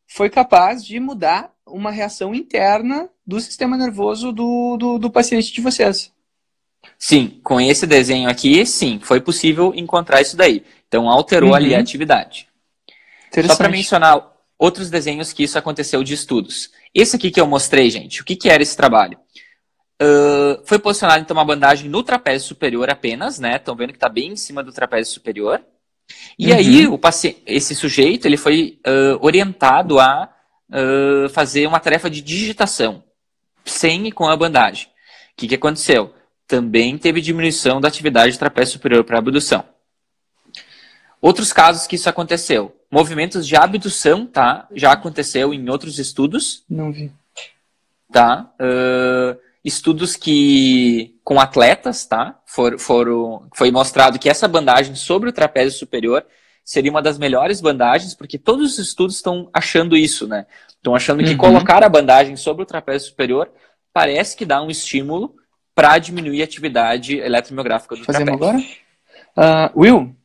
foi 0.07 0.29
capaz 0.29 0.83
de 0.83 0.99
mudar 0.99 1.51
uma 1.65 1.91
reação 1.91 2.33
interna 2.33 3.09
do 3.25 3.39
sistema 3.39 3.77
nervoso 3.77 4.31
do, 4.31 4.77
do, 4.77 4.99
do 4.99 5.09
paciente 5.09 5.51
de 5.51 5.61
vocês. 5.61 6.11
Sim, 6.99 7.39
com 7.43 7.59
esse 7.59 7.87
desenho 7.87 8.29
aqui, 8.29 8.65
sim, 8.65 8.99
foi 9.01 9.21
possível 9.21 9.73
encontrar 9.75 10.21
isso 10.21 10.35
daí. 10.35 10.63
Então 10.87 11.09
alterou 11.09 11.49
uhum. 11.49 11.55
ali 11.55 11.75
a 11.75 11.79
atividade. 11.79 12.47
Só 13.47 13.55
para 13.55 13.69
mencionar 13.69 14.32
outros 14.63 14.89
desenhos 14.89 15.33
que 15.33 15.43
isso 15.43 15.57
aconteceu 15.57 16.01
de 16.05 16.13
estudos. 16.13 16.71
Esse 16.95 17.17
aqui 17.17 17.29
que 17.29 17.41
eu 17.41 17.45
mostrei, 17.45 17.89
gente, 17.89 18.21
o 18.21 18.23
que, 18.23 18.33
que 18.33 18.49
era 18.49 18.63
esse 18.63 18.77
trabalho? 18.77 19.17
Uh, 20.01 20.65
foi 20.65 20.79
posicionado 20.79 21.21
então 21.21 21.35
uma 21.35 21.43
bandagem 21.43 21.89
no 21.89 22.01
trapézio 22.01 22.47
superior 22.47 22.89
apenas, 22.89 23.39
né? 23.39 23.57
Estão 23.57 23.75
vendo 23.75 23.89
que 23.89 23.97
está 23.97 24.07
bem 24.07 24.31
em 24.31 24.35
cima 24.37 24.63
do 24.63 24.71
trapézio 24.71 25.13
superior. 25.13 25.61
E 26.39 26.49
uhum. 26.49 26.57
aí 26.57 26.87
o 26.87 26.97
paciente, 26.97 27.43
esse 27.45 27.75
sujeito 27.75 28.25
ele 28.25 28.37
foi 28.37 28.79
uh, 28.87 29.17
orientado 29.19 29.99
a 29.99 30.29
uh, 30.69 31.27
fazer 31.29 31.67
uma 31.67 31.81
tarefa 31.81 32.09
de 32.09 32.21
digitação, 32.21 33.03
sem 33.65 34.07
e 34.07 34.11
com 34.13 34.29
a 34.29 34.37
bandagem. 34.37 34.87
O 34.87 34.91
que, 35.35 35.47
que 35.49 35.55
aconteceu? 35.55 36.13
Também 36.47 36.97
teve 36.97 37.19
diminuição 37.19 37.81
da 37.81 37.89
atividade 37.89 38.31
do 38.31 38.39
trapézio 38.39 38.73
superior 38.73 39.03
para 39.03 39.17
abdução. 39.17 39.72
Outros 41.23 41.53
casos 41.53 41.87
que 41.87 41.95
isso 41.95 42.09
aconteceu. 42.09 42.75
Movimentos 42.91 43.47
de 43.47 43.55
abdução, 43.55 44.25
tá? 44.25 44.67
Já 44.75 44.91
aconteceu 44.91 45.53
em 45.53 45.69
outros 45.69 45.97
estudos. 45.97 46.65
Não 46.69 46.91
vi. 46.91 47.13
Tá? 48.11 48.51
Uh, 48.59 49.39
estudos 49.63 50.17
que 50.17 51.17
com 51.23 51.39
atletas, 51.39 52.05
tá? 52.05 52.37
For, 52.45 52.77
foram, 52.77 53.47
foi 53.55 53.71
mostrado 53.71 54.19
que 54.19 54.27
essa 54.27 54.49
bandagem 54.49 54.95
sobre 54.95 55.29
o 55.29 55.31
trapézio 55.31 55.79
superior 55.79 56.25
seria 56.61 56.91
uma 56.91 57.01
das 57.01 57.17
melhores 57.17 57.61
bandagens, 57.61 58.13
porque 58.13 58.37
todos 58.37 58.73
os 58.73 58.79
estudos 58.79 59.15
estão 59.15 59.49
achando 59.53 59.95
isso, 59.95 60.27
né? 60.27 60.45
Estão 60.67 60.93
achando 60.93 61.23
que 61.23 61.31
uhum. 61.31 61.37
colocar 61.37 61.85
a 61.85 61.89
bandagem 61.89 62.35
sobre 62.35 62.63
o 62.63 62.65
trapézio 62.65 63.07
superior 63.07 63.49
parece 63.93 64.35
que 64.35 64.45
dá 64.45 64.61
um 64.61 64.69
estímulo 64.69 65.33
para 65.73 65.97
diminuir 65.99 66.41
a 66.41 66.43
atividade 66.43 67.17
eletromiográfica 67.17 67.95
do 67.95 68.03
Fazemos 68.03 68.37
trapézio. 68.37 68.75
agora? 69.37 69.71
Uh, 69.73 69.79
Will? 69.79 70.15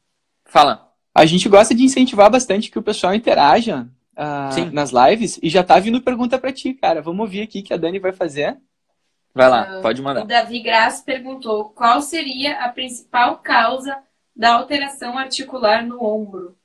Fala. 0.45 0.88
A 1.19 1.27
gente 1.27 1.49
gosta 1.49 1.75
de 1.75 1.83
incentivar 1.83 2.31
bastante 2.31 2.71
que 2.71 2.79
o 2.79 2.83
pessoal 2.83 3.13
interaja 3.13 3.89
uh, 4.17 4.73
nas 4.73 4.93
lives 4.93 5.37
e 5.43 5.51
já 5.51 5.65
tá 5.65 5.77
vindo 5.81 6.01
pergunta 6.01 6.39
para 6.39 6.53
ti, 6.53 6.73
cara. 6.73 7.03
Vamos 7.03 7.23
ouvir 7.23 7.43
aqui 7.43 7.61
que 7.61 7.75
a 7.75 7.77
Dani 7.77 7.99
vai 7.99 8.13
fazer. 8.13 8.57
Vai 9.35 9.49
lá, 9.49 9.79
uh, 9.79 9.83
pode 9.83 10.01
mandar. 10.01 10.23
O 10.23 10.29
Davi 10.29 10.61
Graça 10.61 11.03
perguntou 11.05 11.71
qual 11.71 12.01
seria 12.03 12.61
a 12.61 12.69
principal 12.69 13.39
causa 13.39 13.99
da 14.35 14.53
alteração 14.53 15.19
articular 15.19 15.85
no 15.85 16.05
ombro. 16.05 16.57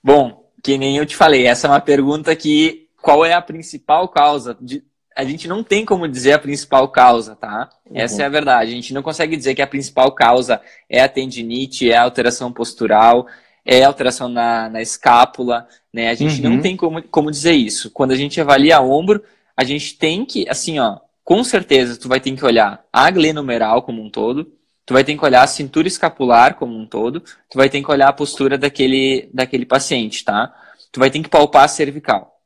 Bom, 0.00 0.48
que 0.62 0.78
nem 0.78 0.96
eu 0.96 1.04
te 1.04 1.16
falei, 1.16 1.48
essa 1.48 1.66
é 1.66 1.70
uma 1.70 1.80
pergunta 1.80 2.36
que 2.36 2.88
qual 3.02 3.24
é 3.24 3.32
a 3.32 3.42
principal 3.42 4.08
causa? 4.08 4.56
De, 4.60 4.84
a 5.20 5.24
gente 5.24 5.46
não 5.46 5.62
tem 5.62 5.84
como 5.84 6.08
dizer 6.08 6.32
a 6.32 6.38
principal 6.38 6.88
causa, 6.88 7.36
tá? 7.36 7.68
Uhum. 7.84 7.92
Essa 7.94 8.22
é 8.22 8.26
a 8.26 8.30
verdade. 8.30 8.70
A 8.70 8.74
gente 8.74 8.94
não 8.94 9.02
consegue 9.02 9.36
dizer 9.36 9.54
que 9.54 9.60
a 9.60 9.66
principal 9.66 10.12
causa 10.12 10.62
é 10.88 11.02
a 11.02 11.08
tendinite, 11.08 11.90
é 11.90 11.96
a 11.96 12.02
alteração 12.02 12.50
postural, 12.50 13.26
é 13.64 13.84
a 13.84 13.86
alteração 13.86 14.28
na, 14.28 14.70
na 14.70 14.80
escápula, 14.80 15.68
né? 15.92 16.08
A 16.08 16.14
gente 16.14 16.42
uhum. 16.42 16.54
não 16.54 16.62
tem 16.62 16.74
como, 16.74 17.02
como 17.02 17.30
dizer 17.30 17.52
isso. 17.52 17.90
Quando 17.90 18.12
a 18.12 18.16
gente 18.16 18.40
avalia 18.40 18.80
ombro, 18.80 19.22
a 19.54 19.62
gente 19.62 19.98
tem 19.98 20.24
que, 20.24 20.48
assim, 20.48 20.78
ó, 20.78 20.98
com 21.22 21.44
certeza 21.44 22.00
tu 22.00 22.08
vai 22.08 22.18
ter 22.18 22.34
que 22.34 22.44
olhar 22.44 22.82
a 22.90 23.10
glenumeral 23.10 23.82
como 23.82 24.02
um 24.02 24.08
todo, 24.08 24.50
tu 24.86 24.94
vai 24.94 25.04
ter 25.04 25.16
que 25.16 25.24
olhar 25.24 25.42
a 25.42 25.46
cintura 25.46 25.86
escapular 25.86 26.54
como 26.54 26.74
um 26.74 26.86
todo, 26.86 27.20
tu 27.20 27.56
vai 27.56 27.68
ter 27.68 27.82
que 27.82 27.90
olhar 27.90 28.08
a 28.08 28.12
postura 28.12 28.56
daquele, 28.56 29.28
daquele 29.34 29.66
paciente, 29.66 30.24
tá? 30.24 30.52
Tu 30.90 30.98
vai 30.98 31.10
ter 31.10 31.22
que 31.22 31.28
palpar 31.28 31.64
a 31.64 31.68
cervical. 31.68 32.40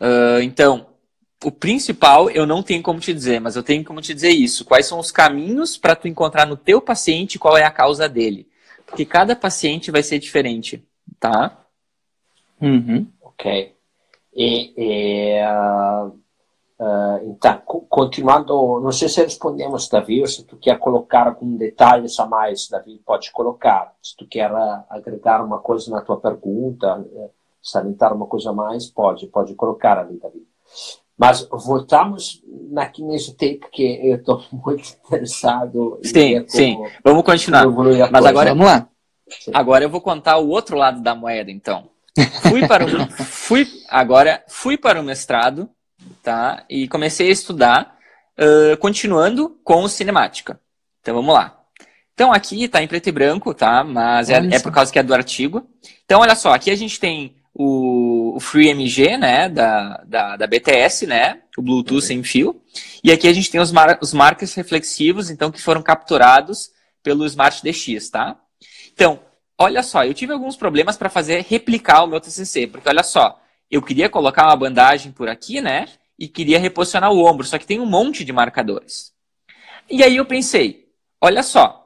Uh, 0.00 0.40
então, 0.42 0.86
o 1.46 1.52
principal 1.52 2.28
eu 2.28 2.44
não 2.44 2.60
tenho 2.60 2.82
como 2.82 2.98
te 2.98 3.14
dizer, 3.14 3.40
mas 3.40 3.54
eu 3.54 3.62
tenho 3.62 3.84
como 3.84 4.00
te 4.00 4.12
dizer 4.12 4.30
isso. 4.30 4.64
Quais 4.64 4.86
são 4.86 4.98
os 4.98 5.12
caminhos 5.12 5.76
para 5.76 5.94
tu 5.94 6.08
encontrar 6.08 6.44
no 6.44 6.56
teu 6.56 6.82
paciente 6.82 7.38
qual 7.38 7.56
é 7.56 7.62
a 7.62 7.70
causa 7.70 8.08
dele? 8.08 8.48
Porque 8.84 9.04
cada 9.04 9.36
paciente 9.36 9.92
vai 9.92 10.02
ser 10.02 10.18
diferente, 10.18 10.84
tá? 11.20 11.56
Uhum. 12.60 13.06
Ok. 13.22 13.72
E, 14.34 14.74
e 14.76 15.40
uh, 15.40 16.08
uh, 16.80 17.30
então, 17.30 17.62
continuando, 17.88 18.80
não 18.80 18.90
sei 18.90 19.08
se 19.08 19.22
respondemos, 19.22 19.88
Davi, 19.88 20.20
ou 20.22 20.26
se 20.26 20.42
tu 20.42 20.56
quer 20.56 20.76
colocar 20.80 21.28
algum 21.28 21.56
detalhe 21.56 22.08
a 22.18 22.26
mais, 22.26 22.68
Davi, 22.68 23.00
pode 23.06 23.30
colocar. 23.30 23.94
Se 24.02 24.16
tu 24.16 24.26
quer 24.26 24.50
agregar 24.90 25.44
uma 25.44 25.60
coisa 25.60 25.92
na 25.92 26.00
tua 26.00 26.20
pergunta, 26.20 27.06
eh, 27.14 27.30
salientar 27.62 28.12
uma 28.12 28.26
coisa 28.26 28.50
a 28.50 28.52
mais, 28.52 28.86
pode, 28.86 29.28
pode 29.28 29.54
colocar 29.54 29.96
ali, 29.96 30.18
Davi. 30.18 30.44
Mas 31.18 31.46
voltamos 31.50 32.42
na 32.70 32.86
Kinesiotape, 32.86 33.58
porque 33.60 34.00
eu 34.02 34.16
estou 34.16 34.44
muito 34.52 34.96
interessado. 35.04 35.98
Sim, 36.02 36.44
sim. 36.46 36.78
Vamos 37.02 37.24
continuar. 37.24 37.66
Mas 38.10 38.26
agora, 38.26 38.50
vamos 38.50 38.66
lá. 38.66 38.88
Sim. 39.28 39.50
Agora 39.54 39.84
eu 39.84 39.90
vou 39.90 40.00
contar 40.00 40.36
o 40.38 40.48
outro 40.48 40.76
lado 40.76 41.00
da 41.00 41.14
moeda, 41.14 41.50
então. 41.50 41.88
Fui 42.48 42.66
para 42.66 42.84
o, 42.84 42.88
fui, 43.24 43.66
agora 43.88 44.42
fui 44.48 44.76
para 44.76 45.00
o 45.00 45.04
mestrado, 45.04 45.68
tá? 46.22 46.64
E 46.68 46.88
comecei 46.88 47.28
a 47.28 47.32
estudar, 47.32 47.96
uh, 48.38 48.76
continuando 48.78 49.58
com 49.64 49.86
cinemática. 49.88 50.60
Então 51.00 51.14
vamos 51.14 51.34
lá. 51.34 51.60
Então 52.14 52.32
aqui 52.32 52.64
está 52.64 52.82
em 52.82 52.88
preto 52.88 53.08
e 53.08 53.12
branco, 53.12 53.52
tá? 53.52 53.84
Mas 53.84 54.30
é, 54.30 54.36
é, 54.36 54.58
por 54.58 54.72
causa 54.72 54.90
que 54.90 54.98
é 54.98 55.02
do 55.02 55.12
artigo. 55.12 55.66
Então 56.04 56.20
olha 56.20 56.34
só, 56.34 56.54
aqui 56.54 56.70
a 56.70 56.76
gente 56.76 56.98
tem 56.98 57.36
o, 57.52 58.15
o 58.36 58.40
FreeMG, 58.40 59.16
né, 59.16 59.48
da, 59.48 60.04
da, 60.06 60.36
da, 60.36 60.46
BTS, 60.46 61.06
né, 61.06 61.40
o 61.56 61.62
Bluetooth 61.62 62.02
sem 62.02 62.22
fio. 62.22 62.60
E 63.02 63.10
aqui 63.10 63.26
a 63.26 63.32
gente 63.32 63.50
tem 63.50 63.58
os, 63.58 63.72
mar, 63.72 63.98
os 64.02 64.12
marcos 64.12 64.52
reflexivos, 64.52 65.30
então, 65.30 65.50
que 65.50 65.62
foram 65.62 65.82
capturados 65.82 66.70
pelo 67.02 67.24
Smart 67.24 67.62
DX, 67.62 68.10
tá? 68.10 68.38
Então, 68.92 69.20
olha 69.56 69.82
só, 69.82 70.04
eu 70.04 70.12
tive 70.12 70.34
alguns 70.34 70.54
problemas 70.54 70.98
para 70.98 71.08
fazer 71.08 71.46
replicar 71.48 72.04
o 72.04 72.06
meu 72.06 72.20
TCC, 72.20 72.66
porque 72.66 72.86
olha 72.90 73.02
só, 73.02 73.40
eu 73.70 73.80
queria 73.80 74.10
colocar 74.10 74.44
uma 74.44 74.56
bandagem 74.56 75.12
por 75.12 75.30
aqui, 75.30 75.62
né? 75.62 75.86
E 76.18 76.28
queria 76.28 76.58
reposicionar 76.58 77.10
o 77.10 77.24
ombro, 77.24 77.46
só 77.46 77.56
que 77.56 77.66
tem 77.66 77.80
um 77.80 77.86
monte 77.86 78.22
de 78.22 78.34
marcadores. 78.34 79.14
E 79.88 80.04
aí 80.04 80.16
eu 80.16 80.26
pensei, 80.26 80.90
olha 81.22 81.42
só, 81.42 81.85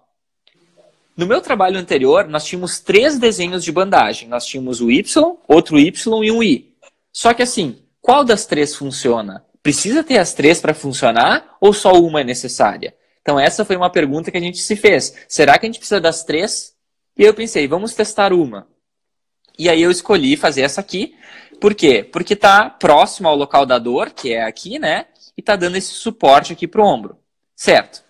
no 1.20 1.26
meu 1.26 1.42
trabalho 1.42 1.78
anterior, 1.78 2.26
nós 2.26 2.46
tínhamos 2.46 2.80
três 2.80 3.18
desenhos 3.18 3.62
de 3.62 3.70
bandagem. 3.70 4.26
Nós 4.26 4.46
tínhamos 4.46 4.80
o 4.80 4.90
Y, 4.90 5.36
outro 5.46 5.78
Y 5.78 6.24
e 6.24 6.32
um 6.32 6.42
I. 6.42 6.74
Só 7.12 7.34
que 7.34 7.42
assim, 7.42 7.78
qual 8.00 8.24
das 8.24 8.46
três 8.46 8.74
funciona? 8.74 9.44
Precisa 9.62 10.02
ter 10.02 10.16
as 10.16 10.32
três 10.32 10.62
para 10.62 10.72
funcionar 10.72 11.58
ou 11.60 11.74
só 11.74 11.92
uma 11.92 12.22
é 12.22 12.24
necessária? 12.24 12.94
Então 13.20 13.38
essa 13.38 13.66
foi 13.66 13.76
uma 13.76 13.90
pergunta 13.90 14.30
que 14.30 14.38
a 14.38 14.40
gente 14.40 14.56
se 14.62 14.74
fez. 14.74 15.14
Será 15.28 15.58
que 15.58 15.66
a 15.66 15.68
gente 15.68 15.78
precisa 15.78 16.00
das 16.00 16.24
três? 16.24 16.74
E 17.18 17.22
eu 17.22 17.34
pensei, 17.34 17.68
vamos 17.68 17.92
testar 17.92 18.32
uma. 18.32 18.66
E 19.58 19.68
aí 19.68 19.82
eu 19.82 19.90
escolhi 19.90 20.38
fazer 20.38 20.62
essa 20.62 20.80
aqui. 20.80 21.14
Por 21.60 21.74
quê? 21.74 22.02
Porque 22.02 22.32
está 22.32 22.70
próximo 22.70 23.28
ao 23.28 23.36
local 23.36 23.66
da 23.66 23.78
dor, 23.78 24.08
que 24.08 24.32
é 24.32 24.42
aqui, 24.44 24.78
né? 24.78 25.04
E 25.36 25.42
está 25.42 25.54
dando 25.54 25.76
esse 25.76 25.92
suporte 25.92 26.54
aqui 26.54 26.66
para 26.66 26.80
o 26.80 26.86
ombro. 26.86 27.18
Certo. 27.54 28.02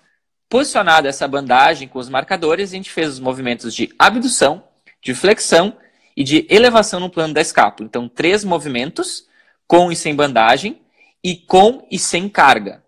Posicionada 0.50 1.08
essa 1.08 1.28
bandagem 1.28 1.86
com 1.86 2.00
os 2.00 2.08
marcadores, 2.08 2.70
a 2.70 2.76
gente 2.76 2.90
fez 2.90 3.08
os 3.08 3.20
movimentos 3.20 3.72
de 3.72 3.94
abdução, 3.96 4.64
de 5.00 5.14
flexão 5.14 5.76
e 6.16 6.24
de 6.24 6.44
elevação 6.50 6.98
no 6.98 7.08
plano 7.08 7.32
da 7.32 7.40
escápula. 7.40 7.86
Então, 7.88 8.08
três 8.08 8.42
movimentos, 8.42 9.28
com 9.64 9.92
e 9.92 9.96
sem 9.96 10.12
bandagem, 10.12 10.80
e 11.22 11.36
com 11.36 11.86
e 11.88 12.00
sem 12.00 12.28
carga. 12.28 12.82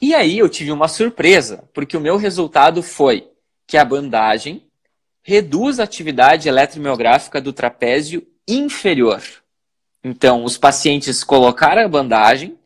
E 0.00 0.14
aí 0.14 0.38
eu 0.38 0.48
tive 0.48 0.72
uma 0.72 0.88
surpresa, 0.88 1.68
porque 1.74 1.94
o 1.94 2.00
meu 2.00 2.16
resultado 2.16 2.82
foi 2.82 3.28
que 3.66 3.76
a 3.76 3.84
bandagem 3.84 4.62
reduz 5.22 5.78
a 5.78 5.84
atividade 5.84 6.48
eletromiográfica 6.48 7.38
do 7.38 7.52
trapézio 7.52 8.26
inferior. 8.48 9.22
Então, 10.02 10.42
os 10.42 10.56
pacientes 10.56 11.22
colocaram 11.22 11.82
a 11.82 11.88
bandagem, 11.88 12.58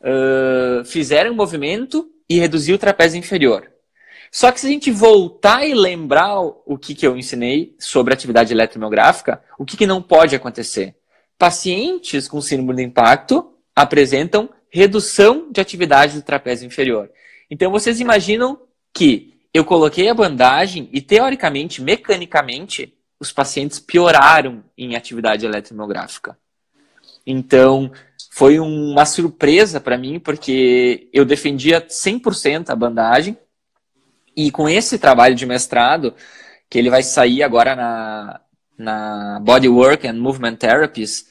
uh, 0.00 0.84
fizeram 0.84 1.32
o 1.32 1.34
movimento 1.34 2.10
e 2.28 2.38
reduziu 2.38 2.76
o 2.76 2.78
trapézio 2.78 3.18
inferior. 3.18 3.70
Só 4.32 4.52
que 4.52 4.60
se 4.60 4.66
a 4.66 4.70
gente 4.70 4.90
voltar 4.90 5.66
e 5.66 5.74
lembrar 5.74 6.40
o 6.40 6.78
que, 6.78 6.94
que 6.94 7.06
eu 7.06 7.16
ensinei 7.16 7.74
sobre 7.78 8.14
atividade 8.14 8.52
eletromiográfica, 8.52 9.42
o 9.58 9.64
que, 9.64 9.76
que 9.76 9.86
não 9.86 10.00
pode 10.00 10.36
acontecer? 10.36 10.94
Pacientes 11.36 12.28
com 12.28 12.40
síndrome 12.40 12.76
de 12.76 12.82
impacto 12.82 13.52
apresentam 13.74 14.48
redução 14.70 15.50
de 15.50 15.60
atividade 15.60 16.14
do 16.14 16.22
trapézio 16.22 16.66
inferior. 16.66 17.10
Então 17.50 17.72
vocês 17.72 17.98
imaginam 17.98 18.60
que 18.94 19.30
eu 19.52 19.64
coloquei 19.64 20.08
a 20.08 20.14
bandagem 20.14 20.88
e, 20.92 21.00
teoricamente, 21.00 21.82
mecanicamente, 21.82 22.94
os 23.18 23.32
pacientes 23.32 23.80
pioraram 23.80 24.62
em 24.78 24.94
atividade 24.94 25.44
eletromiográfica. 25.44 26.38
Então, 27.26 27.90
foi 28.30 28.60
uma 28.60 29.04
surpresa 29.04 29.80
para 29.80 29.98
mim, 29.98 30.20
porque 30.20 31.10
eu 31.12 31.24
defendia 31.24 31.84
100% 31.84 32.70
a 32.70 32.76
bandagem, 32.76 33.36
e 34.36 34.52
com 34.52 34.68
esse 34.68 34.98
trabalho 34.98 35.34
de 35.34 35.44
mestrado, 35.44 36.14
que 36.70 36.78
ele 36.78 36.88
vai 36.88 37.02
sair 37.02 37.42
agora 37.42 37.74
na, 37.74 38.40
na 38.78 39.40
Bodywork 39.40 40.06
and 40.06 40.14
Movement 40.14 40.54
Therapies, 40.54 41.26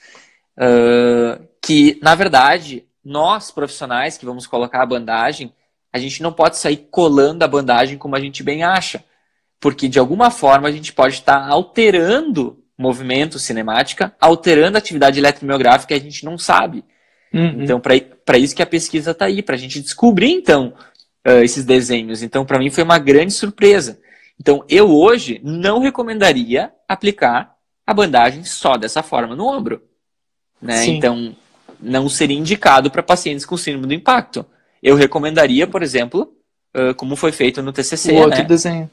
uh, 0.57 1.41
que, 1.61 1.97
na 2.03 2.13
verdade, 2.15 2.85
nós, 3.03 3.49
profissionais, 3.49 4.17
que 4.17 4.25
vamos 4.25 4.45
colocar 4.45 4.83
a 4.83 4.85
bandagem, 4.85 5.53
a 5.91 5.97
gente 5.97 6.21
não 6.21 6.33
pode 6.33 6.57
sair 6.57 6.89
colando 6.91 7.43
a 7.43 7.47
bandagem 7.47 7.97
como 7.97 8.17
a 8.17 8.19
gente 8.19 8.43
bem 8.43 8.61
acha. 8.61 9.03
Porque, 9.59 9.87
de 9.87 9.97
alguma 9.97 10.29
forma, 10.29 10.67
a 10.67 10.71
gente 10.71 10.93
pode 10.93 11.15
estar 11.15 11.47
alterando 11.47 12.58
movimento 12.79 13.37
cinemática, 13.37 14.15
alterando 14.21 14.77
a 14.77 14.79
atividade 14.79 15.19
eletromiográfica 15.19 15.93
e 15.93 15.97
a 15.97 15.99
gente 15.99 16.23
não 16.23 16.37
sabe. 16.37 16.85
Uhum. 17.33 17.63
Então, 17.63 17.81
para 17.81 18.37
isso 18.37 18.55
que 18.55 18.63
a 18.63 18.65
pesquisa 18.65 19.11
está 19.11 19.25
aí, 19.25 19.43
para 19.43 19.55
a 19.55 19.57
gente 19.57 19.81
descobrir, 19.81 20.31
então, 20.31 20.73
uh, 21.27 21.43
esses 21.43 21.65
desenhos. 21.65 22.23
Então, 22.23 22.45
para 22.45 22.57
mim, 22.57 22.69
foi 22.69 22.85
uma 22.85 22.97
grande 22.97 23.33
surpresa. 23.33 23.99
Então, 24.39 24.63
eu 24.69 24.89
hoje 24.89 25.41
não 25.43 25.79
recomendaria 25.79 26.71
aplicar 26.87 27.53
a 27.85 27.93
bandagem 27.93 28.45
só 28.45 28.77
dessa 28.77 29.03
forma 29.03 29.35
no 29.35 29.45
ombro. 29.45 29.83
Né? 30.61 30.85
Então, 30.85 31.35
não 31.81 32.07
seria 32.07 32.37
indicado 32.37 32.89
para 32.89 33.03
pacientes 33.03 33.45
com 33.45 33.57
síndrome 33.57 33.87
do 33.87 33.93
impacto. 33.93 34.45
Eu 34.81 34.95
recomendaria, 34.95 35.67
por 35.67 35.83
exemplo, 35.83 36.33
uh, 36.73 36.95
como 36.95 37.17
foi 37.17 37.33
feito 37.33 37.61
no 37.61 37.73
TCC. 37.73 38.13
O 38.13 38.15
outro 38.15 38.39
né? 38.39 38.45
desenho. 38.45 38.89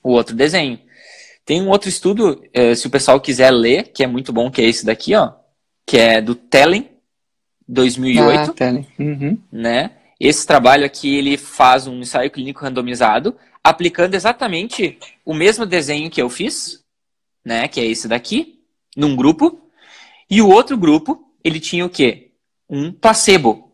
O 0.00 0.10
outro 0.12 0.36
desenho. 0.36 0.78
Tem 1.46 1.62
um 1.62 1.68
outro 1.68 1.88
estudo, 1.88 2.42
uh, 2.54 2.74
se 2.74 2.88
o 2.88 2.90
pessoal 2.90 3.20
quiser 3.20 3.50
ler, 3.52 3.92
que 3.92 4.02
é 4.02 4.06
muito 4.06 4.32
bom, 4.32 4.50
que 4.50 4.60
é 4.60 4.64
esse 4.64 4.84
daqui, 4.84 5.14
ó, 5.14 5.32
que 5.86 5.96
é 5.96 6.20
do 6.20 6.34
Tellen, 6.34 6.90
2008. 7.68 8.50
Ah, 8.50 8.52
Tellen. 8.52 8.86
Uhum. 8.98 9.38
Né? 9.52 9.92
Esse 10.18 10.44
trabalho 10.44 10.84
aqui, 10.84 11.14
ele 11.14 11.36
faz 11.36 11.86
um 11.86 12.00
ensaio 12.00 12.32
clínico 12.32 12.64
randomizado, 12.64 13.36
aplicando 13.62 14.14
exatamente 14.14 14.98
o 15.24 15.32
mesmo 15.32 15.64
desenho 15.64 16.10
que 16.10 16.20
eu 16.20 16.28
fiz, 16.28 16.82
né, 17.44 17.68
que 17.68 17.80
é 17.80 17.84
esse 17.84 18.08
daqui, 18.08 18.60
num 18.96 19.14
grupo, 19.14 19.60
e 20.28 20.42
o 20.42 20.48
outro 20.48 20.76
grupo, 20.76 21.32
ele 21.44 21.60
tinha 21.60 21.84
o 21.86 21.90
quê? 21.90 22.32
Um 22.68 22.90
placebo. 22.90 23.70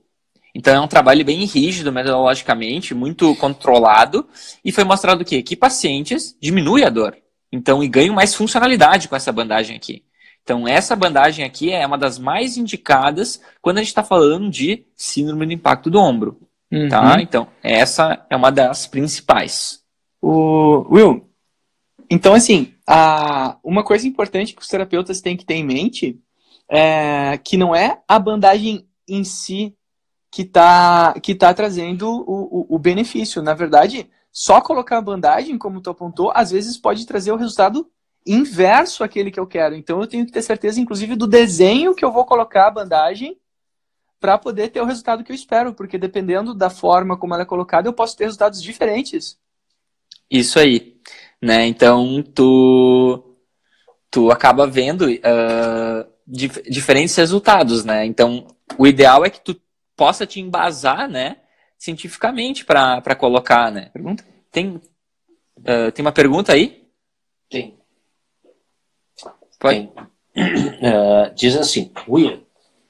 Então 0.55 0.75
é 0.75 0.81
um 0.81 0.89
trabalho 0.89 1.25
bem 1.25 1.45
rígido 1.47 1.91
metodologicamente, 1.91 2.95
muito 2.95 3.35
controlado, 3.37 4.29
e 4.63 4.71
foi 4.71 4.85
mostrado 4.85 5.23
o 5.23 5.25
quê? 5.25 5.43
Que 5.43 5.57
pacientes 5.57 6.37
diminuem 6.41 6.85
a 6.85 6.91
dor. 6.91 7.17
Então, 7.53 7.83
e 7.83 7.88
ganham 7.88 8.15
mais 8.15 8.35
funcionalidade 8.35 9.09
com 9.09 9.15
essa 9.15 9.31
bandagem 9.31 9.77
aqui. 9.77 10.03
Então, 10.43 10.67
essa 10.67 10.97
bandagem 10.97 11.45
aqui 11.45 11.71
é 11.71 11.87
uma 11.87 11.99
das 11.99 12.19
mais 12.19 12.57
indicadas 12.57 13.41
quando 13.61 13.79
a 13.79 13.81
gente 13.81 13.91
está 13.91 14.03
falando 14.03 14.51
de 14.51 14.85
síndrome 14.97 15.47
do 15.47 15.53
impacto 15.53 15.91
do 15.91 16.01
ombro. 16.01 16.41
Tá? 16.71 16.77
Uhum. 16.77 16.88
Tá? 16.88 17.23
Então, 17.23 17.47
essa 17.62 18.25
é 18.29 18.35
uma 18.35 18.51
das 18.51 18.87
principais. 18.87 19.83
O 20.21 20.87
Will, 20.91 21.29
então 22.09 22.35
assim, 22.35 22.75
a, 22.87 23.57
uma 23.62 23.83
coisa 23.83 24.07
importante 24.07 24.55
que 24.55 24.62
os 24.62 24.69
terapeutas 24.69 25.21
têm 25.21 25.37
que 25.37 25.45
ter 25.45 25.55
em 25.55 25.65
mente 25.65 26.21
é 26.69 27.38
que 27.38 27.57
não 27.57 27.75
é 27.75 28.01
a 28.07 28.19
bandagem 28.19 28.87
em 29.09 29.25
si 29.25 29.75
que 30.31 30.43
está 30.43 31.15
que 31.21 31.35
tá 31.35 31.53
trazendo 31.53 32.09
o, 32.09 32.67
o, 32.71 32.77
o 32.77 32.79
benefício. 32.79 33.43
Na 33.43 33.53
verdade, 33.53 34.09
só 34.33 34.62
colocar 34.62 34.97
a 34.97 35.03
bandagem, 35.03 35.59
como 35.59 35.83
tu 35.83 35.90
apontou, 35.90 36.33
às 36.35 36.51
vezes 36.51 36.79
pode 36.79 37.07
trazer 37.07 37.31
o 37.31 37.37
resultado 37.37 37.87
inverso 38.27 39.05
àquele 39.05 39.31
que 39.31 39.38
eu 39.38 39.47
quero. 39.47 39.75
Então 39.75 40.01
eu 40.01 40.07
tenho 40.07 40.25
que 40.25 40.33
ter 40.33 40.42
certeza, 40.42 40.81
inclusive, 40.81 41.14
do 41.14 41.27
desenho 41.27 41.95
que 41.95 42.05
eu 42.05 42.11
vou 42.11 42.25
colocar 42.25 42.66
a 42.66 42.71
bandagem 42.71 43.38
para 44.18 44.38
poder 44.38 44.68
ter 44.68 44.81
o 44.81 44.87
resultado 44.87 45.23
que 45.23 45.33
eu 45.33 45.37
espero, 45.37 45.75
porque 45.75 45.99
dependendo 45.99 46.55
da 46.55 46.71
forma 46.71 47.16
como 47.16 47.35
ela 47.35 47.42
é 47.42 47.47
colocada, 47.47 47.88
eu 47.88 47.92
posso 47.92 48.16
ter 48.16 48.25
resultados 48.25 48.62
diferentes. 48.62 49.37
Isso 50.31 50.59
aí, 50.59 50.97
né? 51.40 51.66
Então 51.66 52.23
tu 52.35 53.37
tu 54.11 54.31
acaba 54.31 54.66
vendo 54.66 55.07
uh, 55.07 56.07
dif 56.27 56.62
diferentes 56.71 57.16
resultados, 57.16 57.85
né? 57.85 58.07
Então 58.07 58.47
o 58.79 58.87
ideal 58.87 59.25
é 59.25 59.31
que 59.31 59.40
tu 59.40 59.61
possa 59.97 60.25
te 60.25 60.40
embasar, 60.40 61.09
né? 61.09 61.38
Cientificamente 61.83 62.64
para 62.64 63.16
colocar, 63.16 63.73
né? 63.73 63.90
Pergunta? 63.92 64.25
Tem 64.53 64.77
uh, 64.77 65.90
tem 65.92 66.05
uma 66.05 66.12
pergunta 66.12 66.53
aí? 66.53 66.88
Tem. 67.51 67.77
Pode. 69.59 69.90
Uh, 69.90 71.35
diz 71.35 71.57
assim, 71.57 71.90
William. 72.09 72.40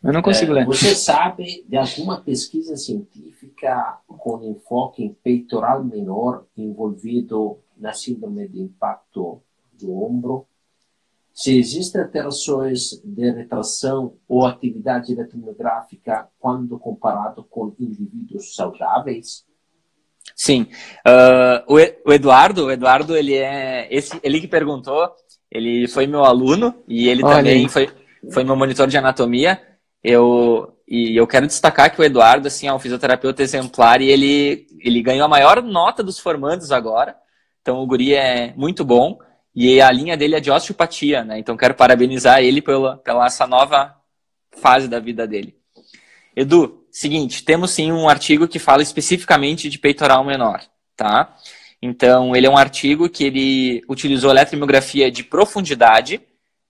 Eu 0.05 0.13
não 0.13 0.21
consigo 0.21 0.53
uh, 0.53 0.57
ler. 0.57 0.67
Você 0.67 0.95
sabe 0.95 1.65
de 1.67 1.75
alguma 1.75 2.21
pesquisa 2.21 2.77
científica 2.77 3.99
com 4.07 4.45
enfoque 4.45 5.03
em 5.03 5.15
peitoral 5.15 5.83
menor 5.83 6.45
envolvido 6.55 7.61
na 7.75 7.95
síndrome 7.95 8.47
de 8.47 8.61
impacto 8.61 9.41
do 9.73 10.05
ombro? 10.05 10.47
Se 11.35 11.59
existem 11.59 12.03
alterações 12.03 13.01
de 13.03 13.31
retração 13.31 14.17
ou 14.29 14.45
atividade 14.45 15.13
eletromiográfica 15.13 16.29
quando 16.39 16.79
comparado 16.79 17.43
com 17.45 17.75
indivíduos 17.79 18.55
saudáveis? 18.55 19.45
Sim. 20.37 20.69
Uh, 21.07 21.75
o, 22.05 22.13
Eduardo, 22.13 22.67
o 22.67 22.71
Eduardo, 22.71 23.17
ele 23.17 23.35
é 23.35 23.89
esse, 23.91 24.19
ele 24.23 24.41
que 24.41 24.49
perguntou, 24.49 25.11
ele 25.51 25.89
foi 25.89 26.07
meu 26.07 26.25
aluno 26.25 26.75
e 26.87 27.09
ele 27.09 27.25
Olha 27.25 27.37
também 27.37 27.69
foi, 27.69 27.89
foi 28.31 28.45
meu 28.45 28.57
monitor 28.57 28.87
de 28.87 28.97
anatomia. 28.97 29.61
Eu, 30.03 30.77
e 30.87 31.17
eu 31.17 31.27
quero 31.27 31.47
destacar 31.47 31.95
que 31.95 32.01
o 32.01 32.05
Eduardo, 32.05 32.49
assim, 32.49 32.67
é 32.67 32.73
um 32.75 32.79
fisioterapeuta 32.79 33.43
exemplar 33.43 34.01
e 34.01 34.11
ele, 34.11 34.67
ele 34.81 35.03
ganhou 35.03 35.25
a 35.25 35.29
maior 35.29 35.63
nota 35.63 36.03
dos 36.03 36.19
formandos 36.19 36.73
agora. 36.73 37.17
Então 37.61 37.81
o 37.81 37.87
guri 37.87 38.15
é 38.15 38.53
muito 38.57 38.85
bom. 38.85 39.19
E 39.55 39.81
a 39.81 39.91
linha 39.91 40.17
dele 40.17 40.37
é 40.37 40.41
de 40.41 40.51
osteopatia, 40.51 41.25
né? 41.25 41.39
Então 41.39 41.57
quero 41.57 41.75
parabenizar 41.75 42.41
ele 42.41 42.63
pela, 42.63 42.97
pela 42.99 43.27
essa 43.27 43.47
nova 43.47 43.95
fase 44.51 44.89
da 44.89 44.99
vida 44.99 45.27
dele. 45.27 45.55
Edu, 46.35 46.85
seguinte, 46.91 47.45
temos 47.45 47.71
sim 47.71 47.93
um 47.93 48.09
artigo 48.09 48.49
que 48.49 48.59
fala 48.59 48.83
especificamente 48.83 49.69
de 49.69 49.79
peitoral 49.79 50.25
menor, 50.25 50.63
tá? 50.97 51.37
Então, 51.81 52.35
ele 52.37 52.47
é 52.47 52.51
um 52.51 52.57
artigo 52.57 53.09
que 53.09 53.25
ele 53.25 53.83
utilizou 53.89 54.31
eletromiografia 54.31 55.11
de 55.11 55.25
profundidade, 55.25 56.21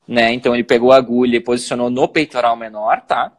né? 0.08 0.32
Então, 0.32 0.54
ele 0.54 0.64
pegou 0.64 0.90
a 0.90 0.96
agulha 0.96 1.36
e 1.36 1.40
posicionou 1.40 1.90
no 1.90 2.08
peitoral 2.08 2.56
menor, 2.56 3.02
tá? 3.02 3.30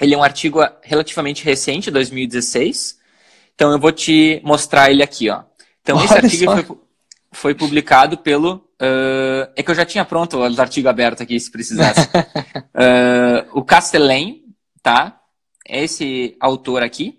Ele 0.00 0.14
é 0.14 0.18
um 0.18 0.22
artigo 0.22 0.60
relativamente 0.82 1.44
recente, 1.44 1.90
2016. 1.90 2.98
Então, 3.54 3.70
eu 3.72 3.78
vou 3.78 3.92
te 3.92 4.40
mostrar 4.42 4.90
ele 4.90 5.02
aqui, 5.02 5.28
ó. 5.28 5.42
Então, 5.82 6.02
esse 6.02 6.14
artigo 6.14 6.52
foi, 6.52 6.78
foi, 7.32 7.54
publicado 7.54 8.18
pelo... 8.18 8.64
Uh, 8.80 9.48
é 9.56 9.62
que 9.62 9.70
eu 9.70 9.74
já 9.74 9.86
tinha 9.86 10.04
pronto 10.04 10.38
o 10.38 10.60
artigo 10.60 10.88
aberto 10.88 11.22
aqui, 11.22 11.38
se 11.40 11.50
precisasse. 11.50 12.00
uh, 12.00 13.48
o 13.58 13.64
Castellan, 13.64 14.34
tá? 14.82 15.20
É 15.66 15.84
esse 15.84 16.36
autor 16.40 16.82
aqui. 16.82 17.18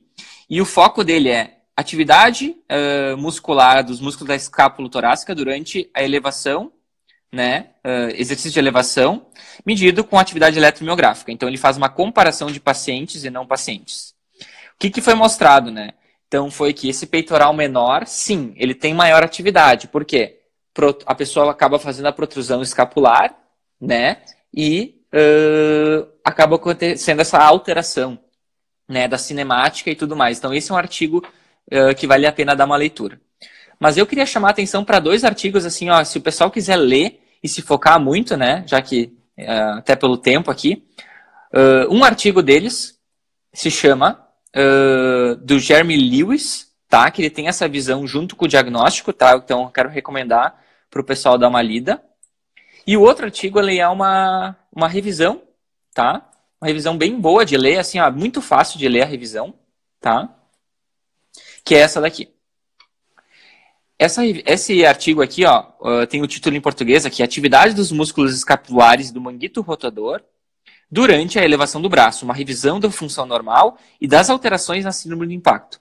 E 0.49 0.61
o 0.61 0.65
foco 0.65 1.03
dele 1.03 1.29
é 1.29 1.57
atividade 1.75 2.55
uh, 2.71 3.17
muscular 3.17 3.83
dos 3.83 3.99
músculos 3.99 4.27
da 4.27 4.35
escápula 4.35 4.89
torácica 4.89 5.35
durante 5.35 5.89
a 5.93 6.03
elevação, 6.03 6.71
né, 7.29 7.71
exercício 8.15 8.51
de 8.51 8.59
elevação, 8.59 9.27
medido 9.65 10.01
com 10.01 10.17
atividade 10.17 10.57
eletromiográfica. 10.57 11.29
Então, 11.29 11.49
ele 11.49 11.57
faz 11.57 11.75
uma 11.75 11.89
comparação 11.89 12.49
de 12.49 12.59
pacientes 12.59 13.25
e 13.25 13.29
não 13.29 13.45
pacientes. 13.45 14.15
O 14.75 14.79
que, 14.79 14.89
que 14.89 15.01
foi 15.01 15.13
mostrado, 15.13 15.69
né? 15.69 15.91
Então, 16.27 16.51
foi 16.51 16.73
que 16.73 16.89
esse 16.89 17.07
peitoral 17.07 17.53
menor, 17.53 18.05
sim, 18.05 18.53
ele 18.57 18.75
tem 18.75 18.93
maior 18.93 19.23
atividade. 19.23 19.87
Por 19.87 20.03
quê? 20.03 20.39
A 21.05 21.15
pessoa 21.15 21.49
acaba 21.51 21.79
fazendo 21.79 22.07
a 22.07 22.11
protrusão 22.11 22.61
escapular, 22.61 23.35
né? 23.79 24.17
E 24.53 25.01
uh, 25.13 26.07
acaba 26.23 26.57
acontecendo 26.57 27.21
essa 27.21 27.39
alteração, 27.39 28.19
né? 28.87 29.07
Da 29.07 29.17
cinemática 29.17 29.89
e 29.89 29.95
tudo 29.95 30.15
mais. 30.15 30.37
Então, 30.37 30.53
esse 30.53 30.71
é 30.71 30.75
um 30.75 30.77
artigo 30.77 31.25
uh, 31.71 31.95
que 31.95 32.05
vale 32.05 32.27
a 32.27 32.31
pena 32.31 32.55
dar 32.55 32.65
uma 32.65 32.77
leitura. 32.77 33.19
Mas 33.79 33.97
eu 33.97 34.05
queria 34.05 34.25
chamar 34.25 34.49
a 34.49 34.51
atenção 34.51 34.83
para 34.83 34.99
dois 34.99 35.23
artigos, 35.23 35.65
assim, 35.65 35.89
ó, 35.89 36.03
se 36.03 36.17
o 36.17 36.21
pessoal 36.21 36.51
quiser 36.51 36.75
ler 36.75 37.21
e 37.43 37.47
se 37.47 37.61
focar 37.61 37.99
muito, 37.99 38.35
né, 38.35 38.63
já 38.67 38.81
que 38.81 39.13
uh, 39.37 39.77
até 39.77 39.95
pelo 39.95 40.17
tempo 40.17 40.49
aqui, 40.49 40.83
uh, 41.53 41.93
um 41.93 42.03
artigo 42.03 42.41
deles 42.41 42.99
se 43.53 43.69
chama 43.69 44.26
do 45.43 45.59
Jeremy 45.59 45.97
Lewis, 45.97 46.73
tá, 46.89 47.09
que 47.11 47.21
ele 47.21 47.29
tem 47.29 47.47
essa 47.47 47.67
visão 47.67 48.07
junto 48.07 48.35
com 48.35 48.45
o 48.45 48.47
diagnóstico, 48.47 49.13
tá, 49.13 49.35
então 49.35 49.63
eu 49.63 49.69
quero 49.69 49.89
recomendar 49.89 50.59
para 50.89 51.01
o 51.01 51.03
pessoal 51.03 51.37
dar 51.37 51.49
uma 51.49 51.61
lida. 51.61 52.01
E 52.85 52.95
o 52.95 53.01
outro 53.01 53.25
artigo, 53.25 53.59
ele 53.59 53.77
é 53.79 53.87
uma, 53.87 54.55
uma 54.73 54.87
revisão, 54.87 55.41
tá, 55.93 56.29
uma 56.59 56.67
revisão 56.67 56.97
bem 56.97 57.19
boa 57.19 57.45
de 57.45 57.57
ler, 57.57 57.77
assim, 57.77 57.99
ó, 57.99 58.09
muito 58.11 58.41
fácil 58.41 58.79
de 58.79 58.87
ler 58.87 59.03
a 59.03 59.05
revisão, 59.05 59.53
tá, 59.99 60.33
que 61.63 61.75
é 61.75 61.79
essa 61.79 61.99
daqui. 61.99 62.33
Essa, 63.99 64.21
esse 64.25 64.85
artigo 64.85 65.23
aqui 65.23 65.43
ó, 65.43 66.05
tem 66.05 66.21
o 66.21 66.27
título 66.27 66.55
em 66.55 66.61
português 66.61 67.03
aqui, 67.03 67.23
Atividade 67.23 67.73
dos 67.73 67.91
músculos 67.91 68.35
escapulares 68.35 69.11
do 69.11 69.19
manguito 69.19 69.61
rotador 69.61 70.21
durante 70.89 71.37
a 71.37 71.43
elevação 71.43 71.81
do 71.81 71.89
braço, 71.89 72.25
uma 72.25 72.33
revisão 72.33 72.79
da 72.79 72.89
função 72.89 73.25
normal 73.25 73.77
e 73.99 74.07
das 74.07 74.29
alterações 74.29 74.85
na 74.85 74.91
síndrome 74.91 75.27
do 75.27 75.33
impacto. 75.33 75.79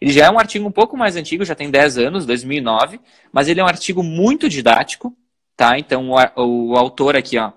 Ele 0.00 0.12
já 0.12 0.26
é 0.26 0.30
um 0.30 0.38
artigo 0.38 0.66
um 0.66 0.72
pouco 0.72 0.96
mais 0.96 1.14
antigo, 1.16 1.44
já 1.44 1.54
tem 1.54 1.70
10 1.70 1.98
anos, 1.98 2.26
2009, 2.26 3.00
mas 3.32 3.48
ele 3.48 3.60
é 3.60 3.64
um 3.64 3.68
artigo 3.68 4.02
muito 4.02 4.48
didático, 4.48 5.14
tá? 5.56 5.78
Então, 5.78 6.10
o, 6.36 6.70
o 6.70 6.76
autor 6.76 7.16
aqui, 7.16 7.38
ó, 7.38 7.52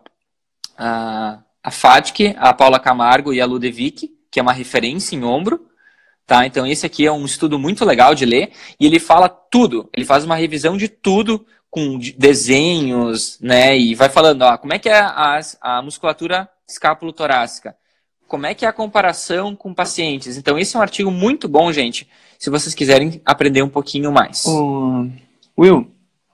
a, 0.77 1.39
a 1.63 1.71
Fadke, 1.71 2.35
a 2.37 2.53
Paula 2.53 2.79
Camargo 2.79 3.33
e 3.33 3.39
a 3.39 3.45
Ludevic, 3.45 4.11
que 4.29 4.39
é 4.39 4.43
uma 4.43 4.51
referência 4.51 5.15
em 5.15 5.23
ombro, 5.23 5.67
tá? 6.25 6.45
Então 6.45 6.65
esse 6.65 6.85
aqui 6.85 7.05
é 7.05 7.11
um 7.11 7.25
estudo 7.25 7.57
muito 7.57 7.85
legal 7.85 8.13
de 8.15 8.25
ler 8.25 8.51
e 8.79 8.85
ele 8.85 8.99
fala 8.99 9.29
tudo, 9.29 9.89
ele 9.93 10.05
faz 10.05 10.25
uma 10.25 10.35
revisão 10.35 10.75
de 10.75 10.87
tudo 10.87 11.45
com 11.69 11.97
desenhos, 12.17 13.39
né? 13.39 13.77
E 13.77 13.95
vai 13.95 14.09
falando, 14.09 14.41
ó, 14.41 14.57
como 14.57 14.73
é 14.73 14.79
que 14.79 14.89
é 14.89 14.99
a, 14.99 15.39
a 15.61 15.81
musculatura 15.81 16.49
escápulo-torácica? 16.67 17.75
Como 18.27 18.45
é 18.45 18.53
que 18.53 18.65
é 18.65 18.67
a 18.67 18.73
comparação 18.73 19.55
com 19.55 19.73
pacientes? 19.73 20.37
Então 20.37 20.57
esse 20.57 20.75
é 20.75 20.79
um 20.79 20.81
artigo 20.81 21.11
muito 21.11 21.47
bom, 21.47 21.71
gente, 21.71 22.07
se 22.39 22.49
vocês 22.49 22.73
quiserem 22.73 23.21
aprender 23.25 23.61
um 23.61 23.69
pouquinho 23.69 24.11
mais. 24.11 24.45
Will, 25.57 25.91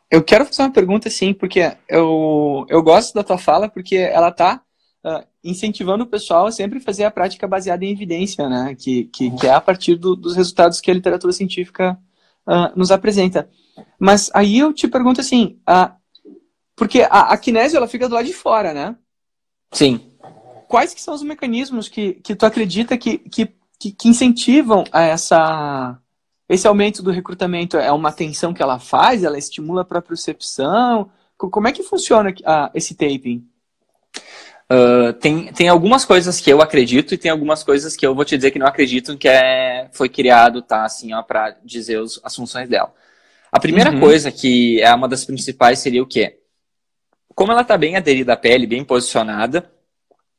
eu 0.10 0.24
quero 0.24 0.46
fazer 0.46 0.64
uma 0.64 0.72
pergunta, 0.72 1.10
sim, 1.10 1.34
porque 1.34 1.72
eu, 1.88 2.66
eu 2.70 2.82
gosto 2.82 3.14
da 3.14 3.24
tua 3.24 3.38
fala, 3.38 3.70
porque 3.70 3.96
ela 3.96 4.32
tá 4.32 4.62
uh, 5.06 5.24
incentivando 5.44 6.04
o 6.04 6.08
pessoal 6.08 6.48
a 6.48 6.52
sempre 6.52 6.80
fazer 6.80 7.04
a 7.04 7.12
prática 7.12 7.48
baseada 7.48 7.86
em 7.86 7.92
evidência, 7.92 8.50
né? 8.50 8.76
Que, 8.78 9.06
que, 9.06 9.30
que 9.32 9.48
é 9.48 9.54
a 9.54 9.62
partir 9.62 9.96
do, 9.96 10.16
dos 10.16 10.36
resultados 10.36 10.82
que 10.82 10.90
a 10.90 10.94
literatura 10.94 11.32
científica 11.32 12.00
uh, 12.48 12.76
nos 12.76 12.92
apresenta. 12.92 13.50
Mas 14.00 14.32
aí 14.34 14.58
eu 14.58 14.74
te 14.74 14.88
pergunto 14.88 15.22
assim, 15.22 15.60
uh, 15.70 15.94
porque 16.76 17.02
a, 17.02 17.34
a 17.34 17.38
kinésio 17.38 17.78
ela 17.78 17.88
fica 17.88 18.08
do 18.10 18.16
lado 18.16 18.26
de 18.26 18.34
fora, 18.34 18.74
né? 18.74 18.96
Sim. 19.72 20.09
Quais 20.70 20.94
que 20.94 21.02
são 21.02 21.16
os 21.16 21.24
mecanismos 21.24 21.90
que, 21.90 22.14
que 22.14 22.36
tu 22.36 22.46
acredita 22.46 22.96
que, 22.96 23.18
que, 23.18 23.48
que 23.80 24.08
incentivam 24.08 24.84
a 24.92 25.02
essa 25.02 25.98
esse 26.48 26.68
aumento 26.68 27.02
do 27.02 27.10
recrutamento 27.10 27.76
é 27.76 27.92
uma 27.92 28.12
tensão 28.12 28.54
que 28.54 28.62
ela 28.62 28.78
faz? 28.78 29.24
Ela 29.24 29.40
estimula 29.40 29.82
a 29.82 29.86
propriocepção? 29.86 31.10
Como 31.36 31.68
é 31.68 31.72
que 31.72 31.82
funciona 31.82 32.32
esse 32.76 32.94
taping? 32.94 33.44
Uh, 34.72 35.12
tem, 35.14 35.52
tem 35.54 35.68
algumas 35.68 36.06
coisas 36.06 36.40
que 36.40 36.54
eu 36.54 36.62
acredito 36.62 37.16
e 37.16 37.18
tem 37.18 37.32
algumas 37.32 37.64
coisas 37.64 37.96
que 37.96 38.06
eu 38.06 38.14
vou 38.14 38.24
te 38.24 38.38
dizer 38.38 38.52
que 38.52 38.60
não 38.60 38.68
acredito 38.68 39.18
que 39.18 39.28
é, 39.28 39.90
foi 39.92 40.08
criado, 40.08 40.62
tá, 40.62 40.86
assim, 40.86 41.14
ó, 41.14 41.24
para 41.24 41.58
dizer 41.66 42.00
os, 42.00 42.22
as 42.24 42.36
funções 42.36 42.70
dela. 42.70 42.94
A 43.52 43.60
primeira 43.60 43.92
uhum. 43.92 44.00
coisa 44.00 44.32
que 44.32 44.80
é 44.84 44.94
uma 44.94 45.08
das 45.08 45.26
principais 45.26 45.80
seria 45.80 46.04
o 46.04 46.08
quê? 46.08 46.38
Como 47.34 47.52
ela 47.52 47.62
está 47.62 47.76
bem 47.76 47.96
aderida 47.96 48.34
à 48.34 48.38
pele, 48.38 48.68
bem 48.68 48.84
posicionada, 48.84 49.68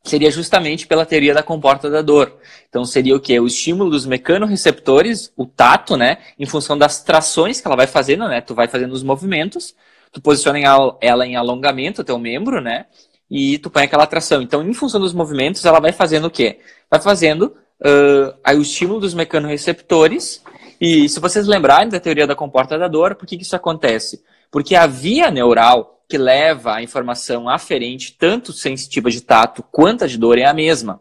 seria 0.03 0.30
justamente 0.30 0.86
pela 0.86 1.05
teoria 1.07 1.34
da 1.34 1.42
comporta 1.42 1.90
da 1.90 2.03
dor. 2.03 2.38
Então 2.68 2.84
seria 2.84 3.14
o 3.14 3.20
quê? 3.20 3.38
O 3.38 3.46
estímulo 3.46 3.90
dos 3.90 4.07
mecanorreceptores, 4.07 5.32
o 5.36 5.46
tato, 5.46 5.96
né, 5.96 6.18
em 6.38 6.46
função 6.46 6.76
das 6.76 7.03
trações 7.03 7.61
que 7.61 7.66
ela 7.66 7.76
vai 7.76 7.86
fazendo, 7.86 8.26
né? 8.28 8.40
Tu 8.40 8.55
vai 8.55 8.68
fazendo 8.68 8.92
os 8.92 9.03
movimentos, 9.03 9.74
tu 10.12 10.20
posiciona 10.20 10.59
ela 11.01 11.26
em 11.26 11.36
alongamento, 11.36 12.05
teu 12.05 12.18
membro, 12.18 12.61
né? 12.61 12.86
e 13.30 13.59
tu 13.59 13.70
põe 13.70 13.84
aquela 13.84 14.03
atração. 14.03 14.42
Então, 14.42 14.66
em 14.68 14.74
função 14.74 15.01
dos 15.01 15.14
movimentos, 15.14 15.64
ela 15.64 15.78
vai 15.78 15.92
fazendo 15.92 16.26
o 16.26 16.30
quê? 16.30 16.59
Vai 16.90 17.01
fazendo 17.01 17.55
uh, 17.80 18.34
aí 18.42 18.59
o 18.59 18.62
estímulo 18.62 19.01
dos 19.01 19.14
mecanorreceptores. 19.14 20.42
E 20.80 21.09
se 21.09 21.20
vocês 21.20 21.46
lembrarem 21.46 21.88
da 21.88 22.01
teoria 22.01 22.26
da 22.26 22.34
comporta 22.34 22.76
da 22.76 22.88
dor, 22.88 23.14
por 23.14 23.26
que, 23.26 23.36
que 23.36 23.44
isso 23.44 23.55
acontece? 23.55 24.22
Porque 24.51 24.74
a 24.74 24.86
via 24.86 25.30
neural 25.30 25.99
que 26.11 26.18
leva 26.18 26.74
a 26.74 26.82
informação 26.82 27.48
aferente, 27.48 28.16
tanto 28.18 28.52
sensitiva 28.52 29.08
de 29.08 29.20
tato 29.20 29.62
quanto 29.70 30.02
a 30.02 30.08
de 30.08 30.18
dor, 30.18 30.36
é 30.38 30.44
a 30.44 30.52
mesma. 30.52 31.00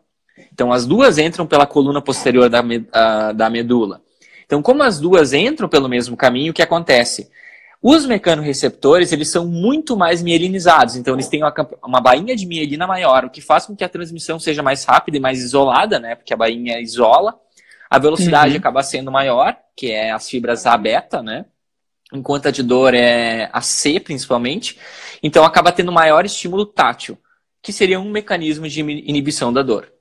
Então, 0.54 0.72
as 0.72 0.86
duas 0.86 1.18
entram 1.18 1.48
pela 1.48 1.66
coluna 1.66 2.00
posterior 2.00 2.48
da, 2.48 2.62
uh, 2.62 3.34
da 3.34 3.50
medula. 3.50 4.02
Então, 4.46 4.62
como 4.62 4.84
as 4.84 5.00
duas 5.00 5.34
entram 5.34 5.68
pelo 5.68 5.90
mesmo 5.90 6.16
caminho, 6.16 6.52
o 6.52 6.54
que 6.54 6.62
acontece? 6.62 7.32
Os 7.82 8.06
mecanorreceptores, 8.06 9.12
eles 9.12 9.30
são 9.30 9.48
muito 9.48 9.98
mais 9.98 10.22
mielinizados, 10.22 10.96
então 10.96 11.16
eles 11.16 11.28
têm 11.28 11.42
uma, 11.42 11.54
uma 11.84 12.02
bainha 12.02 12.36
de 12.36 12.46
mielina 12.46 12.86
maior, 12.86 13.26
o 13.26 13.30
que 13.30 13.42
faz 13.42 13.66
com 13.66 13.76
que 13.76 13.84
a 13.84 13.90
transmissão 13.90 14.38
seja 14.38 14.62
mais 14.62 14.84
rápida 14.84 15.18
e 15.18 15.20
mais 15.20 15.40
isolada, 15.40 15.98
né? 15.98 16.14
Porque 16.14 16.34
a 16.34 16.38
bainha 16.38 16.80
isola. 16.80 17.36
A 17.90 17.98
velocidade 17.98 18.52
uhum. 18.52 18.60
acaba 18.60 18.84
sendo 18.84 19.12
maior, 19.12 19.58
que 19.76 19.92
é 19.92 20.12
as 20.12 20.30
fibras 20.30 20.68
A 20.68 20.78
beta, 20.78 21.24
né? 21.24 21.46
Enquanto 22.14 22.48
a 22.48 22.52
de 22.52 22.64
dor 22.64 22.94
é 22.94 23.50
a 23.54 23.62
C, 23.62 24.00
principalmente. 24.00 24.78
Então 25.22 25.44
acaba 25.44 25.72
tendo 25.72 25.92
maior 25.92 26.26
estímulo 26.26 26.66
tátil, 26.66 27.18
que 27.62 27.72
seria 27.72 28.00
um 28.00 28.10
mecanismo 28.10 28.68
de 28.68 28.82
inibição 28.82 29.54
da 29.54 29.62
dor. 29.62 29.92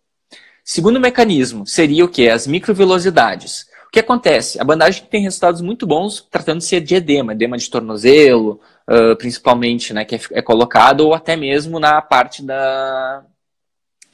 Segundo 0.64 1.00
mecanismo 1.00 1.66
seria 1.66 2.04
o 2.04 2.08
que? 2.08 2.28
As 2.28 2.46
microvelocidades. 2.46 3.66
O 3.88 3.90
que 3.90 4.00
acontece? 4.00 4.60
A 4.60 4.64
bandagem 4.64 5.02
tem 5.04 5.22
resultados 5.22 5.62
muito 5.62 5.86
bons 5.86 6.20
tratando-se 6.30 6.78
de 6.78 6.94
edema, 6.94 7.32
edema 7.32 7.56
de 7.56 7.70
tornozelo, 7.70 8.60
uh, 8.86 9.16
principalmente, 9.16 9.94
né, 9.94 10.04
que 10.04 10.16
é, 10.16 10.20
é, 10.32 10.42
colocado, 10.42 11.00
ou 11.06 11.14
até 11.14 11.36
mesmo 11.36 11.80
na 11.80 12.02
parte 12.02 12.42
da, 12.42 13.24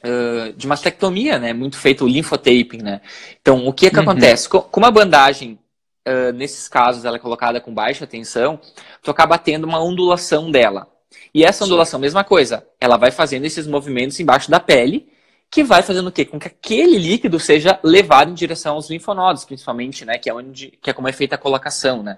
uh, 0.01 0.53
de 0.53 0.65
mastectomia, 0.65 1.37
né, 1.37 1.51
muito 1.51 1.77
feito 1.77 2.05
o 2.05 2.07
linfotaping, 2.07 2.81
né. 2.81 3.01
Então, 3.41 3.67
o 3.67 3.73
que 3.73 3.87
é 3.87 3.89
que 3.89 3.97
uhum. 3.97 4.03
acontece? 4.03 4.47
Como 4.47 4.85
a 4.85 4.91
bandagem, 4.91 5.59
uh, 6.07 6.31
nesses 6.33 6.67
casos, 6.67 7.05
ela 7.05 7.17
é 7.17 7.19
colocada 7.19 7.59
com 7.59 7.73
baixa 7.73 8.07
tensão, 8.07 8.59
tu 9.01 9.11
acaba 9.11 9.37
tendo 9.37 9.65
uma 9.65 9.81
ondulação 9.81 10.51
dela. 10.51 10.87
E 11.33 11.43
essa 11.43 11.65
ondulação, 11.65 11.99
mesma 11.99 12.23
coisa, 12.23 12.65
ela 12.79 12.97
vai 12.97 13.11
fazendo 13.11 13.45
esses 13.45 13.67
movimentos 13.67 14.19
embaixo 14.19 14.49
da 14.49 14.59
pele, 14.59 15.07
que 15.49 15.63
vai 15.63 15.81
fazendo 15.81 16.07
o 16.07 16.11
quê? 16.11 16.25
Com 16.25 16.39
que 16.39 16.47
aquele 16.47 16.97
líquido 16.97 17.39
seja 17.39 17.79
levado 17.83 18.31
em 18.31 18.33
direção 18.33 18.75
aos 18.75 18.89
linfonodos, 18.89 19.45
principalmente, 19.45 20.03
né? 20.05 20.17
Que 20.17 20.29
é 20.29 20.33
onde 20.33 20.77
que 20.81 20.89
é 20.89 20.93
como 20.93 21.07
é 21.07 21.13
feita 21.13 21.35
a 21.35 21.37
colocação, 21.37 22.03
né? 22.03 22.17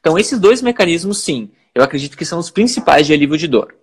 Então, 0.00 0.18
esses 0.18 0.38
dois 0.38 0.62
mecanismos, 0.62 1.22
sim, 1.22 1.50
eu 1.74 1.82
acredito 1.82 2.16
que 2.16 2.24
são 2.24 2.38
os 2.38 2.50
principais 2.50 3.06
de 3.06 3.12
alívio 3.12 3.36
de 3.36 3.48
dor. 3.48 3.74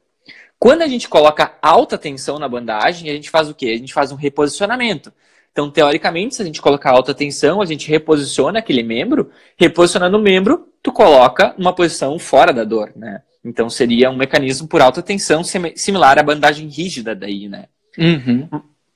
Quando 0.58 0.82
a 0.82 0.88
gente 0.88 1.10
coloca 1.10 1.54
alta 1.62 1.98
tensão 1.98 2.40
na 2.40 2.48
bandagem, 2.48 3.10
a 3.10 3.14
gente 3.14 3.30
faz 3.30 3.50
o 3.50 3.54
quê? 3.54 3.68
A 3.68 3.78
gente 3.78 3.94
faz 3.94 4.12
um 4.12 4.16
reposicionamento. 4.16 5.14
Então, 5.56 5.72
teoricamente, 5.72 6.36
se 6.36 6.42
a 6.42 6.46
gente 6.46 6.62
colocar 6.62 6.92
alta 6.92 7.14
tensão, 7.14 7.62
a 7.62 7.66
gente 7.66 7.90
reposiciona 7.90 8.60
aquele 8.60 8.84
membro, 8.84 9.32
reposicionando 9.56 10.18
o 10.18 10.22
membro, 10.22 10.68
tu 10.84 10.92
coloca 10.92 11.56
uma 11.58 11.72
posição 11.72 12.20
fora 12.20 12.52
da 12.52 12.66
dor, 12.66 12.92
né? 12.94 13.22
Então, 13.42 13.70
seria 13.70 14.10
um 14.10 14.18
mecanismo 14.18 14.68
por 14.68 14.82
alta 14.82 15.02
tensão 15.02 15.46
similar 15.46 16.20
à 16.20 16.24
bandagem 16.24 16.68
rígida 16.68 17.16
daí, 17.16 17.48
né? 17.48 17.68
Uhum. 17.98 18.50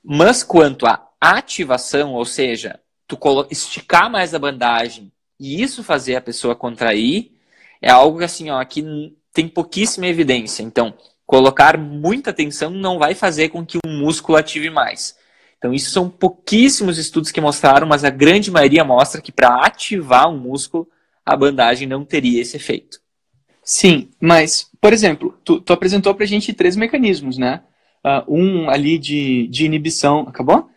Mas 0.04 0.42
quanto 0.42 0.84
à 0.86 1.08
ativação, 1.18 2.12
ou 2.12 2.26
seja, 2.26 2.78
tu 3.08 3.18
esticar 3.50 4.10
mais 4.10 4.34
a 4.34 4.38
bandagem 4.38 5.10
e 5.38 5.62
isso 5.62 5.82
fazer 5.82 6.16
a 6.16 6.20
pessoa 6.20 6.54
contrair, 6.54 7.32
é 7.80 7.90
algo 7.90 8.22
assim, 8.22 8.50
ó, 8.50 8.62
que 8.66 8.84
tem 9.32 9.48
pouquíssima 9.48 10.08
evidência. 10.08 10.62
Então, 10.62 10.92
colocar 11.24 11.78
muita 11.78 12.34
tensão 12.34 12.68
não 12.68 12.98
vai 12.98 13.14
fazer 13.14 13.48
com 13.48 13.64
que 13.64 13.78
o 13.78 13.88
músculo 13.88 14.36
ative 14.36 14.68
mais. 14.68 15.18
Então, 15.60 15.72
isso 15.72 15.90
são 15.90 16.10
pouquíssimos 16.10 16.98
estudos 16.98 17.30
que 17.30 17.40
mostraram, 17.40 17.86
mas 17.86 18.02
a 18.04 18.10
grande 18.10 18.50
maioria 18.50 18.82
mostra 18.82 19.20
que 19.20 19.30
para 19.30 19.64
ativar 19.64 20.28
um 20.28 20.38
músculo, 20.38 20.88
a 21.24 21.36
bandagem 21.36 21.86
não 21.86 22.04
teria 22.04 22.40
esse 22.40 22.56
efeito. 22.56 22.98
Sim, 23.62 24.08
mas, 24.20 24.68
por 24.80 24.92
exemplo, 24.92 25.38
tu, 25.44 25.60
tu 25.60 25.72
apresentou 25.72 26.14
para 26.14 26.24
a 26.24 26.26
gente 26.26 26.52
três 26.52 26.74
mecanismos, 26.74 27.38
né? 27.38 27.62
uh, 28.04 28.24
um 28.28 28.68
ali 28.68 28.98
de, 28.98 29.46
de 29.48 29.64
inibição. 29.64 30.20
Acabou? 30.20 30.68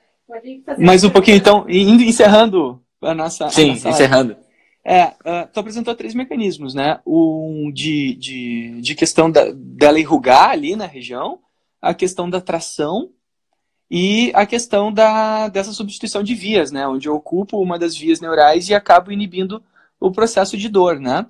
Mais 0.78 1.04
um 1.04 1.10
pouquinho, 1.10 1.38
então, 1.38 1.66
indo 1.70 2.04
encerrando 2.04 2.82
a 3.02 3.14
nossa. 3.14 3.50
Sim, 3.50 3.72
a 3.72 3.74
nossa 3.74 3.90
encerrando. 3.90 4.36
É, 4.86 5.06
uh, 5.06 5.48
tu 5.54 5.60
apresentou 5.60 5.96
três 5.96 6.14
mecanismos, 6.14 6.74
né? 6.74 7.00
Um 7.06 7.72
de, 7.74 8.16
de, 8.16 8.82
de 8.82 8.96
questão 8.96 9.32
da, 9.32 9.46
dela 9.54 10.00
enrugar 10.00 10.50
ali 10.50 10.76
na 10.76 10.86
região, 10.86 11.40
a 11.82 11.94
questão 11.94 12.30
da 12.30 12.42
tração 12.42 13.10
e 13.96 14.32
a 14.34 14.44
questão 14.44 14.92
da, 14.92 15.50
dessa 15.50 15.72
substituição 15.72 16.24
de 16.24 16.34
vias, 16.34 16.72
né? 16.72 16.88
Onde 16.88 17.08
eu 17.08 17.14
ocupo 17.14 17.62
uma 17.62 17.78
das 17.78 17.96
vias 17.96 18.20
neurais 18.20 18.68
e 18.68 18.74
acabo 18.74 19.12
inibindo 19.12 19.62
o 20.00 20.12
processo 20.12 20.58
de 20.58 20.68
dor, 20.68 21.00
né? 21.00 21.28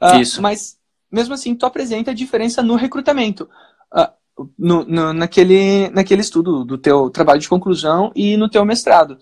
Uh, 0.00 0.22
Isso. 0.22 0.40
Mas, 0.40 0.78
mesmo 1.12 1.34
assim, 1.34 1.54
tu 1.54 1.66
apresenta 1.66 2.12
a 2.12 2.14
diferença 2.14 2.62
no 2.62 2.74
recrutamento. 2.74 3.46
Uh, 3.92 4.48
no, 4.58 4.82
no, 4.86 5.12
naquele, 5.12 5.90
naquele 5.90 6.22
estudo 6.22 6.64
do 6.64 6.78
teu 6.78 7.10
trabalho 7.10 7.38
de 7.38 7.50
conclusão 7.50 8.10
e 8.16 8.34
no 8.38 8.48
teu 8.48 8.64
mestrado. 8.64 9.18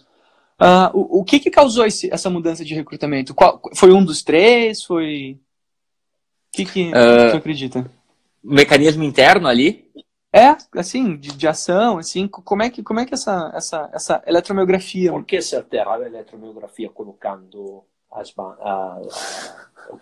Uh, 0.61 0.87
o, 0.97 1.19
o 1.19 1.25
que, 1.25 1.41
que 1.41 1.51
causou 1.51 1.85
esse, 1.85 2.09
essa 2.15 2.31
mudança 2.31 2.65
de 2.65 2.77
recrutamento? 2.77 3.35
Qual, 3.35 3.61
foi 3.75 3.93
um 3.93 4.05
dos 4.05 4.23
três? 4.23 4.85
Foi. 4.85 5.33
O 5.33 6.57
que, 6.57 6.65
que, 6.65 6.91
uh, 6.91 6.93
que 6.93 7.31
tu 7.33 7.37
acredita? 7.39 7.91
Mecanismo 8.41 9.03
interno 9.03 9.49
ali? 9.49 9.84
É, 10.37 10.57
assim, 10.77 11.17
de, 11.17 11.29
de, 11.37 11.47
ação, 11.47 11.99
assim, 11.99 12.27
como 12.27 12.61
é 12.61 12.69
que, 12.69 12.83
como 12.83 12.99
é 12.99 13.07
que 13.07 13.15
essa, 13.15 13.53
essa, 13.55 13.89
essa 13.93 14.23
eletromiografia... 14.27 15.13
Por 15.13 15.25
que 15.25 15.41
se 15.41 15.55
altera 15.55 15.95
a 15.95 16.01
eletromiografia 16.01 16.89
colocando 16.89 17.85
as, 18.11 18.35
a, 18.37 18.43
a, 18.43 19.01
o 19.91 19.99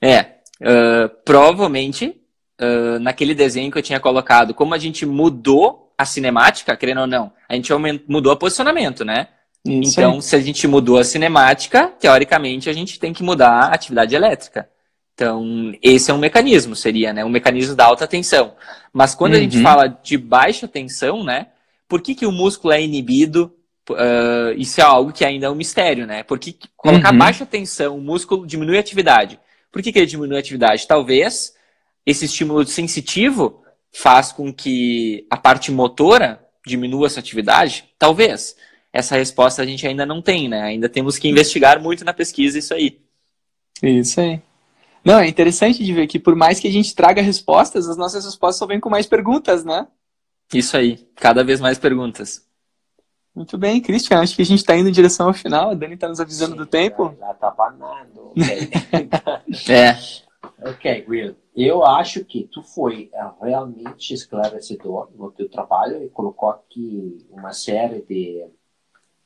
É, 0.00 0.20
uh, 0.60 1.08
provavelmente 1.24 2.20
uh, 2.60 2.98
naquele 2.98 3.36
desenho 3.36 3.70
que 3.70 3.78
eu 3.78 3.82
tinha 3.82 4.00
colocado, 4.00 4.52
como 4.52 4.74
a 4.74 4.78
gente 4.78 5.06
mudou 5.06 5.94
a 5.96 6.04
cinemática, 6.04 6.76
querendo 6.76 7.02
ou 7.02 7.06
não, 7.06 7.32
a 7.48 7.54
gente 7.54 7.72
mudou 8.08 8.32
o 8.32 8.36
posicionamento, 8.36 9.04
né? 9.04 9.28
Isso 9.64 10.00
então, 10.00 10.14
aí. 10.14 10.22
se 10.22 10.34
a 10.34 10.40
gente 10.40 10.66
mudou 10.66 10.98
a 10.98 11.04
cinemática, 11.04 11.86
teoricamente 12.00 12.68
a 12.68 12.72
gente 12.72 12.98
tem 12.98 13.12
que 13.12 13.22
mudar 13.22 13.66
a 13.66 13.74
atividade 13.74 14.12
elétrica. 14.12 14.68
Então, 15.14 15.72
esse 15.82 16.10
é 16.10 16.14
um 16.14 16.18
mecanismo, 16.18 16.74
seria, 16.74 17.12
né? 17.12 17.24
Um 17.24 17.28
mecanismo 17.28 17.76
da 17.76 17.84
alta 17.84 18.06
tensão. 18.06 18.54
Mas 18.92 19.14
quando 19.14 19.32
uhum. 19.32 19.38
a 19.38 19.42
gente 19.42 19.56
uhum. 19.58 19.62
fala 19.62 19.86
de 19.86 20.16
baixa 20.16 20.66
tensão, 20.66 21.22
né? 21.22 21.48
Por 21.86 22.00
que, 22.00 22.14
que 22.14 22.26
o 22.26 22.32
músculo 22.32 22.72
é 22.72 22.82
inibido 22.82 23.52
uh, 23.90 24.52
isso 24.56 24.80
é 24.80 24.84
algo 24.84 25.12
que 25.12 25.24
ainda 25.24 25.46
é 25.46 25.50
um 25.50 25.54
mistério, 25.54 26.06
né? 26.06 26.22
Porque 26.22 26.54
colocar 26.76 27.12
uhum. 27.12 27.18
baixa 27.18 27.46
tensão, 27.46 27.96
o 27.96 28.00
músculo 28.00 28.46
diminui 28.46 28.76
a 28.76 28.80
atividade. 28.80 29.38
Por 29.70 29.82
que, 29.82 29.92
que 29.92 29.98
ele 29.98 30.06
diminui 30.06 30.36
a 30.36 30.40
atividade? 30.40 30.86
Talvez 30.86 31.54
esse 32.04 32.26
estímulo 32.26 32.66
sensitivo 32.66 33.62
faz 33.92 34.32
com 34.32 34.52
que 34.52 35.26
a 35.30 35.36
parte 35.36 35.70
motora 35.70 36.44
diminua 36.66 37.06
essa 37.06 37.20
atividade? 37.20 37.84
Talvez. 37.98 38.56
Essa 38.92 39.16
resposta 39.16 39.62
a 39.62 39.66
gente 39.66 39.86
ainda 39.86 40.04
não 40.04 40.20
tem, 40.20 40.48
né? 40.48 40.62
Ainda 40.62 40.88
temos 40.88 41.18
que 41.18 41.26
investigar 41.26 41.80
muito 41.80 42.04
na 42.04 42.12
pesquisa 42.12 42.58
isso 42.58 42.74
aí. 42.74 43.00
Isso 43.82 44.20
aí. 44.20 44.40
Não, 45.04 45.18
é 45.18 45.28
interessante 45.28 45.82
de 45.84 45.92
ver 45.92 46.06
que 46.06 46.18
por 46.18 46.34
mais 46.34 46.60
que 46.60 46.68
a 46.68 46.70
gente 46.70 46.94
traga 46.94 47.20
respostas, 47.20 47.88
as 47.88 47.96
nossas 47.96 48.24
respostas 48.24 48.58
só 48.58 48.66
vêm 48.66 48.80
com 48.80 48.88
mais 48.88 49.06
perguntas, 49.06 49.64
né? 49.64 49.86
Isso 50.54 50.76
aí, 50.76 50.98
cada 51.16 51.42
vez 51.42 51.60
mais 51.60 51.78
perguntas. 51.78 52.46
Muito 53.34 53.56
bem, 53.56 53.80
Christian, 53.80 54.20
acho 54.20 54.36
que 54.36 54.42
a 54.42 54.44
gente 54.44 54.58
está 54.58 54.76
indo 54.76 54.90
em 54.90 54.92
direção 54.92 55.28
ao 55.28 55.34
final, 55.34 55.70
a 55.70 55.74
Dani 55.74 55.94
está 55.94 56.06
nos 56.06 56.20
avisando 56.20 56.52
Sim, 56.52 56.58
do 56.58 56.66
tempo. 56.66 57.16
Já 57.18 57.30
está 57.30 57.50
banando. 57.50 58.32
Okay. 58.32 58.68
é. 59.74 59.96
Ok, 60.68 61.06
Will. 61.08 61.34
Eu 61.54 61.84
acho 61.84 62.24
que 62.24 62.44
tu 62.44 62.62
foi 62.62 63.10
eh, 63.12 63.30
realmente 63.40 64.14
esclarecedor 64.14 65.10
no 65.14 65.30
teu 65.30 65.48
trabalho 65.48 66.02
e 66.02 66.08
colocou 66.08 66.50
aqui 66.50 67.26
uma 67.30 67.52
série 67.52 68.02
de 68.02 68.44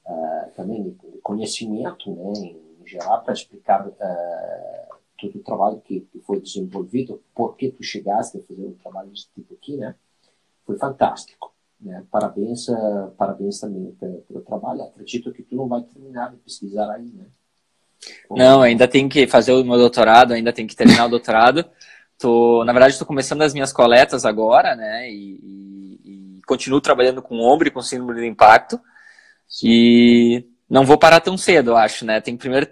uh, 0.04 0.50
também 0.56 0.82
de 0.82 1.18
conhecimento, 1.22 2.10
né, 2.10 2.32
em 2.32 2.86
geral, 2.86 3.22
para 3.22 3.32
explicar 3.32 3.86
uh, 3.86 4.95
todo 5.18 5.36
o 5.36 5.42
trabalho 5.42 5.80
que, 5.80 6.00
que, 6.00 6.20
foi 6.20 6.40
desenvolvido, 6.40 7.22
por 7.34 7.56
que 7.56 7.70
tu 7.70 7.82
chegaste 7.82 8.38
a 8.38 8.42
fazer 8.42 8.66
um 8.66 8.74
trabalho 8.74 9.10
desse 9.10 9.28
tipo 9.34 9.54
aqui, 9.54 9.76
né? 9.76 9.94
Foi 10.64 10.76
fantástico. 10.78 11.54
Né? 11.80 12.04
Parabéns, 12.10 12.68
uh, 12.68 13.10
parabéns 13.16 13.60
também 13.60 13.92
pelo, 13.92 14.18
pelo 14.22 14.40
trabalho. 14.40 14.82
Acredito 14.82 15.32
que 15.32 15.42
tu 15.42 15.56
não 15.56 15.68
vai 15.68 15.82
terminar 15.82 16.30
de 16.30 16.36
pesquisar 16.38 16.90
aí, 16.92 17.04
né? 17.04 17.26
Não, 18.30 18.62
ainda 18.62 18.86
tem 18.86 19.08
que 19.08 19.26
fazer 19.26 19.52
o 19.52 19.64
meu 19.64 19.78
doutorado, 19.78 20.32
ainda 20.32 20.52
tem 20.52 20.66
que 20.66 20.76
terminar 20.76 21.06
o 21.06 21.10
doutorado. 21.10 21.64
Tô, 22.18 22.64
na 22.64 22.72
verdade, 22.72 22.92
estou 22.92 23.06
começando 23.06 23.42
as 23.42 23.52
minhas 23.52 23.72
coletas 23.72 24.24
agora, 24.24 24.74
né? 24.74 25.10
E, 25.10 25.38
e, 25.42 26.38
e, 26.38 26.42
continuo 26.46 26.80
trabalhando 26.80 27.20
com 27.20 27.40
ombro 27.40 27.68
e 27.68 27.70
com 27.70 27.82
síndrome 27.82 28.20
de 28.20 28.26
impacto. 28.26 28.80
E 29.62 30.46
não 30.68 30.84
vou 30.84 30.98
parar 30.98 31.20
tão 31.20 31.36
cedo, 31.36 31.72
eu 31.72 31.76
acho, 31.76 32.06
né? 32.06 32.20
Tem 32.20 32.34
que 32.34 32.40
primeiro 32.40 32.68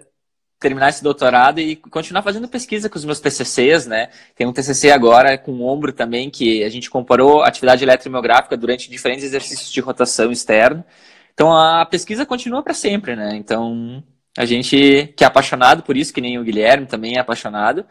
terminar 0.59 0.89
esse 0.89 1.03
doutorado 1.03 1.59
e 1.59 1.75
continuar 1.75 2.21
fazendo 2.21 2.47
pesquisa 2.47 2.89
com 2.89 2.97
os 2.97 3.05
meus 3.05 3.19
TCCs, 3.19 3.87
né? 3.87 4.09
Tem 4.35 4.47
um 4.47 4.53
TCC 4.53 4.91
agora 4.91 5.37
com 5.37 5.61
ombro 5.61 5.91
também, 5.93 6.29
que 6.29 6.63
a 6.63 6.69
gente 6.69 6.89
comparou 6.89 7.43
atividade 7.43 7.83
eletromiográfica 7.83 8.57
durante 8.57 8.89
diferentes 8.89 9.25
exercícios 9.25 9.71
de 9.71 9.81
rotação 9.81 10.31
externa. 10.31 10.85
Então 11.33 11.55
a 11.55 11.85
pesquisa 11.85 12.25
continua 12.25 12.63
para 12.63 12.73
sempre, 12.73 13.15
né? 13.15 13.35
Então 13.35 14.03
a 14.37 14.45
gente 14.45 15.13
que 15.15 15.23
é 15.23 15.27
apaixonado 15.27 15.83
por 15.83 15.97
isso, 15.97 16.13
que 16.13 16.21
nem 16.21 16.39
o 16.39 16.43
Guilherme 16.43 16.87
também 16.87 17.17
é 17.17 17.19
apaixonado, 17.19 17.85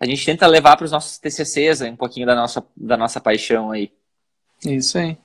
a 0.00 0.06
gente 0.06 0.24
tenta 0.24 0.46
levar 0.46 0.76
para 0.76 0.84
os 0.84 0.92
nossos 0.92 1.18
TCCs 1.18 1.80
um 1.82 1.96
pouquinho 1.96 2.26
da 2.26 2.34
nossa, 2.34 2.64
da 2.76 2.96
nossa 2.96 3.20
paixão 3.20 3.70
aí. 3.70 3.90
Isso 4.64 4.98
aí. 4.98 5.16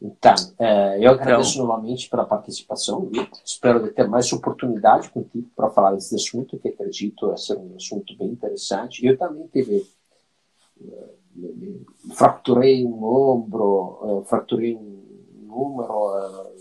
Então, 0.00 0.34
é, 0.58 0.98
eu 1.04 1.12
agradeço 1.12 1.54
então, 1.54 1.66
novamente 1.66 2.10
pela 2.10 2.26
participação 2.26 3.10
e 3.12 3.28
espero 3.44 3.90
ter 3.92 4.06
mais 4.06 4.30
oportunidade 4.32 5.08
contigo 5.08 5.48
para 5.56 5.70
falar 5.70 5.92
desse 5.92 6.14
assunto, 6.14 6.58
que 6.58 6.68
acredito 6.68 7.34
ser 7.36 7.56
um 7.56 7.74
assunto 7.76 8.16
bem 8.16 8.28
interessante. 8.28 9.04
Eu 9.04 9.16
também 9.16 9.46
tive. 9.48 9.86
Uh, 10.78 11.16
fraturei 12.14 12.84
um 12.84 13.04
ombro, 13.04 13.98
uh, 14.02 14.24
fraturei 14.24 14.74
um 14.74 15.02
número, 15.46 16.52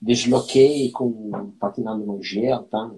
desloquei 0.00 0.90
com 0.90 1.52
patinando 1.58 2.04
no 2.04 2.22
gelo, 2.22 2.64
tá? 2.64 2.90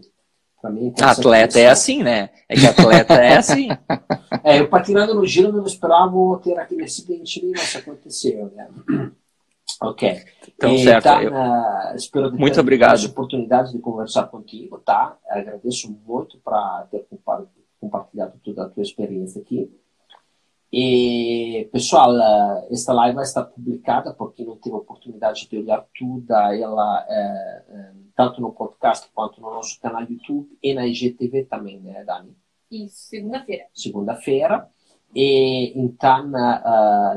Mim, 0.70 0.92
atleta 1.00 1.58
é 1.58 1.68
assim, 1.68 2.04
né? 2.04 2.30
É 2.48 2.54
que 2.54 2.66
atleta 2.66 3.14
é 3.14 3.36
assim. 3.36 3.68
é, 4.44 4.60
eu 4.60 4.68
patinando 4.68 5.12
no 5.12 5.26
gelo 5.26 5.56
não 5.56 5.66
esperava 5.66 6.14
ter 6.42 6.56
aquele 6.56 6.84
acidente, 6.84 7.44
mas 7.50 7.74
aconteceu, 7.74 8.50
né? 8.54 8.68
Ok. 9.82 10.22
Então, 10.54 10.74
e, 10.74 10.84
certo. 10.84 11.04
Tá, 11.04 11.22
eu... 11.22 11.32
uh, 11.32 11.96
espero 11.96 12.30
ter 12.30 12.38
muito 12.38 12.60
obrigado. 12.60 13.04
oportunidade 13.04 13.72
de 13.72 13.78
conversar 13.78 14.28
contigo, 14.28 14.78
tá? 14.78 15.16
Agradeço 15.28 15.90
muito 16.06 16.38
para 16.38 16.86
ter 16.90 17.06
compartilhado 17.80 18.38
toda 18.44 18.64
a 18.64 18.68
tua 18.68 18.82
experiência 18.82 19.40
aqui. 19.40 19.70
E, 20.72 21.68
pessoal, 21.70 22.12
uh, 22.14 22.66
esta 22.70 22.92
live 22.92 23.16
vai 23.16 23.24
estar 23.24 23.44
publicada 23.44 24.14
porque 24.14 24.44
não 24.44 24.56
tive 24.56 24.76
oportunidade 24.76 25.48
de 25.48 25.58
olhar 25.58 25.84
tudo 25.94 26.32
ela, 26.32 27.04
uh, 27.04 27.94
tanto 28.14 28.40
no 28.40 28.52
podcast 28.52 29.10
quanto 29.12 29.40
no 29.40 29.50
nosso 29.50 29.78
canal 29.80 30.02
YouTube 30.02 30.48
e 30.62 30.72
na 30.72 30.86
IGTV 30.86 31.44
também, 31.44 31.80
né, 31.80 32.04
Dani? 32.04 32.34
Isso, 32.70 33.08
segunda-feira. 33.08 33.66
Segunda-feira. 33.74 34.68
E 35.14 35.78
então, 35.78 36.32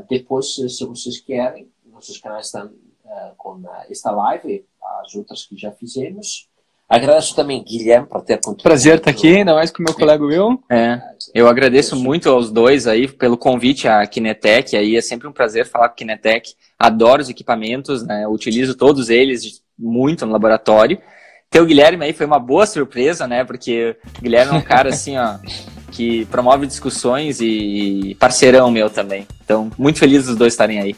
depois, 0.09 0.53
se 0.53 0.85
vocês 0.85 1.21
querem, 1.21 1.71
nossos 2.05 2.19
canais 2.19 2.45
estão 2.45 2.67
uh, 2.67 3.35
com 3.37 3.61
esta 3.89 4.11
live, 4.11 4.65
as 5.03 5.15
outras 5.15 5.45
que 5.45 5.57
já 5.57 5.71
fizemos. 5.71 6.47
Agradeço 6.87 7.35
também, 7.35 7.63
Guilherme, 7.63 8.07
por 8.07 8.21
ter 8.21 8.35
contribuído. 8.35 8.63
Prazer 8.63 8.97
estar 8.97 9.09
aqui, 9.09 9.37
ainda 9.37 9.55
mais 9.55 9.71
com 9.71 9.81
o 9.81 9.85
meu 9.85 9.95
colega 9.95 10.23
Will. 10.23 10.63
É, 10.69 11.01
eu 11.33 11.47
agradeço 11.47 11.95
muito 11.95 12.29
aos 12.29 12.51
dois 12.51 12.85
aí 12.85 13.07
pelo 13.07 13.37
convite 13.37 13.87
à 13.87 14.05
Kinetec. 14.05 14.77
Aí 14.77 14.95
é 14.95 15.01
sempre 15.01 15.27
um 15.27 15.31
prazer 15.31 15.65
falar 15.65 15.89
com 15.89 15.93
a 15.93 15.97
Kinetec. 15.97 16.53
Adoro 16.77 17.23
os 17.23 17.29
equipamentos, 17.29 18.05
né? 18.05 18.27
utilizo 18.27 18.75
todos 18.75 19.09
eles 19.09 19.63
muito 19.77 20.27
no 20.27 20.31
laboratório. 20.31 21.01
Ter 21.49 21.59
o 21.59 21.65
Guilherme 21.65 22.05
aí 22.05 22.13
foi 22.13 22.25
uma 22.25 22.39
boa 22.39 22.67
surpresa, 22.67 23.27
né? 23.27 23.43
Porque 23.43 23.95
o 24.19 24.21
Guilherme 24.21 24.53
é 24.53 24.55
um 24.55 24.61
cara 24.61 24.89
assim, 24.89 25.17
ó, 25.17 25.37
que 25.91 26.25
promove 26.25 26.67
discussões 26.67 27.39
e 27.41 28.15
parceirão 28.19 28.69
meu 28.69 28.89
também. 28.91 29.27
Então, 29.43 29.71
muito 29.77 29.97
feliz 29.97 30.25
dos 30.25 30.35
dois 30.35 30.53
estarem 30.53 30.79
aí. 30.79 30.95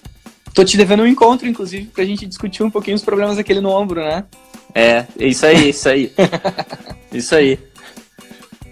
Tô 0.58 0.66
te 0.66 0.76
devendo 0.76 1.03
um 1.03 1.05
encontro, 1.05 1.47
inclusive, 1.47 1.86
pra 1.86 2.03
gente 2.03 2.26
discutir 2.26 2.64
um 2.64 2.72
pouquinho 2.72 2.95
os 2.95 3.03
problemas 3.03 3.38
daquele 3.38 3.62
no 3.62 3.70
ombro, 3.70 4.01
né? 4.01 4.26
É, 4.74 5.05
isso 5.20 5.45
aí, 5.45 5.70
isso 5.70 5.88
aí. 5.88 6.12
isso 7.14 7.36
aí. 7.36 7.60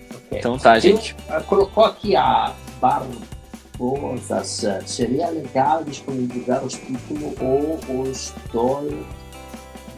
Okay. 0.10 0.40
Então 0.40 0.58
tá, 0.58 0.80
gente. 0.80 1.16
Eu, 1.30 1.38
uh, 1.38 1.44
colocou 1.44 1.86
aqui 1.86 2.16
a 2.16 2.54
Barbosa. 2.82 4.44
Seria 4.88 5.30
legal 5.30 5.84
disponibilizar 5.84 6.66
os 6.66 6.74
títulos 6.74 7.36
ou 7.40 7.80
os 8.02 8.34
dois 8.52 8.96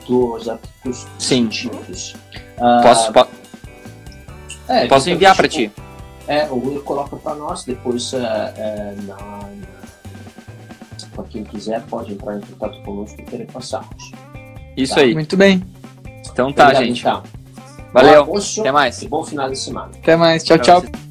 dos 0.05 0.49
artigos 0.49 1.07
Sim. 1.17 1.47
Uh, 1.47 2.83
posso, 2.83 3.13
po 3.13 3.27
é, 4.67 4.88
posso 4.88 5.09
enviar 5.09 5.38
para 5.38 5.47
ti. 5.47 5.71
É, 6.27 6.47
o 6.47 6.55
Will 6.55 6.83
coloca 6.83 7.15
para 7.15 7.35
nós, 7.35 7.63
depois 7.63 8.11
uh, 8.11 8.17
uh, 8.17 9.03
na 9.03 9.47
para 11.18 11.26
quem 11.26 11.43
quiser, 11.43 11.82
pode 11.88 12.13
entrar 12.13 12.38
em 12.38 12.41
contato 12.41 12.82
conosco 12.84 13.20
e 13.20 13.24
querer 13.24 13.47
passarmos. 13.47 14.11
Isso 14.78 14.93
tá? 14.93 15.01
aí. 15.01 15.13
Muito 15.13 15.36
bem. 15.36 15.63
Então 16.32 16.53
tá, 16.53 16.65
Obrigado, 16.65 16.86
gente. 16.86 17.01
Então. 17.01 17.24
Valeu. 17.91 18.36
Até 18.59 18.72
mais. 18.72 19.01
E 19.01 19.07
bom 19.07 19.24
final 19.24 19.49
de 19.49 19.57
semana. 19.57 19.91
Até 19.95 20.15
mais. 20.15 20.43
Tchau, 20.43 20.59
tchau. 20.59 21.06